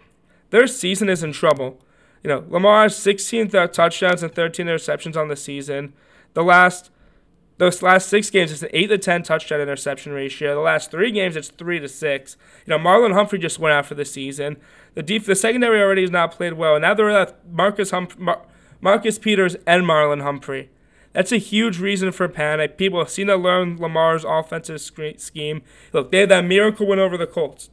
their 0.50 0.66
season 0.66 1.08
is 1.08 1.22
in 1.22 1.34
trouble. 1.34 1.80
You 2.24 2.30
know, 2.30 2.46
Lamar's 2.50 2.96
16 2.96 3.50
th- 3.50 3.56
uh, 3.56 3.68
touchdowns 3.68 4.24
and 4.24 4.34
13 4.34 4.68
interceptions 4.68 5.16
on 5.16 5.28
the 5.28 5.36
season. 5.36 5.94
The 6.34 6.44
last 6.44 6.92
those 7.58 7.82
last 7.82 8.08
six 8.08 8.30
games, 8.30 8.52
it's 8.52 8.62
an 8.62 8.70
eight 8.72 8.88
to 8.88 9.00
ten 9.00 9.24
touchdown 9.24 9.60
interception 9.60 10.12
ratio. 10.12 10.54
The 10.54 10.62
last 10.62 10.92
three 10.92 11.12
games, 11.12 11.36
it's 11.36 11.50
three 11.50 11.80
to 11.80 11.90
six. 11.90 12.38
You 12.66 12.72
know, 12.72 12.78
Marlon 12.78 13.14
Humphrey 13.14 13.40
just 13.40 13.58
went 13.58 13.74
out 13.74 13.88
for 13.88 13.96
the 13.96 14.06
season. 14.06 14.58
The 14.94 15.02
def- 15.02 15.26
the 15.26 15.36
secondary 15.36 15.82
already 15.82 16.02
has 16.02 16.12
not 16.12 16.32
played 16.32 16.54
well. 16.54 16.76
And 16.76 16.84
now 16.84 16.94
they're 16.94 17.10
at 17.10 17.36
Marcus 17.52 17.90
Hump- 17.90 18.20
Mar- 18.20 18.46
Marcus 18.80 19.18
Peters 19.18 19.56
and 19.66 19.84
Marlon 19.86 20.22
Humphrey. 20.22 20.70
That's 21.14 21.32
a 21.32 21.38
huge 21.38 21.80
reason 21.80 22.12
for 22.12 22.28
panic. 22.28 22.78
People 22.78 23.00
have 23.00 23.10
seen 23.10 23.26
to 23.26 23.36
learn 23.36 23.78
Lamar's 23.78 24.24
offensive 24.24 24.80
scheme. 24.80 25.64
Look, 25.92 26.12
they 26.12 26.20
had 26.20 26.30
that 26.30 26.46
miracle 26.46 26.86
win 26.86 27.00
over 27.00 27.18
the 27.18 27.26
Colts. 27.26 27.72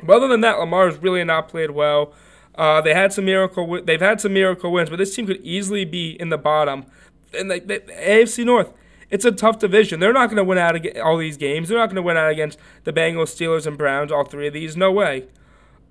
But 0.00 0.18
other 0.18 0.28
than 0.28 0.42
that, 0.42 0.60
Lamar 0.60 0.84
Lamar's 0.84 1.02
really 1.02 1.24
not 1.24 1.48
played 1.48 1.72
well. 1.72 2.12
Uh, 2.58 2.80
they 2.80 2.92
had 2.92 3.12
some 3.12 3.24
miracle. 3.24 3.80
They've 3.82 4.00
had 4.00 4.20
some 4.20 4.34
miracle 4.34 4.72
wins, 4.72 4.90
but 4.90 4.96
this 4.96 5.14
team 5.14 5.26
could 5.26 5.40
easily 5.42 5.84
be 5.84 6.20
in 6.20 6.28
the 6.28 6.36
bottom. 6.36 6.84
And 7.32 7.50
the, 7.50 7.60
AFC 7.60 8.44
North, 8.44 8.72
it's 9.10 9.24
a 9.24 9.30
tough 9.30 9.60
division. 9.60 10.00
They're 10.00 10.12
not 10.12 10.26
going 10.26 10.38
to 10.38 10.44
win 10.44 10.58
out 10.58 10.76
all 10.98 11.16
these 11.16 11.36
games. 11.36 11.68
They're 11.68 11.78
not 11.78 11.86
going 11.86 11.96
to 11.96 12.02
win 12.02 12.16
out 12.16 12.30
against 12.30 12.58
the 12.82 12.92
Bengals, 12.92 13.34
Steelers, 13.34 13.64
and 13.66 13.78
Browns. 13.78 14.10
All 14.10 14.24
three 14.24 14.48
of 14.48 14.54
these, 14.54 14.76
no 14.76 14.90
way. 14.90 15.28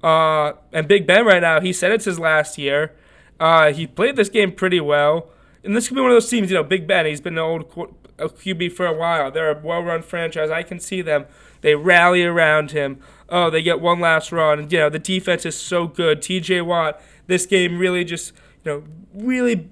Uh, 0.04 0.54
and 0.74 0.90
Big 0.90 1.08
Ben 1.08 1.26
right 1.26 1.42
now, 1.42 1.62
he 1.62 1.72
said 1.72 1.94
it's 1.94 2.06
his 2.06 2.20
last 2.20 2.58
year. 2.58 2.94
Uh, 3.40 3.72
he 3.72 3.88
played 3.88 4.18
this 4.18 4.30
game 4.30 4.52
pretty 4.52 4.82
well, 4.82 5.30
and 5.64 5.76
this 5.76 5.88
could 5.88 5.96
be 5.96 6.02
one 6.02 6.12
of 6.12 6.16
those 6.16 6.30
teams. 6.30 6.52
You 6.52 6.58
know, 6.58 6.64
Big 6.64 6.86
Ben, 6.86 7.06
he's 7.06 7.22
been 7.22 7.34
an 7.34 7.40
old 7.40 7.70
QB 8.18 8.74
for 8.74 8.86
a 8.86 8.94
while. 8.94 9.32
They're 9.32 9.52
a 9.52 9.60
well-run 9.60 10.02
franchise. 10.02 10.50
I 10.50 10.64
can 10.64 10.80
see 10.80 11.02
them. 11.02 11.28
They 11.62 11.76
rally 11.76 12.24
around 12.24 12.72
him. 12.72 13.02
Oh, 13.30 13.50
they 13.50 13.62
get 13.62 13.82
one 13.82 14.00
last 14.00 14.32
run. 14.32 14.60
And, 14.60 14.72
you 14.72 14.80
know, 14.80 14.90
the 14.90 15.00
defense 15.00 15.46
is 15.46 15.60
so 15.60 15.88
good. 15.88 16.22
T.J. 16.22 16.62
Watt, 16.62 17.02
this 17.28 17.46
game 17.46 17.78
really 17.78 18.04
just, 18.04 18.34
you 18.64 18.72
know, 18.72 18.84
really 19.14 19.70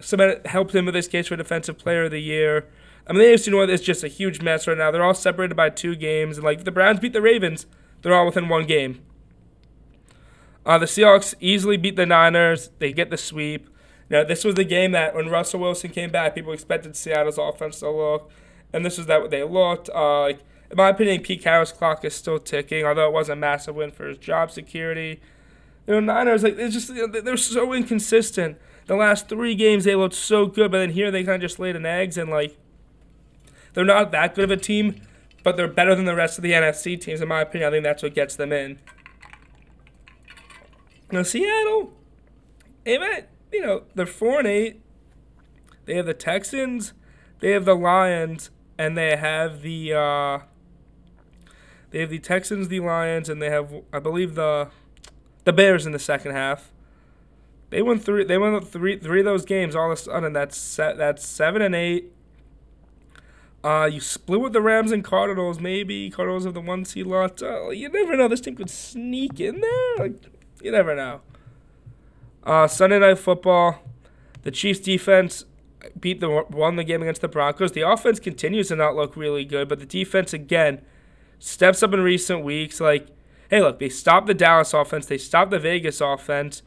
cemented, 0.00 0.46
helped 0.46 0.74
him 0.74 0.84
with 0.86 0.94
this 0.94 1.08
case 1.08 1.28
for 1.28 1.36
Defensive 1.36 1.78
Player 1.78 2.04
of 2.04 2.10
the 2.10 2.20
Year. 2.20 2.66
I 3.06 3.12
mean, 3.12 3.22
the 3.22 3.28
AFC 3.28 3.50
North 3.50 3.70
is 3.70 3.80
just 3.80 4.04
a 4.04 4.08
huge 4.08 4.42
mess 4.42 4.66
right 4.66 4.76
now. 4.76 4.90
They're 4.90 5.04
all 5.04 5.14
separated 5.14 5.54
by 5.54 5.70
two 5.70 5.96
games, 5.96 6.36
and 6.36 6.44
like 6.44 6.58
if 6.58 6.64
the 6.64 6.70
Browns 6.70 7.00
beat 7.00 7.14
the 7.14 7.22
Ravens, 7.22 7.66
they're 8.02 8.14
all 8.14 8.26
within 8.26 8.48
one 8.48 8.66
game. 8.66 9.00
Uh, 10.66 10.76
the 10.76 10.86
Seahawks 10.86 11.34
easily 11.40 11.78
beat 11.78 11.96
the 11.96 12.04
Niners. 12.04 12.68
They 12.78 12.92
get 12.92 13.08
the 13.08 13.16
sweep. 13.16 13.70
Now, 14.10 14.24
this 14.24 14.44
was 14.44 14.56
the 14.56 14.64
game 14.64 14.92
that 14.92 15.14
when 15.14 15.28
Russell 15.28 15.60
Wilson 15.60 15.90
came 15.90 16.10
back, 16.10 16.34
people 16.34 16.52
expected 16.52 16.96
Seattle's 16.96 17.38
offense 17.38 17.80
to 17.80 17.90
look, 17.90 18.30
and 18.74 18.84
this 18.84 18.98
was 18.98 19.06
that 19.06 19.22
what 19.22 19.30
they 19.30 19.42
looked. 19.42 19.88
Uh, 19.94 20.20
like 20.20 20.40
in 20.70 20.76
my 20.76 20.90
opinion, 20.90 21.22
Pete 21.22 21.42
Carroll's 21.42 21.72
clock 21.72 22.04
is 22.04 22.14
still 22.14 22.38
ticking, 22.38 22.84
although 22.84 23.08
it 23.08 23.12
was 23.12 23.28
a 23.28 23.36
massive 23.36 23.74
win 23.74 23.90
for 23.90 24.06
his 24.06 24.18
job 24.18 24.50
security. 24.50 25.20
You 25.86 25.94
know, 25.94 26.00
Niners 26.00 26.42
like 26.42 26.58
it's 26.58 26.74
just 26.74 26.90
you 26.90 27.06
know, 27.06 27.20
they're 27.20 27.36
so 27.38 27.72
inconsistent. 27.72 28.58
The 28.86 28.94
last 28.94 29.28
three 29.28 29.54
games 29.54 29.84
they 29.84 29.94
looked 29.94 30.14
so 30.14 30.46
good, 30.46 30.70
but 30.70 30.78
then 30.78 30.90
here 30.90 31.10
they 31.10 31.24
kind 31.24 31.36
of 31.36 31.40
just 31.40 31.58
laid 31.58 31.76
an 31.76 31.86
eggs 31.86 32.18
and 32.18 32.30
like 32.30 32.56
they're 33.72 33.84
not 33.84 34.10
that 34.12 34.34
good 34.34 34.44
of 34.44 34.50
a 34.50 34.56
team, 34.56 35.00
but 35.42 35.56
they're 35.56 35.68
better 35.68 35.94
than 35.94 36.04
the 36.04 36.14
rest 36.14 36.36
of 36.38 36.42
the 36.42 36.52
NFC 36.52 37.00
teams 37.00 37.22
in 37.22 37.28
my 37.28 37.40
opinion. 37.40 37.68
I 37.68 37.70
think 37.70 37.84
that's 37.84 38.02
what 38.02 38.14
gets 38.14 38.36
them 38.36 38.52
in. 38.52 38.78
Now 41.10 41.22
Seattle, 41.22 41.94
man, 42.84 43.24
you 43.50 43.62
know 43.62 43.84
they're 43.94 44.04
four 44.04 44.40
and 44.40 44.48
eight. 44.48 44.82
They 45.86 45.94
have 45.94 46.04
the 46.04 46.12
Texans, 46.12 46.92
they 47.40 47.52
have 47.52 47.64
the 47.64 47.74
Lions, 47.74 48.50
and 48.76 48.98
they 48.98 49.16
have 49.16 49.62
the 49.62 49.94
uh, 49.94 50.38
they 51.90 52.00
have 52.00 52.10
the 52.10 52.18
Texans, 52.18 52.68
the 52.68 52.80
Lions, 52.80 53.28
and 53.28 53.40
they 53.40 53.50
have 53.50 53.72
I 53.92 53.98
believe 53.98 54.34
the 54.34 54.68
the 55.44 55.52
Bears 55.52 55.86
in 55.86 55.92
the 55.92 55.98
second 55.98 56.32
half. 56.32 56.72
They 57.70 57.82
won 57.82 57.98
three. 57.98 58.24
They 58.24 58.38
won 58.38 58.60
three 58.60 58.98
three 58.98 59.20
of 59.20 59.24
those 59.24 59.44
games 59.44 59.74
all 59.74 59.90
of 59.90 59.98
a 59.98 60.00
sudden. 60.00 60.32
That's 60.32 60.56
set. 60.56 60.96
That's 60.96 61.26
seven 61.26 61.62
and 61.62 61.74
eight. 61.74 62.12
Uh, 63.64 63.88
you 63.90 64.00
split 64.00 64.40
with 64.40 64.52
the 64.52 64.60
Rams 64.60 64.92
and 64.92 65.02
Cardinals. 65.02 65.58
Maybe 65.58 66.10
Cardinals 66.10 66.44
have 66.44 66.54
the 66.54 66.60
one 66.60 66.84
seed 66.84 67.06
lot. 67.06 67.42
Uh, 67.42 67.70
you 67.70 67.88
never 67.88 68.16
know. 68.16 68.28
This 68.28 68.40
team 68.40 68.56
could 68.56 68.70
sneak 68.70 69.40
in 69.40 69.60
there. 69.60 69.96
Like 69.98 70.24
you 70.62 70.70
never 70.70 70.94
know. 70.94 71.20
Uh, 72.44 72.66
Sunday 72.66 72.98
night 72.98 73.18
football. 73.18 73.82
The 74.42 74.50
Chiefs 74.50 74.80
defense 74.80 75.44
beat 75.98 76.20
the 76.20 76.44
won 76.50 76.76
the 76.76 76.84
game 76.84 77.02
against 77.02 77.20
the 77.20 77.28
Broncos. 77.28 77.72
The 77.72 77.82
offense 77.82 78.20
continues 78.20 78.68
to 78.68 78.76
not 78.76 78.94
look 78.94 79.16
really 79.16 79.44
good, 79.44 79.68
but 79.68 79.78
the 79.78 79.86
defense 79.86 80.32
again 80.32 80.82
steps 81.38 81.82
up 81.82 81.92
in 81.92 82.00
recent 82.00 82.44
weeks. 82.44 82.80
Like, 82.80 83.08
hey, 83.50 83.60
look, 83.60 83.78
they 83.78 83.88
stopped 83.88 84.26
the 84.26 84.34
Dallas 84.34 84.74
offense. 84.74 85.06
They 85.06 85.18
stopped 85.18 85.50
the 85.50 85.58
Vegas 85.58 86.00
offense. 86.00 86.62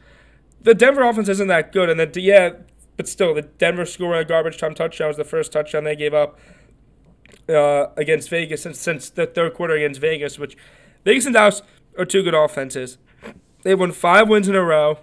The 0.60 0.74
Denver 0.74 1.02
offense 1.02 1.28
isn't 1.28 1.48
that 1.48 1.72
good, 1.72 1.90
and 1.90 1.98
then 1.98 2.12
yeah, 2.14 2.50
but 2.96 3.08
still, 3.08 3.34
the 3.34 3.42
Denver 3.42 3.84
scoring 3.84 4.20
a 4.20 4.24
garbage 4.24 4.58
time 4.58 4.74
touchdown 4.74 5.08
was 5.08 5.16
the 5.16 5.24
first 5.24 5.50
touchdown 5.52 5.84
they 5.84 5.96
gave 5.96 6.14
up 6.14 6.38
uh, 7.48 7.86
against 7.96 8.28
Vegas 8.30 8.62
since 8.62 8.78
since 8.78 9.10
the 9.10 9.26
third 9.26 9.54
quarter 9.54 9.74
against 9.74 10.00
Vegas, 10.00 10.38
which 10.38 10.56
Vegas 11.04 11.26
and 11.26 11.34
Dallas 11.34 11.62
are 11.98 12.04
two 12.04 12.22
good 12.22 12.34
offenses. 12.34 12.98
They've 13.62 13.78
won 13.78 13.92
five 13.92 14.28
wins 14.28 14.48
in 14.48 14.54
a 14.54 14.62
row. 14.62 14.98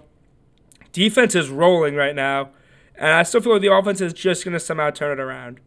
Defense 0.92 1.34
is 1.34 1.50
rolling 1.50 1.94
right 1.94 2.14
now, 2.14 2.50
and 2.94 3.12
I 3.12 3.22
still 3.22 3.40
feel 3.40 3.52
like 3.52 3.62
the 3.62 3.72
offense 3.72 4.00
is 4.00 4.12
just 4.12 4.44
going 4.44 4.54
to 4.54 4.60
somehow 4.60 4.90
turn 4.90 5.18
it 5.18 5.22
around. 5.22 5.60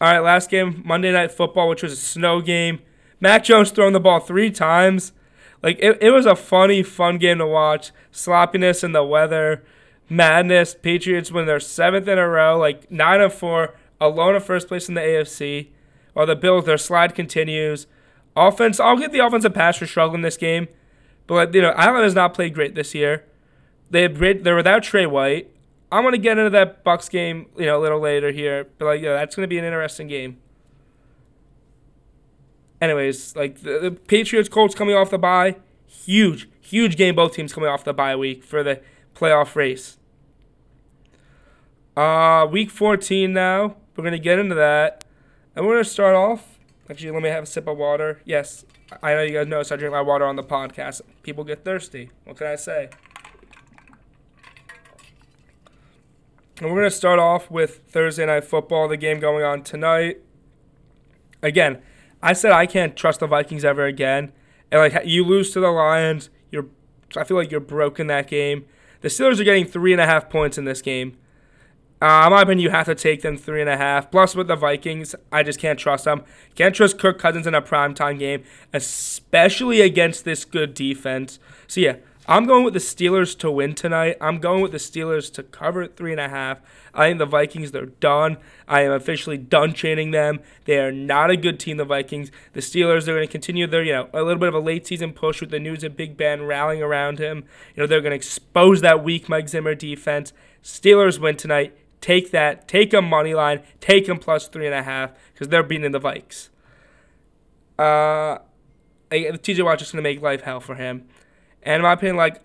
All 0.00 0.12
right, 0.12 0.20
last 0.20 0.48
game, 0.48 0.82
Monday 0.84 1.10
Night 1.10 1.32
Football, 1.32 1.68
which 1.68 1.82
was 1.82 1.92
a 1.92 1.96
snow 1.96 2.40
game. 2.40 2.80
Mac 3.20 3.42
Jones 3.42 3.72
throwing 3.72 3.92
the 3.92 4.00
ball 4.00 4.20
three 4.20 4.50
times. 4.50 5.12
Like, 5.60 5.76
it, 5.80 5.98
it 6.00 6.10
was 6.10 6.24
a 6.24 6.36
funny, 6.36 6.84
fun 6.84 7.18
game 7.18 7.38
to 7.38 7.46
watch. 7.46 7.90
Sloppiness 8.12 8.84
in 8.84 8.92
the 8.92 9.02
weather, 9.02 9.64
madness. 10.08 10.76
Patriots 10.80 11.32
win 11.32 11.46
their 11.46 11.58
seventh 11.58 12.06
in 12.06 12.16
a 12.16 12.28
row, 12.28 12.56
like 12.56 12.88
9 12.92 13.20
and 13.20 13.32
4, 13.32 13.74
alone 14.00 14.36
in 14.36 14.40
first 14.40 14.68
place 14.68 14.88
in 14.88 14.94
the 14.94 15.00
AFC. 15.00 15.68
While 16.12 16.26
the 16.26 16.36
Bills, 16.36 16.64
their 16.64 16.78
slide 16.78 17.16
continues. 17.16 17.88
Offense, 18.36 18.78
I'll 18.78 18.96
give 18.96 19.10
the 19.10 19.24
offensive 19.24 19.54
pass 19.54 19.78
for 19.78 19.86
struggling 19.86 20.22
this 20.22 20.36
game. 20.36 20.68
But, 21.26 21.52
you 21.54 21.60
know, 21.60 21.74
Allen 21.76 22.04
has 22.04 22.14
not 22.14 22.34
played 22.34 22.54
great 22.54 22.76
this 22.76 22.94
year. 22.94 23.24
They 23.90 24.06
they're 24.06 24.56
without 24.56 24.84
Trey 24.84 25.06
White. 25.06 25.50
I'm 25.90 26.04
gonna 26.04 26.18
get 26.18 26.38
into 26.38 26.50
that 26.50 26.84
Bucks 26.84 27.08
game, 27.08 27.46
you 27.56 27.66
know, 27.66 27.78
a 27.78 27.82
little 27.82 28.00
later 28.00 28.30
here, 28.30 28.66
but 28.78 28.84
like, 28.84 29.00
yeah, 29.00 29.14
that's 29.14 29.34
gonna 29.34 29.48
be 29.48 29.58
an 29.58 29.64
interesting 29.64 30.08
game. 30.08 30.38
Anyways, 32.80 33.34
like 33.34 33.62
the, 33.62 33.78
the 33.78 33.90
Patriots 33.90 34.48
Colts 34.48 34.74
coming 34.74 34.94
off 34.94 35.10
the 35.10 35.18
bye, 35.18 35.56
huge, 35.86 36.48
huge 36.60 36.96
game. 36.96 37.14
Both 37.16 37.34
teams 37.34 37.52
coming 37.52 37.68
off 37.68 37.84
the 37.84 37.94
bye 37.94 38.16
week 38.16 38.44
for 38.44 38.62
the 38.62 38.80
playoff 39.14 39.56
race. 39.56 39.96
Uh, 41.96 42.46
week 42.48 42.70
14 42.70 43.32
now. 43.32 43.76
We're 43.96 44.04
gonna 44.04 44.18
get 44.18 44.38
into 44.38 44.54
that, 44.54 45.04
and 45.56 45.66
we're 45.66 45.74
gonna 45.74 45.84
start 45.84 46.14
off. 46.14 46.58
Actually, 46.88 47.10
let 47.10 47.22
me 47.22 47.28
have 47.30 47.44
a 47.44 47.46
sip 47.46 47.66
of 47.66 47.76
water. 47.76 48.20
Yes, 48.24 48.64
I 49.02 49.14
know 49.14 49.22
you 49.22 49.32
guys 49.32 49.46
notice 49.46 49.72
I 49.72 49.76
drink 49.76 49.92
my 49.92 50.00
water 50.00 50.24
on 50.24 50.36
the 50.36 50.44
podcast. 50.44 51.00
People 51.22 51.44
get 51.44 51.64
thirsty. 51.64 52.10
What 52.24 52.36
can 52.36 52.46
I 52.46 52.56
say? 52.56 52.90
And 56.60 56.70
we're 56.70 56.80
going 56.80 56.90
to 56.90 56.96
start 56.96 57.20
off 57.20 57.50
with 57.50 57.82
Thursday 57.88 58.26
Night 58.26 58.44
Football, 58.44 58.88
the 58.88 58.96
game 58.96 59.20
going 59.20 59.44
on 59.44 59.62
tonight. 59.62 60.18
Again, 61.40 61.80
I 62.20 62.32
said 62.32 62.50
I 62.50 62.66
can't 62.66 62.96
trust 62.96 63.20
the 63.20 63.28
Vikings 63.28 63.64
ever 63.64 63.84
again. 63.84 64.32
And 64.72 64.80
like 64.80 65.06
you 65.06 65.24
lose 65.24 65.52
to 65.52 65.60
the 65.60 65.70
Lions, 65.70 66.30
you're 66.50 66.66
I 67.16 67.24
feel 67.24 67.36
like 67.36 67.50
you're 67.50 67.60
broken 67.60 68.08
that 68.08 68.26
game. 68.26 68.66
The 69.00 69.08
Steelers 69.08 69.38
are 69.38 69.44
getting 69.44 69.66
three 69.66 69.92
and 69.92 70.00
a 70.00 70.06
half 70.06 70.28
points 70.28 70.58
in 70.58 70.64
this 70.64 70.82
game. 70.82 71.16
Uh, 72.02 72.24
in 72.26 72.32
my 72.32 72.42
opinion, 72.42 72.58
you 72.58 72.70
have 72.70 72.86
to 72.86 72.94
take 72.94 73.22
them 73.22 73.36
three 73.36 73.60
and 73.60 73.70
a 73.70 73.76
half. 73.76 74.10
Plus, 74.10 74.34
with 74.34 74.46
the 74.46 74.56
Vikings, 74.56 75.14
I 75.32 75.42
just 75.42 75.58
can't 75.58 75.78
trust 75.78 76.04
them. 76.04 76.24
Can't 76.54 76.74
trust 76.74 76.98
Kirk 76.98 77.18
Cousins 77.18 77.46
in 77.46 77.54
a 77.54 77.62
primetime 77.62 78.18
game, 78.18 78.44
especially 78.72 79.80
against 79.80 80.24
this 80.24 80.44
good 80.44 80.74
defense. 80.74 81.38
So 81.66 81.80
yeah, 81.80 81.96
I'm 82.30 82.44
going 82.44 82.62
with 82.62 82.74
the 82.74 82.78
Steelers 82.78 83.36
to 83.38 83.50
win 83.50 83.74
tonight. 83.74 84.18
I'm 84.20 84.38
going 84.38 84.60
with 84.60 84.72
the 84.72 84.78
Steelers 84.78 85.32
to 85.32 85.42
cover 85.42 85.86
three 85.86 86.12
and 86.12 86.20
a 86.20 86.28
half. 86.28 86.58
I 86.92 87.08
think 87.08 87.18
the 87.18 87.24
Vikings, 87.24 87.72
they're 87.72 87.86
done. 87.86 88.36
I 88.68 88.82
am 88.82 88.92
officially 88.92 89.38
done 89.38 89.72
chaining 89.72 90.10
them. 90.10 90.40
They 90.66 90.78
are 90.78 90.92
not 90.92 91.30
a 91.30 91.38
good 91.38 91.58
team, 91.58 91.78
the 91.78 91.86
Vikings. 91.86 92.30
The 92.52 92.60
Steelers, 92.60 93.06
they're 93.06 93.14
going 93.14 93.26
to 93.26 93.32
continue 93.32 93.66
their, 93.66 93.82
you 93.82 93.92
know, 93.92 94.10
a 94.12 94.22
little 94.22 94.38
bit 94.38 94.50
of 94.50 94.54
a 94.54 94.60
late 94.60 94.86
season 94.86 95.14
push 95.14 95.40
with 95.40 95.50
the 95.50 95.58
news 95.58 95.82
of 95.82 95.96
Big 95.96 96.18
Ben 96.18 96.44
rallying 96.44 96.82
around 96.82 97.18
him. 97.18 97.44
You 97.74 97.82
know, 97.82 97.86
they're 97.86 98.02
going 98.02 98.10
to 98.10 98.16
expose 98.16 98.82
that 98.82 99.02
weak 99.02 99.30
Mike 99.30 99.48
Zimmer 99.48 99.74
defense. 99.74 100.34
Steelers 100.62 101.18
win 101.18 101.38
tonight. 101.38 101.74
Take 102.02 102.30
that. 102.32 102.68
Take 102.68 102.90
them 102.90 103.06
money 103.06 103.32
line. 103.32 103.62
Take 103.80 104.06
them 104.06 104.18
plus 104.18 104.48
three 104.48 104.66
and 104.66 104.74
a 104.74 104.82
half 104.82 105.12
because 105.32 105.48
they're 105.48 105.62
beating 105.62 105.92
the 105.92 106.00
Vikes. 106.00 106.50
Uh, 107.78 108.40
TJ 109.10 109.64
Watt 109.64 109.80
is 109.80 109.92
going 109.92 110.04
to 110.04 110.08
make 110.08 110.20
life 110.20 110.42
hell 110.42 110.60
for 110.60 110.74
him. 110.74 111.08
And 111.62 111.76
in 111.76 111.82
my 111.82 111.92
opinion, 111.92 112.16
like, 112.16 112.40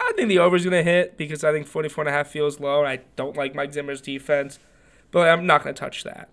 I 0.00 0.12
think 0.16 0.28
the 0.28 0.38
over 0.38 0.56
is 0.56 0.64
going 0.64 0.84
to 0.84 0.90
hit 0.90 1.16
because 1.16 1.44
I 1.44 1.52
think 1.52 1.66
44 1.66 2.02
and 2.02 2.08
a 2.08 2.12
half 2.12 2.28
feels 2.28 2.60
low. 2.60 2.80
And 2.80 2.88
I 2.88 3.00
don't 3.16 3.36
like 3.36 3.54
Mike 3.54 3.72
Zimmer's 3.72 4.00
defense, 4.00 4.58
but 5.10 5.28
I'm 5.28 5.46
not 5.46 5.62
going 5.62 5.74
to 5.74 5.78
touch 5.78 6.04
that. 6.04 6.28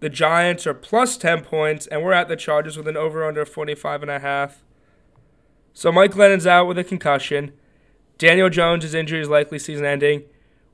The 0.00 0.08
Giants 0.10 0.66
are 0.66 0.74
plus 0.74 1.16
10 1.16 1.44
points, 1.44 1.86
and 1.86 2.02
we're 2.02 2.12
at 2.12 2.28
the 2.28 2.36
Chargers 2.36 2.76
with 2.76 2.86
an 2.86 2.96
over 2.96 3.26
under 3.26 3.44
45 3.44 4.02
and 4.02 4.10
a 4.10 4.18
half. 4.18 4.62
So 5.72 5.90
Mike 5.90 6.12
Glennon's 6.12 6.46
out 6.46 6.66
with 6.66 6.78
a 6.78 6.84
concussion. 6.84 7.52
Daniel 8.18 8.50
Jones' 8.50 8.94
injury 8.94 9.20
is 9.20 9.28
likely 9.28 9.58
season 9.58 9.86
ending. 9.86 10.24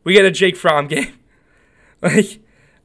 We 0.05 0.15
get 0.15 0.25
a 0.25 0.31
Jake 0.31 0.57
Fromm 0.57 0.89
game. 0.89 1.19
like, 2.03 2.41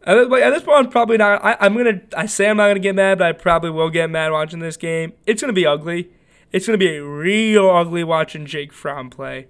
at 0.05 0.29
this 0.29 0.63
point, 0.63 0.77
I'm 0.77 0.89
probably 0.89 1.17
not. 1.17 1.43
I, 1.43 1.57
I'm 1.59 1.75
gonna. 1.75 2.01
I 2.15 2.25
say 2.27 2.49
I'm 2.49 2.57
not 2.57 2.67
gonna 2.67 2.79
get 2.79 2.95
mad, 2.95 3.17
but 3.17 3.27
I 3.27 3.31
probably 3.31 3.71
will 3.71 3.89
get 3.89 4.09
mad 4.09 4.31
watching 4.31 4.59
this 4.59 4.77
game. 4.77 5.13
It's 5.25 5.41
gonna 5.41 5.53
be 5.53 5.65
ugly. 5.65 6.09
It's 6.55 6.65
going 6.67 6.79
to 6.79 6.85
be 6.85 6.95
a 6.95 7.03
real 7.03 7.69
ugly 7.69 8.05
watching 8.05 8.45
Jake 8.45 8.71
Fromm 8.71 9.09
play. 9.09 9.47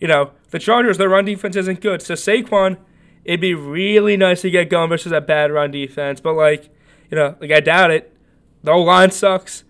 You 0.00 0.08
know, 0.08 0.32
the 0.50 0.58
Chargers, 0.58 0.98
their 0.98 1.08
run 1.08 1.24
defense 1.24 1.54
isn't 1.54 1.80
good. 1.80 2.02
So 2.02 2.14
Saquon, 2.14 2.78
it'd 3.24 3.40
be 3.40 3.54
really 3.54 4.16
nice 4.16 4.42
to 4.42 4.50
get 4.50 4.68
going 4.68 4.88
versus 4.88 5.12
a 5.12 5.20
bad 5.20 5.52
run 5.52 5.70
defense. 5.70 6.20
But, 6.20 6.32
like, 6.32 6.68
you 7.12 7.16
know, 7.16 7.36
like 7.40 7.52
I 7.52 7.60
doubt 7.60 7.92
it. 7.92 8.12
The 8.64 8.72
whole 8.72 8.84
line 8.84 9.12
sucks. 9.12 9.62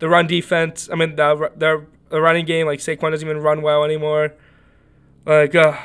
The 0.00 0.08
run 0.10 0.26
defense, 0.26 0.90
I 0.92 0.96
mean, 0.96 1.16
the, 1.16 1.50
the, 1.56 1.86
the 2.10 2.20
running 2.20 2.44
game, 2.44 2.66
like 2.66 2.80
Saquon 2.80 3.10
doesn't 3.10 3.26
even 3.26 3.42
run 3.42 3.62
well 3.62 3.82
anymore. 3.82 4.34
Like, 5.24 5.54
uh, 5.54 5.78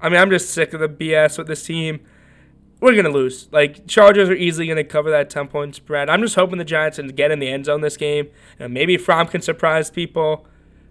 I 0.00 0.08
mean, 0.08 0.18
I'm 0.18 0.30
just 0.30 0.48
sick 0.48 0.72
of 0.72 0.80
the 0.80 0.88
BS 0.88 1.36
with 1.36 1.48
this 1.48 1.62
team 1.62 2.00
we're 2.80 2.94
gonna 2.94 3.10
lose. 3.10 3.48
Like 3.52 3.86
Chargers 3.86 4.28
are 4.28 4.34
easily 4.34 4.66
gonna 4.66 4.84
cover 4.84 5.10
that 5.10 5.30
ten 5.30 5.48
point 5.48 5.74
spread. 5.74 6.10
I'm 6.10 6.20
just 6.20 6.34
hoping 6.34 6.58
the 6.58 6.64
Giants 6.64 6.98
can 6.98 7.08
get 7.08 7.30
in 7.30 7.38
the 7.38 7.48
end 7.48 7.66
zone 7.66 7.80
this 7.80 7.96
game. 7.96 8.26
You 8.26 8.32
know, 8.60 8.68
maybe 8.68 8.96
Fromm 8.96 9.28
can 9.28 9.40
surprise 9.40 9.90
people, 9.90 10.46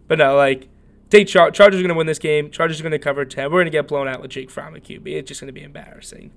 but 0.08 0.18
no, 0.18 0.36
like 0.36 0.68
take 1.10 1.28
Char- 1.28 1.52
Chargers 1.52 1.80
are 1.80 1.84
gonna 1.84 1.94
win 1.94 2.08
this 2.08 2.20
game. 2.20 2.50
Chargers 2.50 2.80
are 2.80 2.84
gonna 2.84 3.00
cover 3.00 3.26
ten. 3.26 3.52
We're 3.52 3.62
gonna 3.62 3.70
get 3.70 3.88
blown 3.88 4.08
out 4.08 4.22
with 4.22 4.32
Jake 4.32 4.50
Fromm 4.50 4.76
at 4.76 4.84
QB. 4.84 5.08
It's 5.08 5.28
just 5.28 5.42
gonna 5.42 5.54
be 5.54 5.64
embarrassing. 5.64 6.32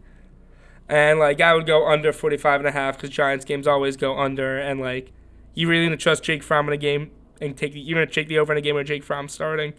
And 0.89 1.19
like 1.19 1.41
I 1.41 1.55
would 1.55 1.67
go 1.67 1.87
under 1.87 2.13
45 2.13 2.61
and 2.61 2.69
a 2.69 2.73
half 2.73 2.97
because 2.97 3.11
Giants 3.11 3.45
games 3.45 3.67
always 3.67 3.97
go 3.97 4.19
under. 4.19 4.59
And 4.59 4.81
like 4.81 5.13
you 5.55 5.69
really 5.69 5.87
gonna 5.87 5.97
trust 5.97 6.23
Jake 6.25 6.43
Fromm 6.43 6.67
in 6.69 6.75
a 6.75 6.79
game 6.79 7.11
and 7.41 7.57
take 7.57 7.73
the, 7.73 7.81
you're 7.81 7.97
gonna 7.97 8.11
take 8.11 8.29
the 8.29 8.39
over 8.39 8.53
in 8.53 8.59
a 8.59 8.63
game 8.63 8.75
where 8.75 8.85
Jake 8.85 9.05
Fromm's 9.05 9.33
starting. 9.33 9.73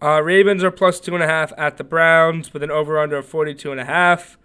Uh, 0.00 0.22
Ravens 0.22 0.62
are 0.62 0.70
plus 0.70 1.00
two 1.00 1.14
and 1.14 1.24
a 1.24 1.26
half 1.26 1.52
at 1.58 1.76
the 1.76 1.84
Browns 1.84 2.52
with 2.52 2.62
an 2.62 2.70
over 2.70 2.98
under 3.00 3.16
of 3.16 3.26
42 3.26 3.72
and 3.72 3.80
a 3.80 3.84
half. 3.84 4.38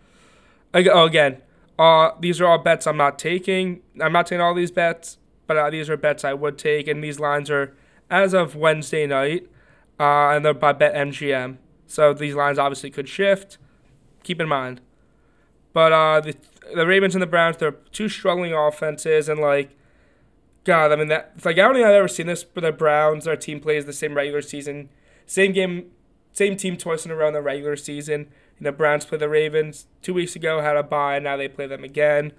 Oh, 0.74 1.06
again, 1.06 1.42
uh, 1.78 2.12
these 2.20 2.42
are 2.42 2.48
all 2.48 2.58
bets 2.58 2.88
I'm 2.88 2.98
not 2.98 3.20
taking. 3.20 3.82
I'm 4.02 4.12
not 4.14 4.26
taking 4.28 4.42
all 4.42 4.56
these 4.56 4.72
bets, 4.72 5.18
but 5.46 5.58
uh, 5.58 5.70
these 5.70 5.90
are 5.90 5.98
bets 5.98 6.24
I 6.24 6.34
would 6.34 6.58
take, 6.58 6.88
and 6.88 7.04
these 7.04 7.20
lines 7.20 7.52
are 7.52 7.76
as 8.10 8.34
of 8.34 8.56
Wednesday 8.56 9.06
night. 9.06 9.48
uh, 10.00 10.30
and 10.36 10.44
they're 10.44 10.54
by 10.56 10.74
BetMGM. 10.74 11.58
So 11.88 12.14
these 12.14 12.34
lines 12.36 12.58
obviously 12.58 12.90
could 12.90 13.08
shift. 13.08 13.58
Keep 14.24 14.42
in 14.42 14.48
mind. 14.48 14.82
But 15.74 15.92
uh, 15.92 16.20
the 16.22 16.36
the 16.76 16.88
Ravens 16.88 17.14
and 17.16 17.22
the 17.22 17.28
Browns, 17.28 17.58
they're 17.58 17.72
two 17.92 18.10
struggling 18.10 18.54
offenses, 18.54 19.30
and 19.30 19.40
like, 19.40 19.76
God, 20.64 20.92
I 20.92 20.96
mean 20.96 21.10
that 21.10 21.34
like 21.46 21.58
I 21.58 21.62
don't 21.62 21.74
think 21.76 21.86
I've 21.86 21.94
ever 21.94 22.08
seen 22.08 22.28
this. 22.28 22.44
For 22.44 22.62
the 22.62 22.72
Browns, 22.72 23.28
our 23.28 23.36
team 23.36 23.60
plays 23.60 23.86
the 23.86 23.94
same 23.94 24.16
regular 24.16 24.42
season, 24.42 24.90
same 25.26 25.54
game, 25.54 25.92
same 26.32 26.58
team 26.58 26.78
twice 26.78 27.06
in 27.06 27.12
a 27.12 27.16
row 27.16 27.28
in 27.28 27.34
the 27.34 27.42
regular 27.42 27.76
season. 27.76 28.28
You 28.60 28.66
know, 28.66 28.72
Browns 28.72 29.06
play 29.06 29.18
the 29.18 29.30
Ravens 29.30 29.88
two 30.02 30.14
weeks 30.14 30.36
ago, 30.36 30.62
had 30.62 30.78
a 30.78 30.84
bye, 30.84 31.16
and 31.16 31.24
now 31.24 31.38
they 31.38 31.48
play 31.48 31.68
them 31.68 31.84
again. 31.84 32.34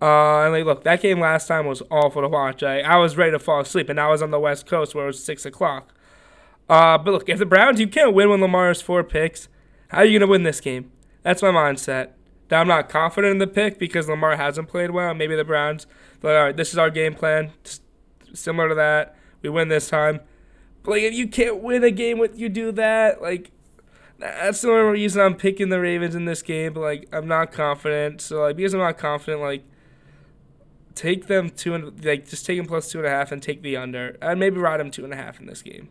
Uh, 0.00 0.42
and 0.42 0.52
like, 0.52 0.64
look, 0.64 0.82
that 0.84 1.00
game 1.00 1.20
last 1.20 1.46
time 1.46 1.64
was 1.66 1.82
awful 1.90 2.22
to 2.22 2.28
watch. 2.28 2.62
I, 2.62 2.80
I 2.80 2.96
was 2.96 3.16
ready 3.16 3.30
to 3.32 3.38
fall 3.38 3.60
asleep, 3.60 3.88
and 3.88 4.00
I 4.00 4.08
was 4.08 4.20
on 4.20 4.32
the 4.32 4.40
West 4.40 4.66
Coast 4.66 4.94
where 4.94 5.04
it 5.04 5.08
was 5.08 5.22
six 5.22 5.46
o'clock. 5.46 5.94
Uh, 6.68 6.98
but 6.98 7.12
look, 7.12 7.28
if 7.28 7.38
the 7.38 7.46
Browns, 7.46 7.78
you 7.78 7.86
can't 7.86 8.14
win 8.14 8.30
when 8.30 8.40
Lamar 8.40 8.68
has 8.68 8.82
four 8.82 9.04
picks. 9.04 9.48
How 9.88 9.98
are 9.98 10.04
you 10.04 10.18
gonna 10.18 10.30
win 10.30 10.42
this 10.42 10.60
game? 10.60 10.90
That's 11.22 11.42
my 11.42 11.50
mindset. 11.50 12.10
Now, 12.50 12.60
I'm 12.60 12.68
not 12.68 12.88
confident 12.88 13.30
in 13.32 13.38
the 13.38 13.46
pick 13.46 13.78
because 13.78 14.08
Lamar 14.08 14.36
hasn't 14.36 14.68
played 14.68 14.90
well. 14.90 15.14
Maybe 15.14 15.36
the 15.36 15.44
Browns, 15.44 15.86
but 16.20 16.36
all 16.36 16.44
right, 16.44 16.56
this 16.56 16.72
is 16.72 16.78
our 16.78 16.90
game 16.90 17.14
plan. 17.14 17.52
similar 18.34 18.70
to 18.70 18.74
that, 18.74 19.16
we 19.40 19.50
win 19.50 19.68
this 19.68 19.88
time. 19.88 20.20
Like, 20.84 21.02
if 21.02 21.14
you 21.14 21.28
can't 21.28 21.62
win 21.62 21.84
a 21.84 21.90
game 21.90 22.18
with 22.18 22.38
you 22.38 22.48
do 22.48 22.72
that, 22.72 23.22
like 23.22 23.50
that's 24.18 24.60
the 24.60 24.70
only 24.70 24.92
reason 24.92 25.20
I'm 25.20 25.34
picking 25.34 25.68
the 25.68 25.80
Ravens 25.80 26.14
in 26.14 26.24
this 26.24 26.42
game. 26.42 26.72
But 26.72 26.80
like, 26.80 27.08
I'm 27.12 27.26
not 27.26 27.52
confident. 27.52 28.20
So 28.20 28.42
like, 28.42 28.56
because 28.56 28.74
I'm 28.74 28.80
not 28.80 28.98
confident, 28.98 29.42
like, 29.42 29.64
take 30.94 31.26
them 31.26 31.50
two 31.50 31.74
and 31.74 32.04
like 32.04 32.28
just 32.28 32.44
take 32.44 32.58
them 32.58 32.66
plus 32.66 32.90
two 32.90 32.98
and 32.98 33.06
a 33.06 33.10
half 33.10 33.32
and 33.32 33.42
take 33.42 33.62
the 33.62 33.76
under, 33.76 34.16
and 34.20 34.38
maybe 34.38 34.58
ride 34.58 34.80
them 34.80 34.90
two 34.90 35.04
and 35.04 35.12
a 35.12 35.16
half 35.16 35.40
in 35.40 35.46
this 35.46 35.62
game. 35.62 35.88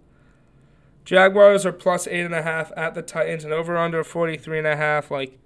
Jaguars 1.03 1.65
are 1.65 1.71
plus 1.71 2.07
eight 2.07 2.21
and 2.21 2.35
a 2.35 2.43
half 2.43 2.71
at 2.77 2.93
the 2.93 3.01
Titans 3.01 3.43
and 3.43 3.53
over 3.53 3.75
under 3.77 4.03
43 4.03 4.59
and 4.59 4.67
a 4.67 4.75
half. 4.75 5.09
Like 5.09 5.37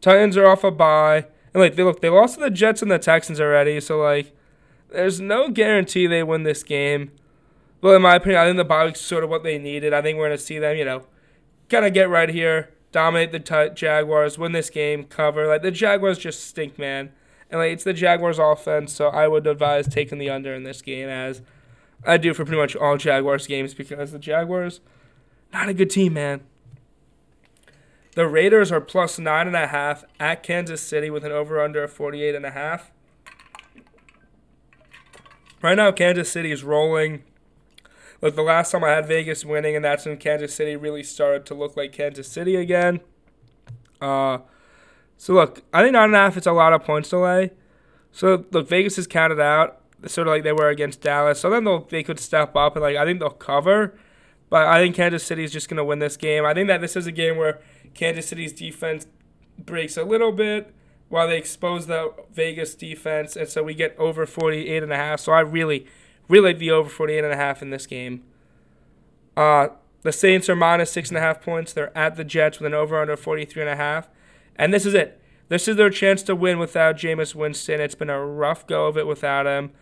Titans 0.00 0.36
are 0.36 0.46
off 0.46 0.64
a 0.64 0.70
bye. 0.70 1.26
And 1.52 1.62
like 1.62 1.76
they 1.76 1.82
look, 1.82 2.00
they 2.00 2.08
lost 2.08 2.34
to 2.34 2.40
the 2.40 2.50
Jets 2.50 2.82
and 2.82 2.90
the 2.90 2.98
Texans 2.98 3.40
already, 3.40 3.80
so 3.80 3.98
like 3.98 4.34
there's 4.90 5.20
no 5.20 5.48
guarantee 5.48 6.06
they 6.06 6.22
win 6.22 6.42
this 6.42 6.62
game. 6.62 7.12
But 7.80 7.96
in 7.96 8.02
my 8.02 8.16
opinion, 8.16 8.40
I 8.40 8.44
think 8.46 8.56
the 8.56 8.64
bye 8.64 8.84
week's 8.84 9.00
sort 9.00 9.24
of 9.24 9.30
what 9.30 9.42
they 9.42 9.58
needed. 9.58 9.94
I 9.94 10.02
think 10.02 10.18
we're 10.18 10.26
gonna 10.26 10.38
see 10.38 10.58
them, 10.58 10.76
you 10.76 10.84
know, 10.84 11.06
kind 11.68 11.84
of 11.84 11.94
get 11.94 12.10
right 12.10 12.28
here, 12.28 12.70
dominate 12.92 13.32
the 13.32 13.40
t- 13.40 13.74
Jaguars, 13.74 14.38
win 14.38 14.52
this 14.52 14.70
game, 14.70 15.04
cover. 15.04 15.46
Like 15.46 15.62
the 15.62 15.70
Jaguars 15.70 16.18
just 16.18 16.44
stink, 16.44 16.78
man. 16.78 17.12
And 17.50 17.58
like 17.58 17.72
it's 17.72 17.84
the 17.84 17.92
Jaguars 17.92 18.38
offense, 18.38 18.92
so 18.92 19.08
I 19.08 19.28
would 19.28 19.46
advise 19.46 19.88
taking 19.88 20.18
the 20.18 20.30
under 20.30 20.54
in 20.54 20.64
this 20.64 20.82
game 20.82 21.08
as 21.08 21.42
I 22.06 22.16
do 22.16 22.34
for 22.34 22.44
pretty 22.44 22.60
much 22.60 22.76
all 22.76 22.96
Jaguars 22.96 23.46
games 23.46 23.74
because 23.74 24.12
the 24.12 24.18
Jaguars 24.18 24.80
not 25.52 25.68
a 25.68 25.74
good 25.74 25.90
team, 25.90 26.14
man. 26.14 26.42
The 28.14 28.26
Raiders 28.26 28.72
are 28.72 28.80
plus 28.80 29.18
nine 29.18 29.46
and 29.46 29.56
a 29.56 29.68
half 29.68 30.04
at 30.18 30.42
Kansas 30.42 30.82
City 30.82 31.10
with 31.10 31.24
an 31.24 31.32
over 31.32 31.60
under 31.60 31.84
of 31.84 31.92
48 31.92 32.34
and 32.34 32.44
a 32.44 32.50
half. 32.50 32.92
Right 35.62 35.76
now, 35.76 35.92
Kansas 35.92 36.30
City 36.30 36.50
is 36.50 36.64
rolling. 36.64 37.22
Look, 38.22 38.36
the 38.36 38.42
last 38.42 38.72
time 38.72 38.84
I 38.84 38.90
had 38.90 39.06
Vegas 39.06 39.44
winning, 39.44 39.74
and 39.76 39.84
that's 39.84 40.04
when 40.04 40.18
Kansas 40.18 40.54
City 40.54 40.76
really 40.76 41.02
started 41.02 41.46
to 41.46 41.54
look 41.54 41.76
like 41.76 41.92
Kansas 41.92 42.28
City 42.28 42.56
again. 42.56 43.00
Uh, 44.00 44.38
so 45.16 45.34
look, 45.34 45.62
I 45.72 45.82
think 45.82 45.94
nine 45.94 46.04
and 46.04 46.14
a 46.14 46.18
half 46.18 46.36
is 46.36 46.46
a 46.46 46.52
lot 46.52 46.72
of 46.72 46.84
points 46.84 47.10
to 47.10 47.18
lay. 47.18 47.50
So 48.12 48.44
look, 48.50 48.68
Vegas 48.68 48.98
is 48.98 49.06
counted 49.06 49.40
out, 49.40 49.80
sort 50.06 50.26
of 50.26 50.32
like 50.32 50.42
they 50.42 50.52
were 50.52 50.68
against 50.68 51.00
Dallas. 51.00 51.40
So 51.40 51.50
then 51.50 51.64
they'll 51.64 51.84
they 51.84 52.02
could 52.02 52.18
step 52.18 52.56
up 52.56 52.76
and 52.76 52.82
like 52.82 52.96
I 52.96 53.04
think 53.04 53.20
they'll 53.20 53.30
cover. 53.30 53.98
But 54.48 54.66
I 54.66 54.78
think 54.78 54.96
Kansas 54.96 55.22
City 55.22 55.44
is 55.44 55.52
just 55.52 55.68
going 55.68 55.76
to 55.76 55.84
win 55.84 56.00
this 56.00 56.16
game. 56.16 56.44
I 56.44 56.54
think 56.54 56.68
that 56.68 56.80
this 56.80 56.96
is 56.96 57.06
a 57.06 57.12
game 57.12 57.36
where 57.36 57.60
Kansas 57.94 58.26
City's 58.26 58.52
defense 58.52 59.06
breaks 59.58 59.96
a 59.96 60.02
little 60.02 60.32
bit 60.32 60.74
while 61.08 61.28
they 61.28 61.38
expose 61.38 61.86
the 61.86 62.12
Vegas 62.32 62.74
defense, 62.74 63.36
and 63.36 63.48
so 63.48 63.62
we 63.62 63.74
get 63.74 63.96
over 63.98 64.26
48 64.26 64.82
and 64.82 64.92
a 64.92 64.96
half. 64.96 65.20
So 65.20 65.32
I 65.32 65.40
really, 65.40 65.86
really 66.30 66.50
like 66.50 66.58
the 66.58 66.70
over 66.70 66.88
48 66.88 67.24
and 67.24 67.32
a 67.32 67.36
half 67.36 67.60
in 67.60 67.70
this 67.70 67.86
game. 67.86 68.22
Uh, 69.36 69.68
the 70.02 70.12
Saints 70.12 70.48
are 70.48 70.56
minus 70.56 70.90
six 70.90 71.10
and 71.10 71.18
a 71.18 71.20
half 71.20 71.42
points. 71.42 71.72
They're 71.72 71.96
at 71.96 72.16
the 72.16 72.24
Jets 72.24 72.58
with 72.58 72.66
an 72.66 72.74
over 72.74 72.98
under 73.00 73.16
43 73.16 73.62
and 73.62 73.70
a 73.70 73.76
half, 73.76 74.08
and 74.56 74.72
this 74.72 74.86
is 74.86 74.94
it. 74.94 75.20
This 75.48 75.66
is 75.66 75.76
their 75.76 75.90
chance 75.90 76.22
to 76.22 76.36
win 76.36 76.58
without 76.58 76.96
Jameis 76.96 77.34
Winston. 77.34 77.80
It's 77.80 77.96
been 77.96 78.08
a 78.08 78.24
rough 78.24 78.66
go 78.66 78.86
of 78.86 78.96
it 78.96 79.06
without 79.06 79.46
him. 79.46 79.72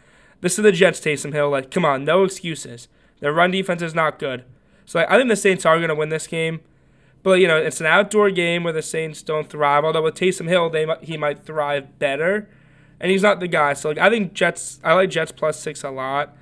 This 0.40 0.58
is 0.58 0.62
the 0.62 0.72
Jets, 0.72 1.00
Taysom 1.00 1.34
Hill. 1.34 1.50
Like, 1.50 1.70
come 1.70 1.84
on, 1.84 2.04
no 2.04 2.24
excuses. 2.24 2.88
Their 3.20 3.32
run 3.32 3.50
defense 3.50 3.82
is 3.82 3.94
not 3.94 4.18
good. 4.18 4.44
So 4.86 4.98
like, 4.98 5.10
I 5.10 5.18
think 5.18 5.28
the 5.28 5.36
Saints 5.36 5.66
are 5.66 5.76
going 5.76 5.88
to 5.88 5.94
win 5.94 6.08
this 6.08 6.26
game. 6.26 6.60
But 7.22 7.40
you 7.40 7.48
know, 7.48 7.58
it's 7.58 7.80
an 7.80 7.86
outdoor 7.86 8.30
game 8.30 8.64
where 8.64 8.72
the 8.72 8.82
Saints 8.82 9.22
don't 9.22 9.50
thrive. 9.50 9.84
Although 9.84 10.02
with 10.02 10.14
Taysom 10.14 10.48
Hill, 10.48 10.70
they 10.70 10.86
he 11.02 11.16
might 11.16 11.44
thrive 11.44 11.98
better, 11.98 12.48
and 13.00 13.10
he's 13.10 13.22
not 13.22 13.40
the 13.40 13.48
guy. 13.48 13.74
So 13.74 13.90
like, 13.90 13.98
I 13.98 14.08
think 14.08 14.32
Jets. 14.32 14.80
I 14.82 14.94
like 14.94 15.10
Jets 15.10 15.32
plus 15.32 15.60
six 15.60 15.84
a 15.84 15.90
lot. 15.90 16.34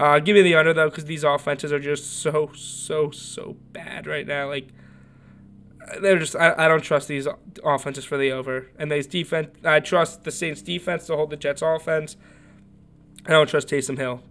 Uh, 0.00 0.18
give 0.18 0.34
me 0.34 0.40
the 0.40 0.54
under 0.54 0.72
though, 0.72 0.88
because 0.88 1.04
these 1.04 1.24
offenses 1.24 1.72
are 1.72 1.78
just 1.78 2.22
so 2.22 2.50
so 2.54 3.10
so 3.10 3.56
bad 3.72 4.06
right 4.06 4.26
now. 4.26 4.48
Like 4.48 4.68
they're 6.00 6.18
just 6.18 6.34
I, 6.34 6.54
I 6.56 6.68
don't 6.68 6.80
trust 6.80 7.06
these 7.06 7.28
offenses 7.62 8.06
for 8.06 8.16
the 8.16 8.32
over, 8.32 8.70
and 8.78 8.90
these 8.90 9.06
defense. 9.06 9.48
I 9.62 9.80
trust 9.80 10.24
the 10.24 10.30
Saints 10.30 10.62
defense 10.62 11.06
to 11.08 11.16
hold 11.16 11.28
the 11.28 11.36
Jets 11.36 11.60
offense. 11.60 12.16
I 13.26 13.32
don't 13.32 13.46
trust 13.48 13.68
Taysom 13.68 13.98
Hill. 13.98 14.22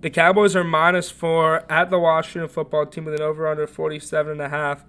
The 0.00 0.08
Cowboys 0.10 0.56
are 0.56 0.64
minus 0.64 1.10
four 1.10 1.70
at 1.70 1.90
the 1.90 1.98
Washington 1.98 2.48
football 2.48 2.86
team 2.86 3.04
with 3.04 3.14
an 3.14 3.20
over 3.20 3.46
under 3.46 3.66
47 3.66 4.32
and 4.32 4.40
a 4.40 4.48
half. 4.48 4.84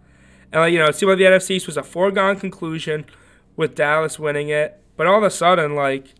And, 0.51 0.73
you 0.73 0.79
know, 0.79 0.85
it 0.85 0.95
seemed 0.95 1.09
like 1.09 1.19
the 1.19 1.25
NFC 1.25 1.65
was 1.67 1.77
a 1.77 1.83
foregone 1.83 2.39
conclusion 2.39 3.05
with 3.55 3.75
Dallas 3.75 4.17
winning 4.17 4.49
it. 4.49 4.81
But 4.95 5.05
all 5.05 5.17
of 5.17 5.23
a 5.23 5.29
sudden, 5.29 5.75
like, 5.75 6.15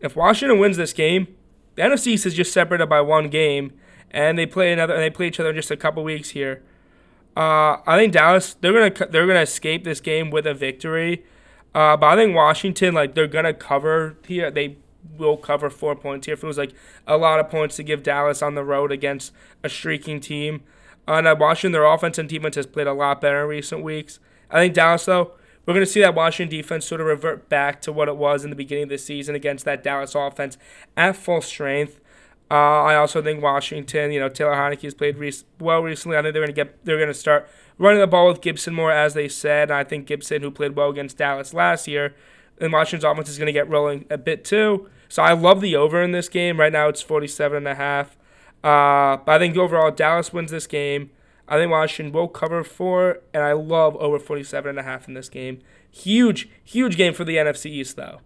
if 0.00 0.16
Washington 0.16 0.58
wins 0.58 0.76
this 0.76 0.92
game, 0.92 1.28
the 1.74 1.82
NFC 1.82 2.08
East 2.08 2.26
is 2.26 2.34
just 2.34 2.52
separated 2.52 2.86
by 2.86 3.00
one 3.00 3.28
game, 3.28 3.72
and 4.10 4.38
they 4.38 4.46
play 4.46 4.72
another. 4.72 4.94
And 4.94 5.02
they 5.02 5.10
play 5.10 5.28
each 5.28 5.40
other 5.40 5.50
in 5.50 5.56
just 5.56 5.70
a 5.70 5.76
couple 5.76 6.04
weeks 6.04 6.30
here. 6.30 6.62
Uh, 7.36 7.78
I 7.86 7.98
think 7.98 8.12
Dallas 8.12 8.54
they're 8.60 8.72
gonna 8.72 9.10
they're 9.10 9.26
gonna 9.26 9.40
escape 9.40 9.84
this 9.84 10.00
game 10.00 10.30
with 10.30 10.46
a 10.46 10.54
victory. 10.54 11.24
Uh, 11.74 11.96
but 11.96 12.06
I 12.06 12.16
think 12.16 12.34
Washington 12.34 12.94
like 12.94 13.14
they're 13.14 13.26
gonna 13.26 13.54
cover 13.54 14.16
here. 14.26 14.50
They 14.50 14.76
will 15.18 15.36
cover 15.36 15.70
four 15.70 15.96
points 15.96 16.26
here. 16.26 16.34
If 16.34 16.44
it 16.44 16.46
was 16.46 16.58
like 16.58 16.72
a 17.06 17.16
lot 17.16 17.40
of 17.40 17.50
points 17.50 17.76
to 17.76 17.82
give 17.82 18.02
Dallas 18.02 18.42
on 18.42 18.54
the 18.54 18.64
road 18.64 18.92
against 18.92 19.32
a 19.62 19.68
streaking 19.68 20.20
team. 20.20 20.62
And 21.06 21.26
uh, 21.26 21.36
Washington, 21.38 21.72
their 21.72 21.84
offense 21.84 22.18
and 22.18 22.28
defense 22.28 22.56
has 22.56 22.66
played 22.66 22.86
a 22.86 22.94
lot 22.94 23.20
better 23.20 23.42
in 23.42 23.48
recent 23.48 23.82
weeks. 23.82 24.20
I 24.50 24.60
think 24.60 24.74
Dallas, 24.74 25.04
though, 25.04 25.32
we're 25.66 25.74
going 25.74 25.86
to 25.86 25.90
see 25.90 26.00
that 26.00 26.14
Washington 26.14 26.56
defense 26.56 26.86
sort 26.86 27.00
of 27.00 27.06
revert 27.06 27.48
back 27.48 27.80
to 27.82 27.92
what 27.92 28.08
it 28.08 28.16
was 28.16 28.44
in 28.44 28.50
the 28.50 28.56
beginning 28.56 28.84
of 28.84 28.90
the 28.90 28.98
season 28.98 29.34
against 29.34 29.64
that 29.64 29.82
Dallas 29.82 30.14
offense 30.14 30.58
at 30.96 31.16
full 31.16 31.40
strength. 31.40 32.00
Uh, 32.50 32.82
I 32.82 32.96
also 32.96 33.22
think 33.22 33.42
Washington, 33.42 34.12
you 34.12 34.20
know, 34.20 34.28
Taylor 34.28 34.52
Heinicke 34.52 34.82
has 34.82 34.94
played 34.94 35.16
re- 35.16 35.32
well 35.58 35.80
recently. 35.82 36.16
I 36.16 36.22
think 36.22 36.34
they're 36.34 36.42
going 36.42 36.54
to 36.54 36.64
get, 36.64 36.84
they're 36.84 36.98
going 36.98 37.08
to 37.08 37.14
start 37.14 37.48
running 37.78 38.00
the 38.00 38.06
ball 38.06 38.28
with 38.28 38.42
Gibson 38.42 38.74
more, 38.74 38.92
as 38.92 39.14
they 39.14 39.28
said. 39.28 39.70
I 39.70 39.82
think 39.84 40.06
Gibson, 40.06 40.42
who 40.42 40.50
played 40.50 40.76
well 40.76 40.90
against 40.90 41.16
Dallas 41.16 41.54
last 41.54 41.88
year, 41.88 42.14
and 42.60 42.72
Washington's 42.72 43.04
offense 43.04 43.28
is 43.28 43.38
going 43.38 43.46
to 43.46 43.52
get 43.52 43.68
rolling 43.68 44.04
a 44.10 44.18
bit 44.18 44.44
too. 44.44 44.88
So 45.08 45.22
I 45.22 45.32
love 45.32 45.60
the 45.60 45.74
over 45.76 46.02
in 46.02 46.12
this 46.12 46.28
game. 46.28 46.60
Right 46.60 46.72
now 46.72 46.88
it's 46.88 47.00
47 47.00 47.58
and 47.58 47.68
a 47.68 47.74
half. 47.74 48.16
Uh, 48.62 49.18
but 49.24 49.28
I 49.32 49.38
think 49.38 49.56
overall 49.56 49.90
Dallas 49.90 50.32
wins 50.32 50.50
this 50.50 50.66
game. 50.66 51.10
I 51.46 51.58
think 51.58 51.70
Washington 51.70 52.12
will 52.12 52.28
cover 52.28 52.64
four, 52.64 53.20
and 53.32 53.42
I 53.42 53.52
love 53.52 53.96
over 53.96 54.18
47 54.18 54.70
and 54.70 54.78
a 54.78 54.82
half 54.82 55.06
in 55.08 55.14
this 55.14 55.28
game. 55.28 55.60
Huge, 55.90 56.48
huge 56.62 56.96
game 56.96 57.12
for 57.12 57.24
the 57.24 57.36
NFC 57.36 57.66
East 57.66 57.96
though. 57.96 58.20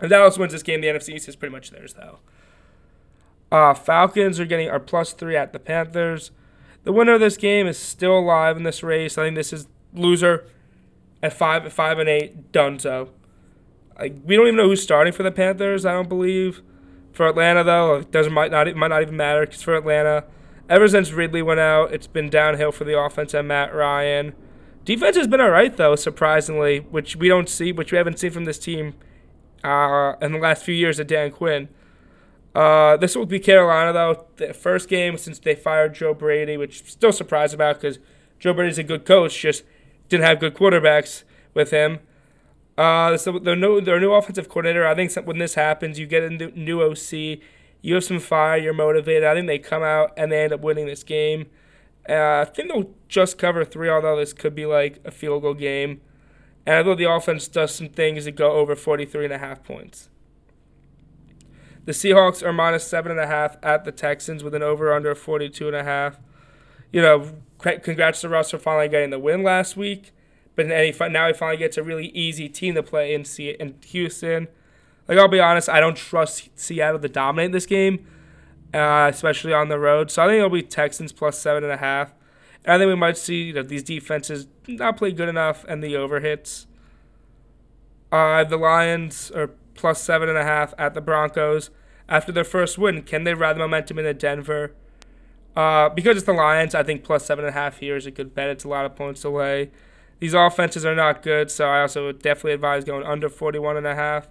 If 0.00 0.10
Dallas 0.10 0.38
wins 0.38 0.52
this 0.52 0.62
game, 0.62 0.80
the 0.80 0.88
NFC 0.88 1.14
East 1.14 1.28
is 1.28 1.36
pretty 1.36 1.52
much 1.52 1.70
theirs 1.70 1.94
though. 1.94 2.18
Uh, 3.52 3.74
Falcons 3.74 4.40
are 4.40 4.46
getting 4.46 4.68
our 4.68 4.80
plus 4.80 5.12
three 5.12 5.36
at 5.36 5.52
the 5.52 5.58
Panthers. 5.58 6.30
The 6.82 6.92
winner 6.92 7.14
of 7.14 7.20
this 7.20 7.36
game 7.36 7.66
is 7.66 7.78
still 7.78 8.18
alive 8.18 8.56
in 8.56 8.62
this 8.62 8.82
race. 8.82 9.16
I 9.16 9.24
think 9.24 9.36
this 9.36 9.52
is 9.52 9.68
loser 9.92 10.46
at 11.22 11.32
five, 11.32 11.64
at 11.64 11.72
five 11.72 11.98
and 11.98 12.08
eight. 12.08 12.52
Done 12.52 12.78
so. 12.78 13.10
Like 13.98 14.16
we 14.24 14.34
don't 14.36 14.46
even 14.46 14.56
know 14.56 14.68
who's 14.68 14.82
starting 14.82 15.12
for 15.12 15.22
the 15.22 15.30
Panthers. 15.30 15.86
I 15.86 15.92
don't 15.92 16.08
believe. 16.08 16.62
For 17.12 17.28
Atlanta 17.28 17.62
though, 17.62 17.96
it 17.96 18.10
doesn't 18.10 18.32
might 18.32 18.50
not 18.50 18.66
it 18.66 18.76
might 18.76 18.88
not 18.88 19.02
even 19.02 19.16
matter 19.16 19.46
because 19.46 19.62
for 19.62 19.76
Atlanta, 19.76 20.24
ever 20.68 20.88
since 20.88 21.12
Ridley 21.12 21.42
went 21.42 21.60
out, 21.60 21.92
it's 21.92 22.06
been 22.06 22.30
downhill 22.30 22.72
for 22.72 22.84
the 22.84 22.98
offense 22.98 23.34
and 23.34 23.48
Matt 23.48 23.74
Ryan. 23.74 24.34
Defense 24.84 25.16
has 25.16 25.26
been 25.26 25.40
alright 25.40 25.76
though, 25.76 25.96
surprisingly, 25.96 26.80
which 26.80 27.16
we 27.16 27.28
don't 27.28 27.48
see, 27.48 27.72
which 27.72 27.92
we 27.92 27.98
haven't 27.98 28.18
seen 28.18 28.30
from 28.30 28.44
this 28.44 28.58
team 28.58 28.94
uh, 29.62 30.14
in 30.20 30.32
the 30.32 30.38
last 30.38 30.64
few 30.64 30.74
years 30.74 30.98
of 30.98 31.06
Dan 31.06 31.30
Quinn. 31.30 31.68
Uh, 32.54 32.96
this 32.96 33.16
will 33.16 33.26
be 33.26 33.40
Carolina 33.40 33.92
though. 33.92 34.26
The 34.36 34.54
first 34.54 34.88
game 34.88 35.16
since 35.18 35.38
they 35.38 35.54
fired 35.54 35.94
Joe 35.94 36.14
Brady, 36.14 36.56
which 36.56 36.82
I'm 36.82 36.86
still 36.86 37.12
surprised 37.12 37.54
about 37.54 37.80
because 37.80 37.98
Joe 38.38 38.52
Brady's 38.52 38.78
a 38.78 38.84
good 38.84 39.04
coach, 39.04 39.40
just 39.40 39.64
didn't 40.08 40.24
have 40.24 40.38
good 40.38 40.54
quarterbacks 40.54 41.24
with 41.54 41.70
him. 41.70 42.00
Uh, 42.76 43.16
so 43.16 43.38
the 43.38 43.56
new 43.56 43.80
their 43.80 44.00
new 44.00 44.12
offensive 44.12 44.48
coordinator. 44.48 44.86
I 44.86 44.94
think 44.94 45.14
when 45.26 45.38
this 45.38 45.54
happens, 45.54 45.98
you 45.98 46.06
get 46.06 46.22
a 46.22 46.30
new 46.30 46.82
OC, 46.82 47.40
You 47.84 47.96
have 47.96 48.04
some 48.04 48.18
fire. 48.18 48.56
You're 48.56 48.72
motivated. 48.72 49.24
I 49.24 49.34
think 49.34 49.46
they 49.46 49.58
come 49.58 49.82
out 49.82 50.14
and 50.16 50.32
they 50.32 50.42
end 50.42 50.54
up 50.54 50.62
winning 50.62 50.86
this 50.86 51.02
game. 51.02 51.48
Uh, 52.08 52.40
I 52.40 52.46
think 52.46 52.68
they'll 52.68 52.94
just 53.08 53.36
cover 53.36 53.62
three, 53.62 53.90
although 53.90 54.16
this 54.16 54.32
could 54.32 54.54
be 54.54 54.64
like 54.64 55.02
a 55.04 55.10
field 55.10 55.42
goal 55.42 55.52
game. 55.52 56.00
And 56.64 56.76
I 56.76 56.82
thought 56.82 56.96
the 56.96 57.10
offense 57.10 57.46
does 57.46 57.74
some 57.74 57.90
things 57.90 58.24
that 58.24 58.36
go 58.36 58.52
over 58.52 58.74
43 58.74 59.26
and 59.26 59.34
a 59.34 59.38
half 59.38 59.62
points. 59.62 60.08
The 61.84 61.92
Seahawks 61.92 62.42
are 62.42 62.54
minus 62.54 62.86
seven 62.86 63.12
and 63.12 63.20
a 63.20 63.26
half 63.26 63.58
at 63.62 63.84
the 63.84 63.92
Texans 63.92 64.42
with 64.42 64.54
an 64.54 64.62
over 64.62 64.90
under 64.90 65.14
42 65.14 65.66
and 65.66 65.76
a 65.76 65.84
half. 65.84 66.18
You 66.90 67.02
know, 67.02 67.32
congrats 67.58 68.22
to 68.22 68.30
Russ 68.30 68.52
for 68.52 68.58
finally 68.58 68.88
getting 68.88 69.10
the 69.10 69.18
win 69.18 69.42
last 69.42 69.76
week. 69.76 70.14
But 70.56 70.68
now 70.68 70.80
he 70.80 70.90
finally 70.90 71.58
gets 71.58 71.76
a 71.76 71.82
really 71.82 72.06
easy 72.08 72.48
team 72.48 72.76
to 72.76 72.82
play 72.82 73.12
in 73.12 73.26
in 73.38 73.74
Houston. 73.84 74.48
Like 75.08 75.18
I'll 75.18 75.28
be 75.28 75.40
honest, 75.40 75.68
I 75.68 75.80
don't 75.80 75.96
trust 75.96 76.48
Seattle 76.58 77.00
to 77.00 77.08
dominate 77.08 77.52
this 77.52 77.66
game, 77.66 78.06
uh, 78.72 79.10
especially 79.12 79.52
on 79.52 79.68
the 79.68 79.78
road. 79.78 80.10
So 80.10 80.22
I 80.22 80.26
think 80.26 80.38
it'll 80.38 80.50
be 80.50 80.62
Texans 80.62 81.12
plus 81.12 81.38
seven 81.38 81.62
and 81.62 81.72
a 81.72 81.76
half. 81.76 82.14
And 82.64 82.74
I 82.74 82.78
think 82.78 82.88
we 82.88 82.94
might 82.94 83.18
see 83.18 83.44
you 83.44 83.52
know, 83.52 83.62
these 83.62 83.82
defenses 83.82 84.46
not 84.66 84.96
play 84.96 85.12
good 85.12 85.28
enough 85.28 85.64
and 85.68 85.82
the 85.82 85.94
overhits. 85.94 86.66
Uh, 88.10 88.44
the 88.44 88.56
Lions 88.56 89.30
are 89.32 89.48
plus 89.74 90.00
seven 90.00 90.28
and 90.28 90.38
a 90.38 90.44
half 90.44 90.72
at 90.78 90.94
the 90.94 91.00
Broncos 91.00 91.70
after 92.08 92.32
their 92.32 92.44
first 92.44 92.78
win. 92.78 93.02
Can 93.02 93.24
they 93.24 93.34
ride 93.34 93.54
the 93.54 93.60
momentum 93.60 93.98
into 93.98 94.14
Denver? 94.14 94.72
Uh, 95.56 95.88
because 95.88 96.16
it's 96.16 96.26
the 96.26 96.32
Lions, 96.32 96.74
I 96.74 96.82
think 96.82 97.04
plus 97.04 97.24
seven 97.24 97.44
and 97.44 97.54
a 97.54 97.58
half 97.58 97.78
here 97.78 97.96
is 97.96 98.06
a 98.06 98.10
good 98.10 98.34
bet. 98.34 98.48
It's 98.48 98.64
a 98.64 98.68
lot 98.68 98.86
of 98.86 98.96
points 98.96 99.24
lay. 99.24 99.70
These 100.20 100.34
offenses 100.34 100.84
are 100.84 100.94
not 100.94 101.22
good, 101.22 101.50
so 101.50 101.66
I 101.66 101.82
also 101.82 102.06
would 102.06 102.22
definitely 102.22 102.52
advise 102.52 102.84
going 102.84 103.04
under 103.04 103.28
41 103.28 103.76
and 103.76 103.86
a 103.86 103.94
half. 103.94 104.28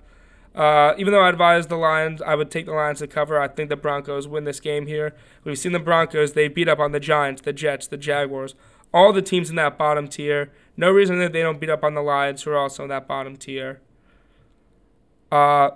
Uh, 0.56 0.93
even 0.97 1.12
though 1.12 1.22
I 1.22 1.30
advise 1.30 1.68
the 1.68 1.78
Lions, 1.78 2.22
I 2.22 2.36
would 2.36 2.51
take 2.51 2.68
the 2.68 2.74
Lions 2.74 2.99
to 2.99 3.08
cover. 3.08 3.39
I 3.39 3.47
think 3.47 3.70
the 3.70 3.76
Broncos 3.76 4.28
win 4.28 4.43
this 4.43 4.60
game 4.60 4.86
here. 4.86 5.16
We've 5.43 5.58
seen 5.58 5.72
the 5.72 5.80
Broncos; 5.80 6.34
they 6.34 6.47
beat 6.47 6.70
up 6.70 6.80
on 6.80 6.91
the 6.91 6.99
Giants, 6.99 7.41
the 7.41 7.54
Jets, 7.54 7.88
the 7.88 7.97
Jaguars, 7.97 8.54
all 8.93 9.12
the 9.12 9.22
teams 9.22 9.49
in 9.49 9.56
that 9.56 9.78
bottom 9.78 10.08
tier. 10.08 10.51
No 10.78 10.91
reason 10.91 11.20
that 11.20 11.34
they 11.34 11.41
don't 11.41 11.60
beat 11.60 11.70
up 11.70 11.84
on 11.84 11.95
the 11.95 12.04
Lions, 12.04 12.43
who 12.43 12.51
are 12.51 12.58
also 12.58 12.84
in 12.84 12.89
that 12.89 13.08
bottom 13.08 13.36
tier. 13.36 13.82
Uh, 15.32 15.72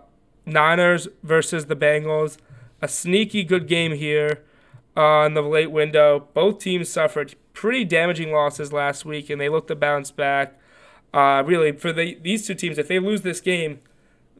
Niners 0.45 1.07
versus 1.23 1.65
the 1.65 1.75
Bengals, 1.75 2.37
a 2.81 2.87
sneaky 2.87 3.43
good 3.43 3.67
game 3.67 3.93
here 3.93 4.43
uh, 4.95 5.25
in 5.25 5.33
the 5.33 5.41
late 5.41 5.71
window. 5.71 6.27
Both 6.33 6.59
teams 6.59 6.89
suffered 6.89 7.35
pretty 7.53 7.83
damaging 7.83 8.31
losses 8.31 8.71
last 8.71 9.05
week, 9.05 9.29
and 9.29 9.41
they 9.41 9.49
look 9.49 9.67
to 9.67 9.75
bounce 9.75 10.11
back. 10.11 10.59
Uh, 11.13 11.41
really, 11.45 11.71
for 11.71 11.91
the, 11.91 12.19
these 12.21 12.45
two 12.45 12.53
teams, 12.53 12.77
if 12.77 12.87
they 12.87 12.99
lose 12.99 13.23
this 13.23 13.41
game, 13.41 13.79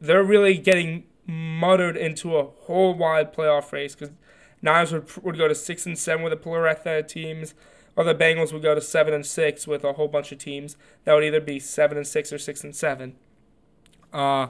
they're 0.00 0.22
really 0.22 0.58
getting 0.58 1.04
muttered 1.26 1.96
into 1.96 2.36
a 2.36 2.44
whole 2.44 2.94
wide 2.94 3.34
playoff 3.34 3.72
race 3.72 3.94
because 3.94 4.14
Niners 4.62 4.92
would, 4.92 5.16
would 5.22 5.38
go 5.38 5.48
to 5.48 5.54
six 5.54 5.86
and 5.86 5.98
seven 5.98 6.24
with 6.24 6.32
a 6.32 6.36
plethora 6.36 6.98
of 6.98 7.06
teams, 7.06 7.54
or 7.96 8.04
the 8.04 8.14
Bengals 8.14 8.52
would 8.52 8.62
go 8.62 8.74
to 8.74 8.80
seven 8.80 9.12
and 9.12 9.26
six 9.26 9.66
with 9.66 9.84
a 9.84 9.94
whole 9.94 10.08
bunch 10.08 10.32
of 10.32 10.38
teams 10.38 10.76
that 11.04 11.14
would 11.14 11.24
either 11.24 11.40
be 11.40 11.58
seven 11.58 11.96
and 11.96 12.06
six 12.06 12.32
or 12.32 12.38
six 12.38 12.64
and 12.64 12.74
seven. 12.74 13.16
Uh, 14.12 14.48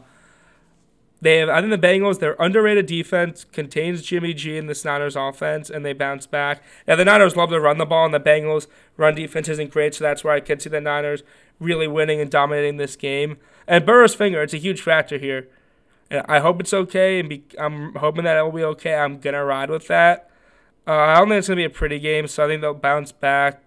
they 1.20 1.38
have, 1.38 1.48
I 1.48 1.60
think 1.60 1.70
the 1.70 1.86
Bengals, 1.86 2.20
their 2.20 2.36
underrated 2.38 2.86
defense 2.86 3.44
contains 3.44 4.02
Jimmy 4.02 4.34
G 4.34 4.56
and 4.56 4.68
the 4.68 4.80
Niners 4.84 5.16
offense, 5.16 5.68
and 5.68 5.84
they 5.84 5.92
bounce 5.92 6.26
back. 6.26 6.62
Now, 6.86 6.94
the 6.96 7.04
Niners 7.04 7.36
love 7.36 7.50
to 7.50 7.60
run 7.60 7.78
the 7.78 7.86
ball, 7.86 8.04
and 8.04 8.14
the 8.14 8.20
Bengals' 8.20 8.68
run 8.96 9.14
defense 9.16 9.48
isn't 9.48 9.72
great, 9.72 9.94
so 9.94 10.04
that's 10.04 10.22
where 10.22 10.34
I 10.34 10.40
can 10.40 10.60
see 10.60 10.70
the 10.70 10.80
Niners 10.80 11.22
really 11.58 11.88
winning 11.88 12.20
and 12.20 12.30
dominating 12.30 12.76
this 12.76 12.94
game. 12.94 13.38
And 13.66 13.84
Burrow's 13.84 14.14
finger, 14.14 14.42
it's 14.42 14.54
a 14.54 14.58
huge 14.58 14.80
factor 14.80 15.18
here. 15.18 15.48
And 16.10 16.24
I 16.28 16.38
hope 16.38 16.60
it's 16.60 16.72
okay, 16.72 17.18
and 17.18 17.28
be, 17.28 17.44
I'm 17.58 17.94
hoping 17.96 18.24
that 18.24 18.38
it 18.38 18.42
will 18.42 18.52
be 18.52 18.64
okay. 18.64 18.94
I'm 18.94 19.18
going 19.18 19.34
to 19.34 19.44
ride 19.44 19.70
with 19.70 19.88
that. 19.88 20.30
Uh, 20.86 20.92
I 20.92 21.18
don't 21.18 21.28
think 21.28 21.40
it's 21.40 21.48
going 21.48 21.56
to 21.56 21.60
be 21.60 21.66
a 21.66 21.70
pretty 21.70 21.98
game, 21.98 22.28
so 22.28 22.44
I 22.44 22.46
think 22.46 22.62
they'll 22.62 22.74
bounce 22.74 23.12
back. 23.12 23.62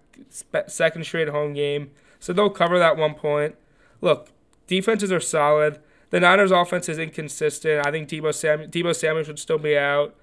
Second 0.66 1.04
straight 1.04 1.28
home 1.28 1.52
game. 1.52 1.90
So 2.18 2.32
they'll 2.32 2.50
cover 2.50 2.78
that 2.78 2.96
one 2.96 3.14
point. 3.14 3.56
Look, 4.00 4.28
defenses 4.66 5.12
are 5.12 5.20
solid. 5.20 5.80
The 6.12 6.20
Niners' 6.20 6.50
offense 6.50 6.90
is 6.90 6.98
inconsistent. 6.98 7.86
I 7.86 7.90
think 7.90 8.06
Deebo, 8.06 8.34
Sam- 8.34 8.70
Deebo 8.70 8.94
Samuel 8.94 9.24
should 9.24 9.38
still 9.38 9.56
be 9.56 9.78
out. 9.78 10.14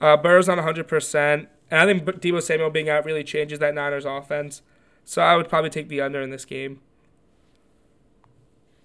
Uh, 0.00 0.16
Burrow's 0.16 0.48
on 0.48 0.58
100%. 0.58 1.46
And 1.70 1.80
I 1.80 1.86
think 1.86 2.04
Deebo 2.04 2.42
Samuel 2.42 2.70
being 2.70 2.88
out 2.88 3.04
really 3.04 3.22
changes 3.22 3.60
that 3.60 3.72
Niners' 3.72 4.04
offense. 4.04 4.62
So 5.04 5.22
I 5.22 5.36
would 5.36 5.48
probably 5.48 5.70
take 5.70 5.88
the 5.88 6.00
under 6.00 6.20
in 6.20 6.30
this 6.30 6.44
game. 6.44 6.80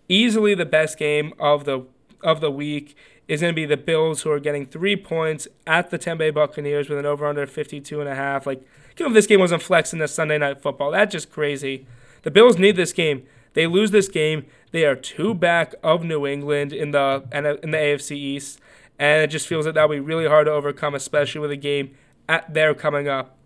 Easily 0.08 0.54
the 0.54 0.66
best 0.66 1.00
game 1.00 1.34
of 1.40 1.66
the 1.66 1.86
of 2.22 2.42
the 2.42 2.52
week 2.52 2.96
is 3.28 3.42
going 3.42 3.54
to 3.54 3.56
be 3.56 3.66
the 3.66 3.78
Bills, 3.78 4.22
who 4.22 4.30
are 4.30 4.40
getting 4.40 4.68
three 4.68 4.96
points 4.96 5.48
at 5.66 5.90
the 5.90 5.98
Tampa 5.98 6.20
Bay 6.20 6.30
Buccaneers 6.30 6.90
with 6.90 7.00
an 7.00 7.08
over 7.08 7.26
under 7.26 7.48
52 7.48 8.00
and 8.00 8.08
a 8.08 8.14
half. 8.14 8.46
Like, 8.46 8.62
if 8.96 9.14
this 9.14 9.26
game 9.26 9.40
wasn't 9.40 9.64
flexing 9.64 9.98
the 9.98 10.08
Sunday 10.08 10.38
night 10.38 10.62
football, 10.62 10.92
that's 10.92 11.12
just 11.12 11.32
crazy. 11.32 11.88
The 12.22 12.30
Bills 12.30 12.60
need 12.60 12.76
this 12.76 12.94
game. 12.94 13.26
They 13.54 13.68
lose 13.68 13.92
this 13.92 14.08
game, 14.08 14.46
they 14.72 14.86
are 14.86 14.96
two 14.96 15.34
back 15.34 15.76
of 15.84 16.04
New 16.04 16.26
England 16.26 16.72
in 16.74 16.92
the 16.92 17.24
in 17.32 17.44
the 17.72 17.78
AFC 17.78 18.12
East, 18.12 18.60
and 18.98 19.24
it 19.24 19.28
just 19.28 19.48
feels 19.48 19.66
like 19.66 19.76
that'll 19.76 19.90
be 19.90 20.00
really 20.00 20.28
hard 20.28 20.48
to 20.48 20.52
overcome, 20.52 20.96
especially 20.96 21.42
with 21.42 21.52
a 21.52 21.58
game 21.58 21.96
at 22.30 22.54
there 22.54 22.74
coming 22.74 23.08
up. 23.08 23.38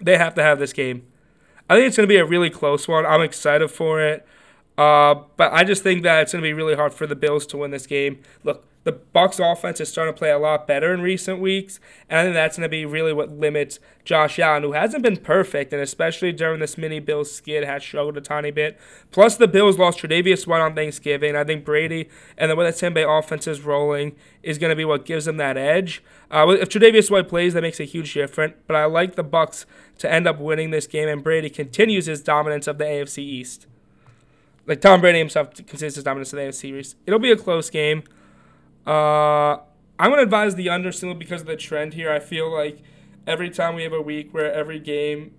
They 0.00 0.18
have 0.18 0.34
to 0.34 0.42
have 0.42 0.58
this 0.58 0.72
game. 0.72 1.04
I 1.70 1.76
think 1.76 1.86
it's 1.86 1.96
going 1.96 2.06
to 2.06 2.12
be 2.12 2.18
a 2.18 2.24
really 2.24 2.50
close 2.50 2.86
one. 2.86 3.06
I'm 3.06 3.22
excited 3.22 3.70
for 3.70 4.00
it. 4.00 4.26
Uh, 4.76 5.14
but 5.36 5.52
I 5.52 5.64
just 5.64 5.82
think 5.82 6.02
that 6.02 6.22
it's 6.22 6.32
going 6.32 6.42
to 6.42 6.46
be 6.46 6.52
really 6.52 6.74
hard 6.74 6.92
for 6.92 7.06
the 7.06 7.14
Bills 7.14 7.46
to 7.48 7.58
win 7.58 7.70
this 7.70 7.86
game. 7.86 8.22
Look, 8.42 8.66
the 8.84 8.92
Bucks 8.92 9.38
offense 9.38 9.80
is 9.80 9.88
starting 9.88 10.12
to 10.12 10.18
play 10.18 10.30
a 10.30 10.38
lot 10.38 10.66
better 10.66 10.92
in 10.92 11.02
recent 11.02 11.38
weeks, 11.38 11.78
and 12.08 12.18
I 12.18 12.22
think 12.24 12.34
that's 12.34 12.56
going 12.56 12.64
to 12.64 12.68
be 12.68 12.84
really 12.84 13.12
what 13.12 13.30
limits 13.30 13.78
Josh 14.04 14.40
Allen, 14.40 14.64
who 14.64 14.72
hasn't 14.72 15.04
been 15.04 15.18
perfect, 15.18 15.72
and 15.72 15.80
especially 15.80 16.32
during 16.32 16.58
this 16.58 16.76
mini 16.76 16.98
Bills 16.98 17.32
skid, 17.32 17.62
has 17.62 17.84
struggled 17.84 18.16
a 18.16 18.20
tiny 18.20 18.50
bit. 18.50 18.78
Plus, 19.12 19.36
the 19.36 19.46
Bills 19.46 19.78
lost 19.78 20.00
Tre'Davious 20.00 20.46
White 20.46 20.60
on 20.60 20.74
Thanksgiving. 20.74 21.36
I 21.36 21.44
think 21.44 21.64
Brady 21.64 22.08
and 22.36 22.50
the 22.50 22.56
way 22.56 22.68
the 22.68 22.76
Tampa 22.76 22.96
Bay 22.96 23.04
offense 23.08 23.46
is 23.46 23.60
rolling 23.60 24.16
is 24.42 24.58
going 24.58 24.70
to 24.70 24.76
be 24.76 24.84
what 24.84 25.04
gives 25.04 25.26
them 25.26 25.36
that 25.36 25.56
edge. 25.56 26.02
Uh, 26.30 26.48
if 26.48 26.68
Tre'Davious 26.68 27.10
White 27.10 27.28
plays, 27.28 27.54
that 27.54 27.62
makes 27.62 27.78
a 27.78 27.84
huge 27.84 28.12
difference. 28.12 28.54
But 28.66 28.74
I 28.74 28.86
like 28.86 29.14
the 29.14 29.22
Bucks 29.22 29.64
to 29.98 30.10
end 30.10 30.26
up 30.26 30.40
winning 30.40 30.70
this 30.70 30.88
game, 30.88 31.08
and 31.08 31.22
Brady 31.22 31.50
continues 31.50 32.06
his 32.06 32.20
dominance 32.22 32.66
of 32.66 32.78
the 32.78 32.84
AFC 32.84 33.18
East. 33.18 33.68
Like 34.66 34.80
Tom 34.80 35.00
Brady 35.00 35.18
himself 35.18 35.54
considers 35.54 35.94
his 35.94 36.04
dominance 36.04 36.32
of 36.32 36.38
the 36.38 36.42
AFC 36.42 36.76
East. 36.76 36.96
It'll 37.06 37.20
be 37.20 37.30
a 37.30 37.36
close 37.36 37.70
game. 37.70 38.02
Uh, 38.86 39.58
I'm 39.98 40.10
gonna 40.10 40.22
advise 40.22 40.54
the 40.54 40.68
under 40.68 40.90
simply 40.92 41.18
because 41.18 41.42
of 41.42 41.46
the 41.46 41.56
trend 41.56 41.94
here. 41.94 42.10
I 42.10 42.18
feel 42.18 42.52
like 42.52 42.82
every 43.26 43.50
time 43.50 43.74
we 43.74 43.82
have 43.84 43.92
a 43.92 44.02
week 44.02 44.32
where 44.34 44.52
every 44.52 44.80
game 44.80 45.32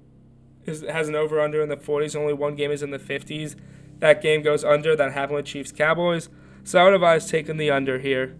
is, 0.65 0.81
has 0.81 1.09
an 1.09 1.15
over 1.15 1.39
under 1.39 1.61
in 1.61 1.69
the 1.69 1.77
40s, 1.77 2.15
only 2.15 2.33
one 2.33 2.55
game 2.55 2.71
is 2.71 2.81
in 2.81 2.91
the 2.91 2.99
50s. 2.99 3.55
That 3.99 4.21
game 4.21 4.41
goes 4.41 4.63
under. 4.63 4.95
That 4.95 5.13
happened 5.13 5.35
with 5.35 5.45
Chiefs 5.45 5.71
Cowboys. 5.71 6.29
So 6.63 6.79
I 6.79 6.83
would 6.85 6.93
advise 6.93 7.29
taking 7.29 7.57
the 7.57 7.71
under 7.71 7.99
here. 7.99 8.35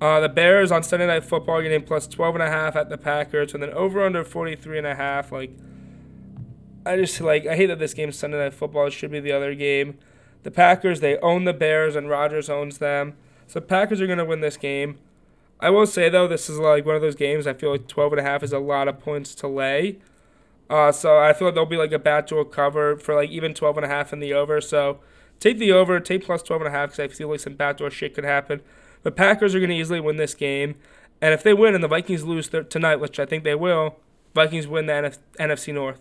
Uh, 0.00 0.20
the 0.20 0.28
Bears 0.28 0.72
on 0.72 0.82
Sunday 0.82 1.06
Night 1.06 1.24
Football 1.24 1.62
getting 1.62 1.82
plus 1.82 2.06
12 2.06 2.36
and 2.36 2.42
a 2.42 2.48
half 2.48 2.76
at 2.76 2.88
the 2.88 2.98
Packers 2.98 3.52
with 3.52 3.62
an 3.62 3.70
over 3.70 4.04
under 4.04 4.24
43 4.24 4.78
and 4.78 4.86
a 4.86 4.94
half. 4.94 5.30
Like, 5.32 5.52
I 6.84 6.96
just 6.96 7.20
like 7.20 7.46
I 7.46 7.56
hate 7.56 7.66
that 7.66 7.78
this 7.78 7.94
game's 7.94 8.18
Sunday 8.18 8.38
Night 8.38 8.54
Football. 8.54 8.88
It 8.88 8.92
should 8.92 9.10
be 9.10 9.20
the 9.20 9.32
other 9.32 9.54
game. 9.54 9.98
The 10.42 10.50
Packers 10.50 11.00
they 11.00 11.16
own 11.18 11.44
the 11.44 11.54
Bears 11.54 11.96
and 11.96 12.08
Rodgers 12.08 12.50
owns 12.50 12.78
them. 12.78 13.14
So 13.46 13.60
Packers 13.60 14.00
are 14.00 14.06
going 14.06 14.18
to 14.18 14.24
win 14.24 14.40
this 14.40 14.56
game. 14.56 14.98
I 15.60 15.70
will 15.70 15.86
say 15.86 16.08
though, 16.08 16.28
this 16.28 16.50
is 16.50 16.58
like 16.58 16.84
one 16.84 16.96
of 16.96 17.02
those 17.02 17.14
games. 17.14 17.46
I 17.46 17.54
feel 17.54 17.70
like 17.70 17.88
12 17.88 18.14
and 18.14 18.20
a 18.20 18.24
half 18.24 18.42
is 18.42 18.52
a 18.52 18.58
lot 18.58 18.88
of 18.88 19.00
points 19.00 19.34
to 19.36 19.48
lay. 19.48 19.98
Uh, 20.68 20.92
so 20.92 21.18
I 21.18 21.32
feel 21.32 21.48
like 21.48 21.54
there'll 21.54 21.68
be 21.68 21.76
like 21.76 21.92
a 21.92 21.98
backdoor 21.98 22.44
cover 22.44 22.96
for 22.96 23.14
like 23.14 23.30
even 23.30 23.54
12 23.54 23.78
and 23.78 23.86
a 23.86 23.88
half 23.88 24.12
in 24.12 24.20
the 24.20 24.32
over. 24.32 24.60
So 24.60 25.00
take 25.40 25.58
the 25.58 25.72
over, 25.72 26.00
take 26.00 26.24
plus 26.24 26.42
12 26.42 26.62
and 26.62 26.68
a 26.68 26.70
half 26.76 26.90
because 26.90 27.00
I 27.00 27.08
feel 27.08 27.28
like 27.28 27.40
some 27.40 27.54
backdoor 27.54 27.90
shit 27.90 28.14
could 28.14 28.24
happen. 28.24 28.60
But 29.02 29.16
Packers 29.16 29.54
are 29.54 29.58
going 29.58 29.70
to 29.70 29.76
easily 29.76 30.00
win 30.00 30.16
this 30.16 30.34
game. 30.34 30.76
And 31.20 31.32
if 31.32 31.42
they 31.42 31.54
win 31.54 31.74
and 31.74 31.84
the 31.84 31.88
Vikings 31.88 32.24
lose 32.24 32.48
th- 32.48 32.68
tonight, 32.68 32.96
which 32.96 33.18
I 33.18 33.26
think 33.26 33.44
they 33.44 33.54
will, 33.54 33.96
Vikings 34.34 34.66
win 34.66 34.86
the 34.86 34.92
NF- 34.92 35.18
NFC 35.38 35.72
North. 35.72 36.00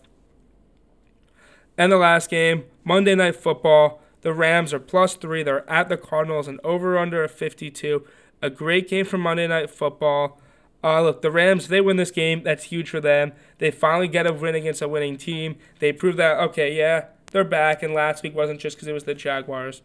And 1.78 1.92
the 1.92 1.98
last 1.98 2.30
game, 2.30 2.66
Monday 2.84 3.16
Night 3.16 3.36
Football. 3.36 4.02
The 4.24 4.34
Rams 4.34 4.74
are 4.74 4.80
plus 4.80 5.16
three. 5.16 5.44
They're 5.44 5.70
at 5.70 5.90
the 5.90 5.98
Cardinals 5.98 6.48
and 6.48 6.60
over 6.64 6.98
under 6.98 7.24
a 7.24 7.30
52. 7.30 8.06
A 8.42 8.50
great 8.50 8.90
game 8.90 9.06
for 9.06 9.18
Monday 9.18 9.48
Night 9.48 9.70
Football. 9.70 10.42
Uh, 10.84 11.02
look, 11.02 11.22
the 11.22 11.32
Rams, 11.32 11.68
they 11.68 11.80
win 11.80 11.98
this 11.98 12.12
game. 12.12 12.44
That's 12.44 12.66
huge 12.66 12.90
for 12.90 13.00
them. 13.00 13.34
They 13.60 13.72
finally 13.72 14.08
get 14.08 14.28
a 14.28 14.34
win 14.34 14.56
against 14.56 14.82
a 14.82 14.88
winning 14.88 15.18
team. 15.18 15.56
They 15.80 15.94
prove 15.94 16.18
that, 16.18 16.40
okay, 16.40 16.76
yeah, 16.76 17.06
they're 17.32 17.46
back, 17.46 17.82
and 17.82 17.94
last 17.94 18.22
week 18.22 18.36
wasn't 18.36 18.60
just 18.60 18.76
because 18.76 18.88
it 18.88 18.94
was 18.94 19.06
the 19.06 19.14
Jaguars. 19.14 19.82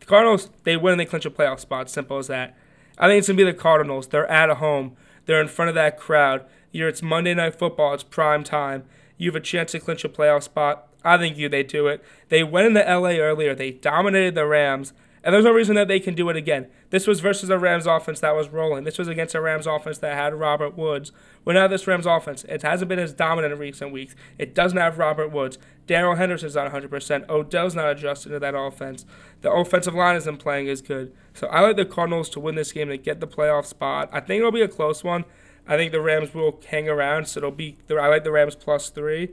The 0.00 0.06
Cardinals, 0.06 0.50
they 0.64 0.76
win 0.76 0.92
and 0.92 1.00
they 1.00 1.06
clinch 1.06 1.24
a 1.24 1.30
playoff 1.30 1.60
spot. 1.60 1.88
Simple 1.88 2.18
as 2.18 2.26
that. 2.26 2.56
I 2.98 3.08
think 3.08 3.18
it's 3.18 3.28
going 3.28 3.38
to 3.38 3.44
be 3.44 3.50
the 3.50 3.56
Cardinals. 3.56 4.08
They're 4.08 4.30
at 4.30 4.50
home. 4.56 4.96
They're 5.24 5.40
in 5.40 5.48
front 5.48 5.70
of 5.70 5.74
that 5.76 5.98
crowd. 5.98 6.44
You're, 6.72 6.88
it's 6.88 7.02
Monday 7.02 7.32
Night 7.34 7.54
Football. 7.54 7.94
It's 7.94 8.02
prime 8.02 8.44
time. 8.44 8.84
You 9.16 9.30
have 9.30 9.36
a 9.36 9.40
chance 9.40 9.72
to 9.72 9.80
clinch 9.80 10.04
a 10.04 10.08
playoff 10.08 10.42
spot. 10.42 10.89
I 11.04 11.18
think 11.18 11.36
you 11.36 11.48
they 11.48 11.62
do 11.62 11.86
it. 11.86 12.02
They 12.28 12.42
went 12.44 12.66
into 12.68 12.80
LA 12.80 13.16
earlier. 13.16 13.54
They 13.54 13.70
dominated 13.70 14.34
the 14.34 14.46
Rams, 14.46 14.92
And 15.22 15.34
there's 15.34 15.44
no 15.44 15.52
reason 15.52 15.74
that 15.74 15.88
they 15.88 16.00
can 16.00 16.14
do 16.14 16.30
it 16.30 16.36
again. 16.36 16.66
This 16.88 17.06
was 17.06 17.20
versus 17.20 17.50
a 17.50 17.58
Rams 17.58 17.86
offense 17.86 18.20
that 18.20 18.34
was 18.34 18.48
rolling. 18.48 18.84
This 18.84 18.98
was 18.98 19.08
against 19.08 19.34
a 19.34 19.40
Rams 19.40 19.66
offense 19.66 19.98
that 19.98 20.14
had 20.14 20.34
Robert 20.34 20.76
Woods. 20.78 21.12
Well, 21.44 21.54
now 21.54 21.68
this 21.68 21.86
Rams 21.86 22.06
offense, 22.06 22.44
it 22.44 22.62
hasn't 22.62 22.88
been 22.88 22.98
as 22.98 23.12
dominant 23.12 23.52
in 23.52 23.58
recent 23.58 23.92
weeks. 23.92 24.14
It 24.38 24.54
doesn't 24.54 24.78
have 24.78 24.98
Robert 24.98 25.28
Woods. 25.28 25.58
Darrell 25.86 26.16
Henderson's 26.16 26.54
not 26.54 26.72
100%. 26.72 27.28
Odell's 27.28 27.74
not 27.74 27.90
adjusted 27.90 28.30
to 28.30 28.38
that 28.38 28.54
offense. 28.54 29.04
The 29.42 29.52
offensive 29.52 29.94
line 29.94 30.16
isn't 30.16 30.38
playing 30.38 30.68
as 30.68 30.80
good. 30.80 31.12
So 31.34 31.48
I 31.48 31.60
like 31.60 31.76
the 31.76 31.84
Cardinals 31.84 32.30
to 32.30 32.40
win 32.40 32.54
this 32.54 32.72
game 32.72 32.88
to 32.88 32.96
get 32.96 33.20
the 33.20 33.26
playoff 33.26 33.66
spot. 33.66 34.08
I 34.12 34.20
think 34.20 34.40
it'll 34.40 34.52
be 34.52 34.62
a 34.62 34.68
close 34.68 35.04
one. 35.04 35.24
I 35.68 35.76
think 35.76 35.92
the 35.92 36.00
Rams 36.00 36.32
will 36.32 36.60
hang 36.68 36.88
around, 36.88 37.28
so 37.28 37.38
it'll 37.38 37.50
be. 37.50 37.76
I 37.90 38.08
like 38.08 38.24
the 38.24 38.32
Rams 38.32 38.56
plus 38.56 38.88
three. 38.88 39.30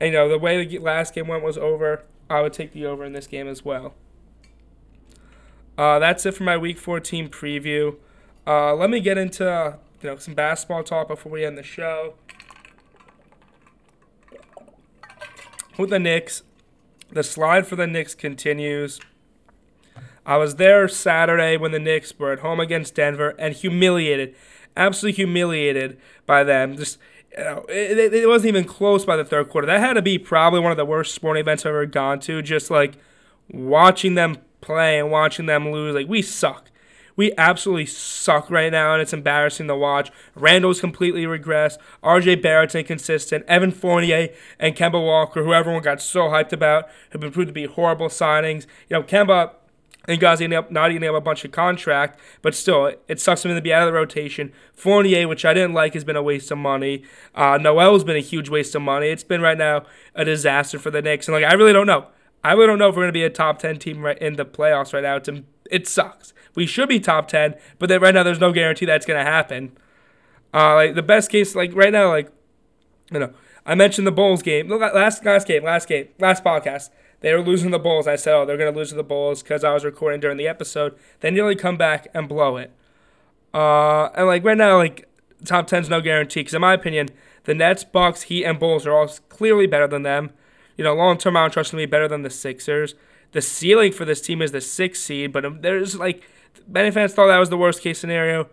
You 0.00 0.12
know, 0.12 0.28
the 0.28 0.38
way 0.38 0.64
the 0.64 0.78
last 0.78 1.14
game 1.14 1.26
went 1.26 1.42
was 1.42 1.58
over. 1.58 2.04
I 2.30 2.42
would 2.42 2.52
take 2.52 2.72
the 2.72 2.86
over 2.86 3.04
in 3.04 3.12
this 3.12 3.26
game 3.26 3.48
as 3.48 3.64
well. 3.64 3.94
Uh, 5.76 5.98
that's 5.98 6.26
it 6.26 6.34
for 6.34 6.42
my 6.42 6.56
Week 6.56 6.78
14 6.78 7.28
preview. 7.28 7.96
Uh, 8.46 8.74
let 8.74 8.90
me 8.90 9.00
get 9.00 9.18
into 9.18 9.78
you 10.02 10.10
know 10.10 10.16
some 10.16 10.34
basketball 10.34 10.82
talk 10.82 11.08
before 11.08 11.32
we 11.32 11.44
end 11.44 11.56
the 11.56 11.62
show. 11.62 12.14
With 15.76 15.90
the 15.90 15.98
Knicks, 15.98 16.42
the 17.10 17.22
slide 17.22 17.66
for 17.66 17.76
the 17.76 17.86
Knicks 17.86 18.14
continues. 18.14 19.00
I 20.26 20.36
was 20.36 20.56
there 20.56 20.88
Saturday 20.88 21.56
when 21.56 21.72
the 21.72 21.78
Knicks 21.78 22.18
were 22.18 22.32
at 22.32 22.40
home 22.40 22.60
against 22.60 22.96
Denver 22.96 23.34
and 23.38 23.54
humiliated, 23.54 24.34
absolutely 24.76 25.16
humiliated 25.16 25.98
by 26.26 26.44
them. 26.44 26.76
Just 26.76 26.98
it, 27.68 28.14
it 28.14 28.28
wasn't 28.28 28.48
even 28.48 28.64
close 28.64 29.04
by 29.04 29.16
the 29.16 29.24
third 29.24 29.48
quarter. 29.48 29.66
That 29.66 29.80
had 29.80 29.94
to 29.94 30.02
be 30.02 30.18
probably 30.18 30.60
one 30.60 30.72
of 30.72 30.76
the 30.76 30.84
worst 30.84 31.14
sporting 31.14 31.40
events 31.40 31.64
I've 31.64 31.70
ever 31.70 31.86
gone 31.86 32.20
to. 32.20 32.42
Just 32.42 32.70
like 32.70 32.98
watching 33.50 34.14
them 34.14 34.38
play 34.60 34.98
and 34.98 35.10
watching 35.10 35.46
them 35.46 35.70
lose. 35.70 35.94
Like 35.94 36.08
we 36.08 36.22
suck. 36.22 36.70
We 37.16 37.32
absolutely 37.36 37.86
suck 37.86 38.48
right 38.48 38.70
now, 38.70 38.92
and 38.92 39.02
it's 39.02 39.12
embarrassing 39.12 39.66
to 39.66 39.76
watch. 39.76 40.12
Randle's 40.36 40.80
completely 40.80 41.24
regressed. 41.24 41.78
RJ 42.00 42.40
Barrett's 42.40 42.76
inconsistent. 42.76 43.44
Evan 43.48 43.72
Fournier 43.72 44.28
and 44.60 44.76
Kemba 44.76 45.04
Walker, 45.04 45.42
who 45.42 45.52
everyone 45.52 45.82
got 45.82 46.00
so 46.00 46.28
hyped 46.28 46.52
about, 46.52 46.88
have 47.10 47.20
been 47.20 47.32
proved 47.32 47.48
to 47.48 47.52
be 47.52 47.64
horrible 47.64 48.06
signings. 48.06 48.66
You 48.88 48.98
know, 48.98 49.02
Kemba 49.02 49.50
and 50.08 50.18
guys 50.18 50.40
not 50.40 50.90
eating 50.90 51.08
up 51.08 51.14
a 51.14 51.20
bunch 51.20 51.44
of 51.44 51.52
contract, 51.52 52.18
but 52.40 52.54
still, 52.54 52.94
it 53.06 53.20
sucks 53.20 53.42
for 53.42 53.48
him 53.48 53.54
to 53.54 53.62
be 53.62 53.72
out 53.72 53.82
of 53.82 53.86
the 53.86 53.92
rotation. 53.92 54.52
Fournier, 54.72 55.28
which 55.28 55.44
I 55.44 55.52
didn't 55.52 55.74
like, 55.74 55.92
has 55.92 56.02
been 56.02 56.16
a 56.16 56.22
waste 56.22 56.50
of 56.50 56.58
money. 56.58 57.04
Uh, 57.34 57.58
Noel's 57.58 58.04
been 58.04 58.16
a 58.16 58.20
huge 58.20 58.48
waste 58.48 58.74
of 58.74 58.82
money. 58.82 59.08
It's 59.08 59.22
been 59.22 59.42
right 59.42 59.58
now 59.58 59.84
a 60.14 60.24
disaster 60.24 60.78
for 60.78 60.90
the 60.90 61.02
Knicks, 61.02 61.28
and 61.28 61.34
like 61.34 61.44
I 61.44 61.52
really 61.52 61.74
don't 61.74 61.86
know. 61.86 62.06
I 62.42 62.52
really 62.52 62.68
don't 62.68 62.78
know 62.78 62.88
if 62.88 62.96
we're 62.96 63.02
going 63.02 63.08
to 63.08 63.12
be 63.12 63.24
a 63.24 63.30
top 63.30 63.58
10 63.58 63.78
team 63.78 64.02
right 64.02 64.16
in 64.18 64.36
the 64.36 64.46
playoffs 64.46 64.92
right 64.94 65.02
now. 65.02 65.16
It's, 65.16 65.28
it 65.70 65.86
sucks. 65.86 66.32
We 66.54 66.66
should 66.66 66.88
be 66.88 67.00
top 67.00 67.28
10, 67.28 67.54
but 67.78 67.88
then 67.88 68.00
right 68.00 68.14
now 68.14 68.22
there's 68.22 68.40
no 68.40 68.52
guarantee 68.52 68.86
that's 68.86 69.04
going 69.04 69.18
to 69.18 69.30
happen. 69.30 69.76
Uh, 70.54 70.74
like 70.74 70.94
the 70.94 71.02
best 71.02 71.30
case, 71.30 71.54
like 71.54 71.74
right 71.74 71.92
now, 71.92 72.08
like, 72.08 72.32
you 73.12 73.18
know, 73.18 73.34
I 73.66 73.74
mentioned 73.74 74.06
the 74.06 74.12
Bulls 74.12 74.42
game. 74.42 74.68
Last, 74.68 75.24
last 75.24 75.46
game, 75.46 75.64
last 75.64 75.88
game, 75.88 76.08
last 76.18 76.42
podcast. 76.42 76.90
They 77.20 77.32
were 77.32 77.42
losing 77.42 77.70
the 77.70 77.78
Bulls. 77.78 78.06
I 78.06 78.16
said, 78.16 78.34
oh, 78.34 78.46
they're 78.46 78.56
going 78.56 78.72
to 78.72 78.78
lose 78.78 78.90
to 78.90 78.94
the 78.94 79.02
Bulls 79.02 79.42
because 79.42 79.64
I 79.64 79.72
was 79.72 79.84
recording 79.84 80.20
during 80.20 80.36
the 80.36 80.46
episode. 80.48 80.96
They 81.20 81.30
nearly 81.30 81.56
come 81.56 81.76
back 81.76 82.06
and 82.14 82.28
blow 82.28 82.56
it. 82.56 82.72
Uh, 83.52 84.06
and 84.14 84.26
like 84.26 84.44
right 84.44 84.56
now, 84.56 84.76
like 84.76 85.08
top 85.44 85.68
10's 85.68 85.88
no 85.88 86.00
guarantee 86.00 86.40
because 86.40 86.54
in 86.54 86.60
my 86.60 86.74
opinion, 86.74 87.08
the 87.44 87.54
Nets, 87.54 87.82
Bucks, 87.82 88.22
Heat, 88.22 88.44
and 88.44 88.58
Bulls 88.58 88.86
are 88.86 88.92
all 88.92 89.08
clearly 89.28 89.66
better 89.66 89.88
than 89.88 90.02
them. 90.02 90.30
You 90.76 90.84
know, 90.84 90.94
long 90.94 91.18
term, 91.18 91.36
I 91.36 91.40
don't 91.40 91.50
trust 91.50 91.70
them 91.72 91.78
to 91.78 91.86
be 91.86 91.90
better 91.90 92.06
than 92.06 92.22
the 92.22 92.30
Sixers. 92.30 92.94
The 93.32 93.42
ceiling 93.42 93.92
for 93.92 94.04
this 94.04 94.20
team 94.20 94.40
is 94.40 94.52
the 94.52 94.60
sixth 94.60 95.02
seed, 95.02 95.32
but 95.32 95.62
there's 95.62 95.96
like 95.96 96.22
many 96.66 96.90
fans 96.90 97.12
thought 97.12 97.26
that 97.26 97.38
was 97.38 97.50
the 97.50 97.58
worst 97.58 97.82
case 97.82 97.98
scenario. 97.98 98.48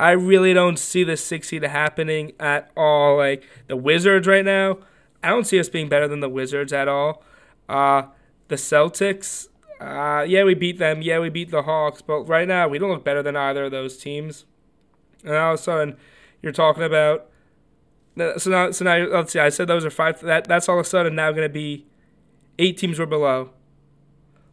I 0.00 0.10
really 0.10 0.54
don't 0.54 0.78
see 0.78 1.02
the 1.02 1.16
six 1.16 1.48
seed 1.48 1.62
happening 1.62 2.32
at 2.38 2.70
all. 2.76 3.16
Like 3.16 3.44
the 3.68 3.76
Wizards 3.76 4.26
right 4.26 4.44
now, 4.44 4.78
I 5.22 5.30
don't 5.30 5.46
see 5.46 5.58
us 5.58 5.68
being 5.68 5.88
better 5.88 6.06
than 6.06 6.20
the 6.20 6.28
Wizards 6.28 6.72
at 6.72 6.88
all. 6.88 7.22
Uh, 7.68 8.02
the 8.48 8.56
Celtics, 8.56 9.48
uh, 9.80 10.24
yeah, 10.26 10.44
we 10.44 10.54
beat 10.54 10.78
them. 10.78 11.02
Yeah, 11.02 11.20
we 11.20 11.28
beat 11.28 11.50
the 11.50 11.62
Hawks, 11.62 12.02
but 12.02 12.22
right 12.22 12.48
now 12.48 12.68
we 12.68 12.78
don't 12.78 12.90
look 12.90 13.04
better 13.04 13.22
than 13.22 13.36
either 13.36 13.64
of 13.64 13.70
those 13.70 13.96
teams. 13.96 14.46
And 15.24 15.34
all 15.34 15.54
of 15.54 15.60
a 15.60 15.62
sudden, 15.62 15.96
you're 16.42 16.52
talking 16.52 16.82
about 16.82 17.28
so 18.38 18.50
now, 18.50 18.70
so 18.70 18.84
now 18.84 18.96
let's 19.06 19.32
see. 19.32 19.38
I 19.38 19.48
said 19.48 19.68
those 19.68 19.84
are 19.84 19.90
five. 19.90 20.20
That 20.20 20.48
that's 20.48 20.68
all 20.68 20.78
of 20.78 20.86
a 20.86 20.88
sudden 20.88 21.14
now 21.14 21.30
going 21.30 21.46
to 21.46 21.52
be 21.52 21.86
eight 22.58 22.78
teams 22.78 22.98
were 22.98 23.06
below. 23.06 23.50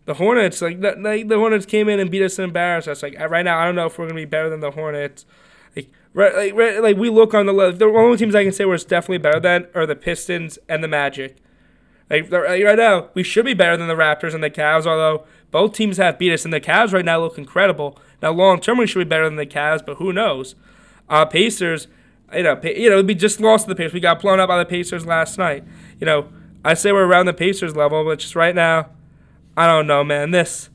The 0.05 0.15
Hornets, 0.15 0.61
like 0.61 0.81
the, 0.81 1.23
the 1.27 1.37
Hornets 1.37 1.65
came 1.65 1.89
in 1.89 1.99
and 1.99 2.11
beat 2.11 2.21
us 2.21 2.37
and 2.37 2.45
embarrassed 2.45 2.87
us. 2.87 3.01
Like 3.01 3.17
right 3.17 3.43
now, 3.43 3.59
I 3.59 3.65
don't 3.65 3.75
know 3.75 3.87
if 3.87 3.97
we're 3.97 4.05
going 4.05 4.17
to 4.17 4.21
be 4.21 4.25
better 4.25 4.49
than 4.49 4.59
the 4.59 4.71
Hornets. 4.71 5.25
Like 5.75 5.89
right, 6.13 6.35
like, 6.35 6.53
right, 6.53 6.81
like 6.81 6.97
we 6.97 7.09
look 7.09 7.33
on 7.33 7.47
the 7.47 7.53
list. 7.53 7.79
The 7.79 7.85
only 7.85 8.17
teams 8.17 8.35
I 8.35 8.43
can 8.43 8.53
say 8.53 8.65
where 8.65 8.75
it's 8.75 8.83
definitely 8.83 9.17
better 9.17 9.39
than 9.39 9.67
are 9.73 9.87
the 9.87 9.95
Pistons 9.95 10.59
and 10.69 10.83
the 10.83 10.87
Magic. 10.87 11.37
Like 12.09 12.31
right 12.31 12.77
now, 12.77 13.09
we 13.13 13.23
should 13.23 13.45
be 13.45 13.53
better 13.53 13.77
than 13.77 13.87
the 13.87 13.95
Raptors 13.95 14.33
and 14.33 14.43
the 14.43 14.49
Cavs. 14.49 14.85
Although 14.85 15.25
both 15.51 15.73
teams 15.73 15.97
have 15.97 16.19
beat 16.19 16.33
us, 16.33 16.45
and 16.45 16.53
the 16.53 16.61
Cavs 16.61 16.93
right 16.93 17.05
now 17.05 17.19
look 17.19 17.37
incredible. 17.37 17.97
Now 18.21 18.31
long 18.31 18.59
term, 18.59 18.77
we 18.77 18.87
should 18.87 18.99
be 18.99 19.05
better 19.05 19.25
than 19.25 19.37
the 19.37 19.45
Cavs, 19.45 19.85
but 19.85 19.97
who 19.97 20.13
knows? 20.13 20.55
Uh, 21.09 21.25
Pacers 21.25 21.87
you 22.33 22.43
know, 22.43 22.59
you 22.63 22.89
know, 22.89 23.01
we 23.01 23.15
just 23.15 23.39
lost 23.39 23.65
to 23.65 23.69
the 23.69 23.75
Pacers. 23.75 23.93
We 23.93 23.99
got 23.99 24.21
blown 24.21 24.39
out 24.39 24.47
by 24.47 24.57
the 24.57 24.65
Pacers 24.65 25.05
last 25.05 25.37
night. 25.37 25.63
You 25.99 26.05
know, 26.05 26.29
I 26.63 26.73
say 26.73 26.91
we're 26.91 27.05
around 27.05 27.27
the 27.27 27.33
Pacers 27.33 27.75
level, 27.75 28.03
but 28.03 28.19
just 28.19 28.35
right 28.35 28.55
now, 28.55 28.89
I 29.55 29.67
don't 29.67 29.87
know, 29.87 30.03
man. 30.03 30.31
This, 30.31 30.69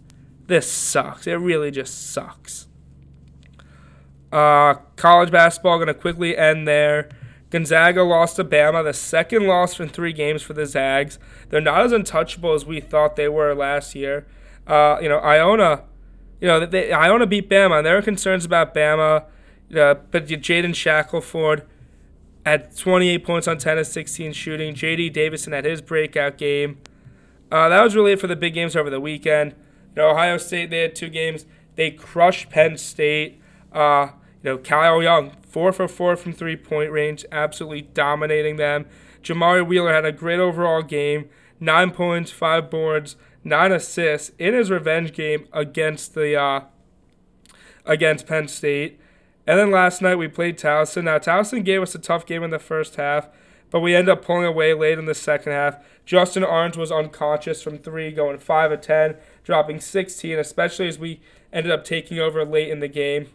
this 0.47 0.71
sucks. 0.71 1.27
It 1.27 1.35
really 1.35 1.71
just 1.71 2.13
sucks. 2.13 2.67
Uh, 4.33 4.75
college 4.97 5.31
basketball 5.31 5.85
to 5.85 5.95
quickly 5.95 6.37
end 6.37 6.69
there. 6.69 7.09
Gonzaga 7.51 8.03
lost 8.05 8.37
to 8.37 8.45
Bama, 8.45 8.85
the 8.85 8.93
second 8.93 9.47
loss 9.47 9.79
in 9.81 9.89
three 9.89 10.13
games 10.13 10.43
for 10.43 10.53
the 10.53 10.67
Zags. 10.67 11.19
They're 11.49 11.61
not 11.61 11.85
as 11.85 11.93
untouchable 11.93 12.55
as 12.55 12.65
we 12.65 12.81
thought 12.81 13.17
they 13.17 13.29
were 13.29 13.55
last 13.55 13.95
year. 13.95 14.27
Uh, 14.67 14.99
you 15.03 15.09
know, 15.09 15.19
Iona, 15.19 15.83
you 16.41 16.47
know, 16.47 16.65
they, 16.65 16.93
Iona 16.93 17.27
beat 17.27 17.51
Bama, 17.51 17.79
and 17.79 17.87
there 17.87 17.99
are 17.99 18.03
concerns 18.03 18.45
about 18.45 18.75
Bama. 18.75 19.25
Uh, 19.75 19.95
but 20.11 20.27
Jaden 20.27 20.75
Shackelford 20.75 21.65
at 22.45 22.77
28 22.77 23.25
points 23.25 23.49
on 23.49 23.59
10 23.59 23.79
of 23.79 23.87
16 23.87 24.33
shooting. 24.33 24.75
J.D. 24.75 25.11
Davison 25.11 25.53
had 25.53 25.65
his 25.65 25.81
breakout 25.81 26.39
game. 26.39 26.79
Uh, 27.53 27.69
that 27.69 27.83
was 27.83 27.95
really 27.95 28.13
it 28.13 28.21
for 28.21 28.27
the 28.27 28.37
big 28.37 28.55
games 28.55 28.77
over 28.77 28.91
the 28.91 29.01
weekend. 29.01 29.53
You 29.95 30.03
know, 30.03 30.11
Ohio 30.11 30.39
State, 30.39 30.71
they 30.71 30.83
had 30.83 30.95
two 30.95 31.09
games. 31.09 31.47
They 31.77 31.91
crushed 31.91 32.51
Penn 32.51 32.79
State. 32.79 33.41
Uh, 33.73 34.11
you 34.43 34.51
know, 34.51 34.59
Kyle 34.59 35.03
Young, 35.03 35.33
four 35.43 35.73
for 35.73 35.89
four 35.89 36.17
from 36.17 36.33
three 36.33 36.57
point 36.57 36.91
range, 36.91 37.25
absolutely 37.31 37.83
dominating 37.83 38.57
them. 38.57 38.87
Jamari 39.23 39.67
Wheeler 39.67 39.93
had 39.93 40.05
a 40.05 40.13
great 40.13 40.41
overall 40.41 40.83
game, 40.83 41.29
nine 41.59 41.91
points, 41.91 42.31
five 42.31 42.71
boards, 42.71 43.17
nine 43.45 43.73
assists 43.73 44.33
in 44.39 44.55
his 44.55 44.71
revenge 44.71 45.13
game 45.13 45.47
against 45.53 46.15
the 46.15 46.37
uh, 46.37 46.63
against 47.85 48.27
Penn 48.27 48.49
State. 48.49 48.99
And 49.47 49.59
then 49.59 49.71
last 49.71 50.01
night 50.01 50.17
we 50.17 50.29
played 50.29 50.59
Towson. 50.59 51.05
Now, 51.05 51.19
Towson 51.19 51.65
gave 51.65 51.83
us 51.83 51.95
a 51.95 51.99
tough 51.99 52.25
game 52.25 52.43
in 52.43 52.51
the 52.51 52.59
first 52.59 52.97
half, 52.97 53.29
but 53.71 53.81
we 53.81 53.95
ended 53.95 54.11
up 54.11 54.25
pulling 54.25 54.45
away 54.45 54.75
late 54.75 54.99
in 54.99 55.07
the 55.07 55.15
second 55.15 55.53
half. 55.53 55.77
Justin 56.07 56.45
Ahrens 56.45 56.77
was 56.77 56.93
unconscious 56.93 57.63
from 57.63 57.79
three, 57.79 58.13
going 58.13 58.39
5 58.39 58.73
of 58.73 58.81
10, 58.81 59.17
dropping 59.45 59.81
16, 59.81 60.39
especially 60.39 60.89
as 60.89 60.99
we 60.99 61.21
ended 61.53 61.73
up 61.73 61.85
taking 61.85 62.19
over 62.19 62.45
late 62.45 62.69
in 62.69 62.81
the 62.81 62.89
game. 62.89 63.29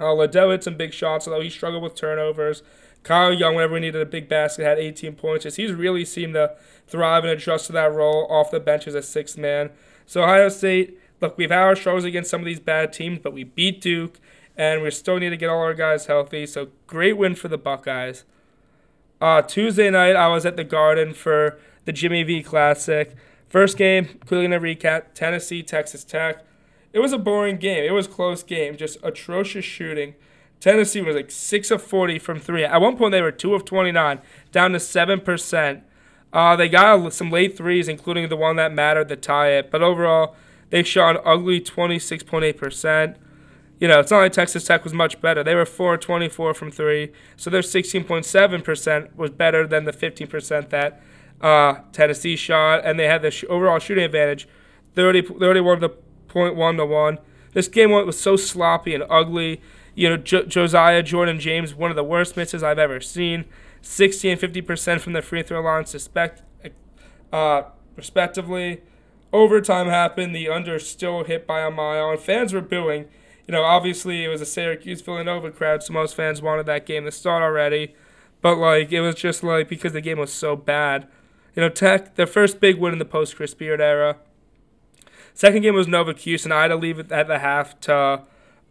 Uh, 0.00 0.12
Liddell 0.12 0.50
hit 0.50 0.64
some 0.64 0.76
big 0.76 0.92
shots, 0.92 1.26
although 1.26 1.40
he 1.40 1.50
struggled 1.50 1.82
with 1.82 1.94
turnovers. 1.94 2.62
Kyle 3.04 3.32
Young, 3.32 3.54
whenever 3.54 3.74
we 3.74 3.80
needed 3.80 4.00
a 4.00 4.06
big 4.06 4.28
basket, 4.28 4.64
had 4.64 4.78
18 4.78 5.14
points. 5.14 5.56
He's 5.56 5.72
really 5.72 6.04
seemed 6.04 6.34
to 6.34 6.56
thrive 6.86 7.22
and 7.22 7.32
adjust 7.32 7.66
to 7.66 7.72
that 7.72 7.92
role 7.92 8.26
off 8.30 8.50
the 8.50 8.60
bench 8.60 8.88
as 8.88 8.94
a 8.94 9.02
sixth 9.02 9.36
man. 9.36 9.70
So 10.06 10.22
Ohio 10.22 10.48
State, 10.48 10.98
look, 11.20 11.36
we've 11.36 11.50
had 11.50 11.62
our 11.62 11.76
struggles 11.76 12.04
against 12.04 12.30
some 12.30 12.40
of 12.40 12.46
these 12.46 12.60
bad 12.60 12.92
teams, 12.92 13.20
but 13.22 13.32
we 13.32 13.44
beat 13.44 13.80
Duke 13.80 14.18
and 14.56 14.82
we 14.82 14.90
still 14.90 15.18
need 15.18 15.30
to 15.30 15.36
get 15.36 15.50
all 15.50 15.60
our 15.60 15.74
guys 15.74 16.06
healthy. 16.06 16.46
So 16.46 16.68
great 16.86 17.16
win 17.16 17.34
for 17.34 17.48
the 17.48 17.58
Buckeyes. 17.58 18.24
Uh, 19.20 19.42
Tuesday 19.42 19.90
night, 19.90 20.16
I 20.16 20.28
was 20.28 20.44
at 20.44 20.56
the 20.56 20.64
Garden 20.64 21.14
for 21.14 21.58
the 21.84 21.92
Jimmy 21.92 22.22
V 22.22 22.42
Classic. 22.42 23.14
First 23.48 23.76
game, 23.76 24.18
quickly 24.26 24.48
to 24.48 24.60
recap: 24.60 25.14
Tennessee, 25.14 25.62
Texas 25.62 26.04
Tech. 26.04 26.44
It 26.94 27.00
was 27.00 27.12
a 27.12 27.18
boring 27.18 27.56
game. 27.56 27.82
It 27.84 27.90
was 27.90 28.06
close 28.06 28.44
game. 28.44 28.76
Just 28.76 28.98
atrocious 29.02 29.64
shooting. 29.64 30.14
Tennessee 30.60 31.02
was 31.02 31.16
like 31.16 31.30
six 31.30 31.72
of 31.72 31.82
forty 31.82 32.20
from 32.20 32.38
three. 32.38 32.64
At 32.64 32.80
one 32.80 32.96
point, 32.96 33.10
they 33.10 33.20
were 33.20 33.32
two 33.32 33.52
of 33.54 33.64
twenty 33.64 33.90
nine, 33.90 34.20
down 34.52 34.72
to 34.72 34.80
seven 34.80 35.20
percent. 35.20 35.82
Uh, 36.32 36.54
they 36.54 36.68
got 36.68 37.12
some 37.12 37.32
late 37.32 37.56
threes, 37.56 37.88
including 37.88 38.28
the 38.28 38.36
one 38.36 38.54
that 38.56 38.72
mattered 38.72 39.08
to 39.08 39.16
tie 39.16 39.50
it. 39.50 39.72
But 39.72 39.82
overall, 39.82 40.36
they 40.70 40.84
shot 40.84 41.16
an 41.16 41.22
ugly 41.24 41.60
twenty 41.60 41.98
six 41.98 42.22
point 42.22 42.44
eight 42.44 42.58
percent. 42.58 43.16
You 43.80 43.88
know, 43.88 43.98
it's 43.98 44.12
not 44.12 44.20
like 44.20 44.32
Texas 44.32 44.64
Tech 44.64 44.84
was 44.84 44.94
much 44.94 45.20
better. 45.20 45.42
They 45.42 45.56
were 45.56 45.66
4 45.66 45.98
24 45.98 46.54
from 46.54 46.70
three, 46.70 47.10
so 47.36 47.50
their 47.50 47.60
16.7% 47.60 49.16
was 49.16 49.30
better 49.30 49.66
than 49.66 49.84
the 49.84 49.92
15% 49.92 50.70
that 50.70 51.02
uh, 51.40 51.80
Tennessee 51.90 52.36
shot, 52.36 52.84
and 52.84 52.98
they 53.00 53.08
had 53.08 53.22
the 53.22 53.32
sh- 53.32 53.44
overall 53.48 53.80
shooting 53.80 54.04
advantage 54.04 54.48
30, 54.94 55.22
31 55.22 55.80
the 55.80 55.90
one 56.34 56.76
to 56.76 56.86
1. 56.86 57.18
This 57.52 57.68
game 57.68 57.90
went 57.90 58.06
was 58.06 58.20
so 58.20 58.36
sloppy 58.36 58.94
and 58.94 59.04
ugly. 59.08 59.60
You 59.94 60.10
know, 60.10 60.16
jo- 60.16 60.44
Josiah 60.44 61.02
Jordan 61.02 61.38
James, 61.38 61.74
one 61.74 61.90
of 61.90 61.96
the 61.96 62.04
worst 62.04 62.36
misses 62.36 62.62
I've 62.62 62.78
ever 62.78 63.00
seen. 63.00 63.44
60 63.80 64.30
and 64.30 64.40
50% 64.40 65.00
from 65.00 65.12
the 65.12 65.22
free 65.22 65.42
throw 65.42 65.60
line, 65.60 65.86
suspect, 65.86 66.42
uh, 67.32 67.62
respectively. 67.96 68.80
Overtime 69.32 69.88
happened. 69.88 70.34
The 70.34 70.48
under 70.48 70.78
still 70.78 71.24
hit 71.24 71.46
by 71.46 71.60
a 71.60 71.70
mile, 71.70 72.10
and 72.10 72.20
fans 72.20 72.52
were 72.52 72.60
booing. 72.60 73.06
You 73.46 73.52
know, 73.52 73.62
obviously 73.62 74.24
it 74.24 74.28
was 74.28 74.40
a 74.40 74.46
Syracuse 74.46 75.02
Villanova 75.02 75.50
crowd, 75.50 75.82
so 75.82 75.92
most 75.92 76.14
fans 76.14 76.40
wanted 76.40 76.66
that 76.66 76.86
game 76.86 77.04
to 77.04 77.12
start 77.12 77.42
already. 77.42 77.94
But 78.40 78.56
like, 78.56 78.92
it 78.92 79.00
was 79.00 79.16
just 79.16 79.42
like 79.42 79.68
because 79.68 79.92
the 79.92 80.00
game 80.00 80.18
was 80.18 80.32
so 80.32 80.56
bad. 80.56 81.06
You 81.54 81.62
know, 81.62 81.68
Tech, 81.68 82.14
their 82.16 82.26
first 82.26 82.58
big 82.58 82.78
win 82.78 82.92
in 82.92 82.98
the 82.98 83.04
post 83.04 83.36
Chris 83.36 83.54
Beard 83.54 83.80
era. 83.80 84.16
Second 85.34 85.62
game 85.62 85.74
was 85.74 85.88
Nova 85.88 86.14
Cuse, 86.14 86.44
and 86.44 86.54
I 86.54 86.62
had 86.62 86.68
to 86.68 86.76
leave 86.76 87.00
it 87.00 87.10
at 87.10 87.26
the 87.26 87.40
half 87.40 87.78
to 87.80 88.22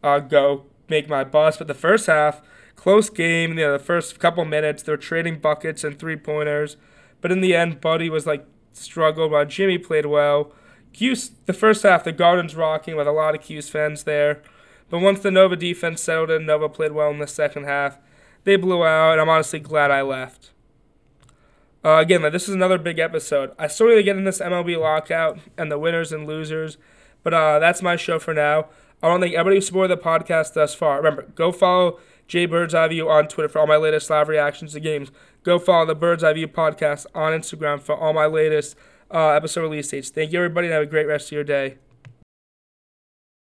uh, 0.01 0.19
go 0.19 0.63
make 0.89 1.09
my 1.09 1.25
bus. 1.25 1.57
But 1.57 1.67
the 1.67 1.73
first 1.73 2.07
half, 2.07 2.41
close 2.77 3.09
game. 3.09 3.51
You 3.51 3.65
know, 3.65 3.73
the 3.73 3.83
first 3.83 4.17
couple 4.19 4.45
minutes, 4.45 4.83
they 4.83 4.93
were 4.93 4.97
trading 4.97 5.39
buckets 5.39 5.83
and 5.83 5.99
three 5.99 6.15
pointers. 6.15 6.77
But 7.21 7.31
in 7.31 7.41
the 7.41 7.53
end, 7.55 7.81
Buddy 7.81 8.09
was 8.09 8.25
like 8.25 8.45
struggled 8.71 9.31
while 9.31 9.45
Jimmy 9.45 9.77
played 9.77 10.05
well. 10.05 10.53
Cuse, 10.93 11.31
the 11.45 11.53
first 11.53 11.83
half, 11.83 12.03
the 12.03 12.11
Gardens 12.11 12.55
rocking 12.55 12.95
with 12.95 13.07
a 13.07 13.11
lot 13.11 13.35
of 13.35 13.41
Cuse 13.41 13.69
fans 13.69 14.03
there. 14.03 14.41
But 14.89 14.99
once 14.99 15.19
the 15.19 15.31
Nova 15.31 15.55
defense 15.55 16.01
settled 16.01 16.31
in, 16.31 16.45
Nova 16.45 16.69
played 16.69 16.91
well 16.93 17.09
in 17.09 17.19
the 17.19 17.27
second 17.27 17.65
half. 17.65 17.97
They 18.45 18.55
blew 18.55 18.85
out, 18.85 19.13
and 19.13 19.21
I'm 19.21 19.29
honestly 19.29 19.59
glad 19.59 19.91
I 19.91 20.01
left. 20.01 20.52
Uh, 21.83 21.97
again, 21.97 22.21
this 22.21 22.47
is 22.47 22.55
another 22.55 22.77
big 22.77 22.99
episode. 22.99 23.51
I 23.59 23.67
still 23.67 23.89
need 23.89 23.95
to 23.95 24.03
get 24.03 24.15
in 24.15 24.23
this 24.23 24.39
MLB 24.39 24.79
lockout 24.79 25.39
and 25.57 25.71
the 25.71 25.77
winners 25.77 26.11
and 26.11 26.25
losers, 26.25 26.77
but 27.23 27.33
uh, 27.33 27.59
that's 27.59 27.81
my 27.81 27.95
show 27.95 28.19
for 28.19 28.33
now. 28.33 28.67
I 29.01 29.09
want 29.09 29.21
to 29.21 29.27
thank 29.27 29.35
everybody 29.35 29.57
who 29.57 29.61
supported 29.61 29.97
the 29.97 30.01
podcast 30.01 30.53
thus 30.53 30.73
far. 30.73 30.97
Remember, 30.97 31.23
go 31.35 31.51
follow 31.51 31.99
Jay 32.27 32.45
Bird's 32.45 32.73
Eye 32.73 32.87
View 32.87 33.09
on 33.09 33.27
Twitter 33.27 33.49
for 33.49 33.59
all 33.59 33.67
my 33.67 33.75
latest 33.75 34.09
live 34.09 34.29
reactions 34.29 34.71
to 34.73 34.79
games. 34.79 35.11
Go 35.43 35.59
follow 35.59 35.85
the 35.85 35.95
Bird's 35.95 36.23
Eye 36.23 36.33
View 36.33 36.47
podcast 36.47 37.05
on 37.13 37.33
Instagram 37.33 37.81
for 37.81 37.95
all 37.97 38.13
my 38.13 38.27
latest 38.27 38.77
uh, 39.11 39.29
episode 39.29 39.61
release 39.61 39.89
dates. 39.89 40.09
Thank 40.09 40.31
you, 40.31 40.39
everybody, 40.39 40.67
and 40.67 40.73
have 40.73 40.83
a 40.83 40.85
great 40.85 41.07
rest 41.07 41.27
of 41.27 41.31
your 41.33 41.43
day. 41.43 41.79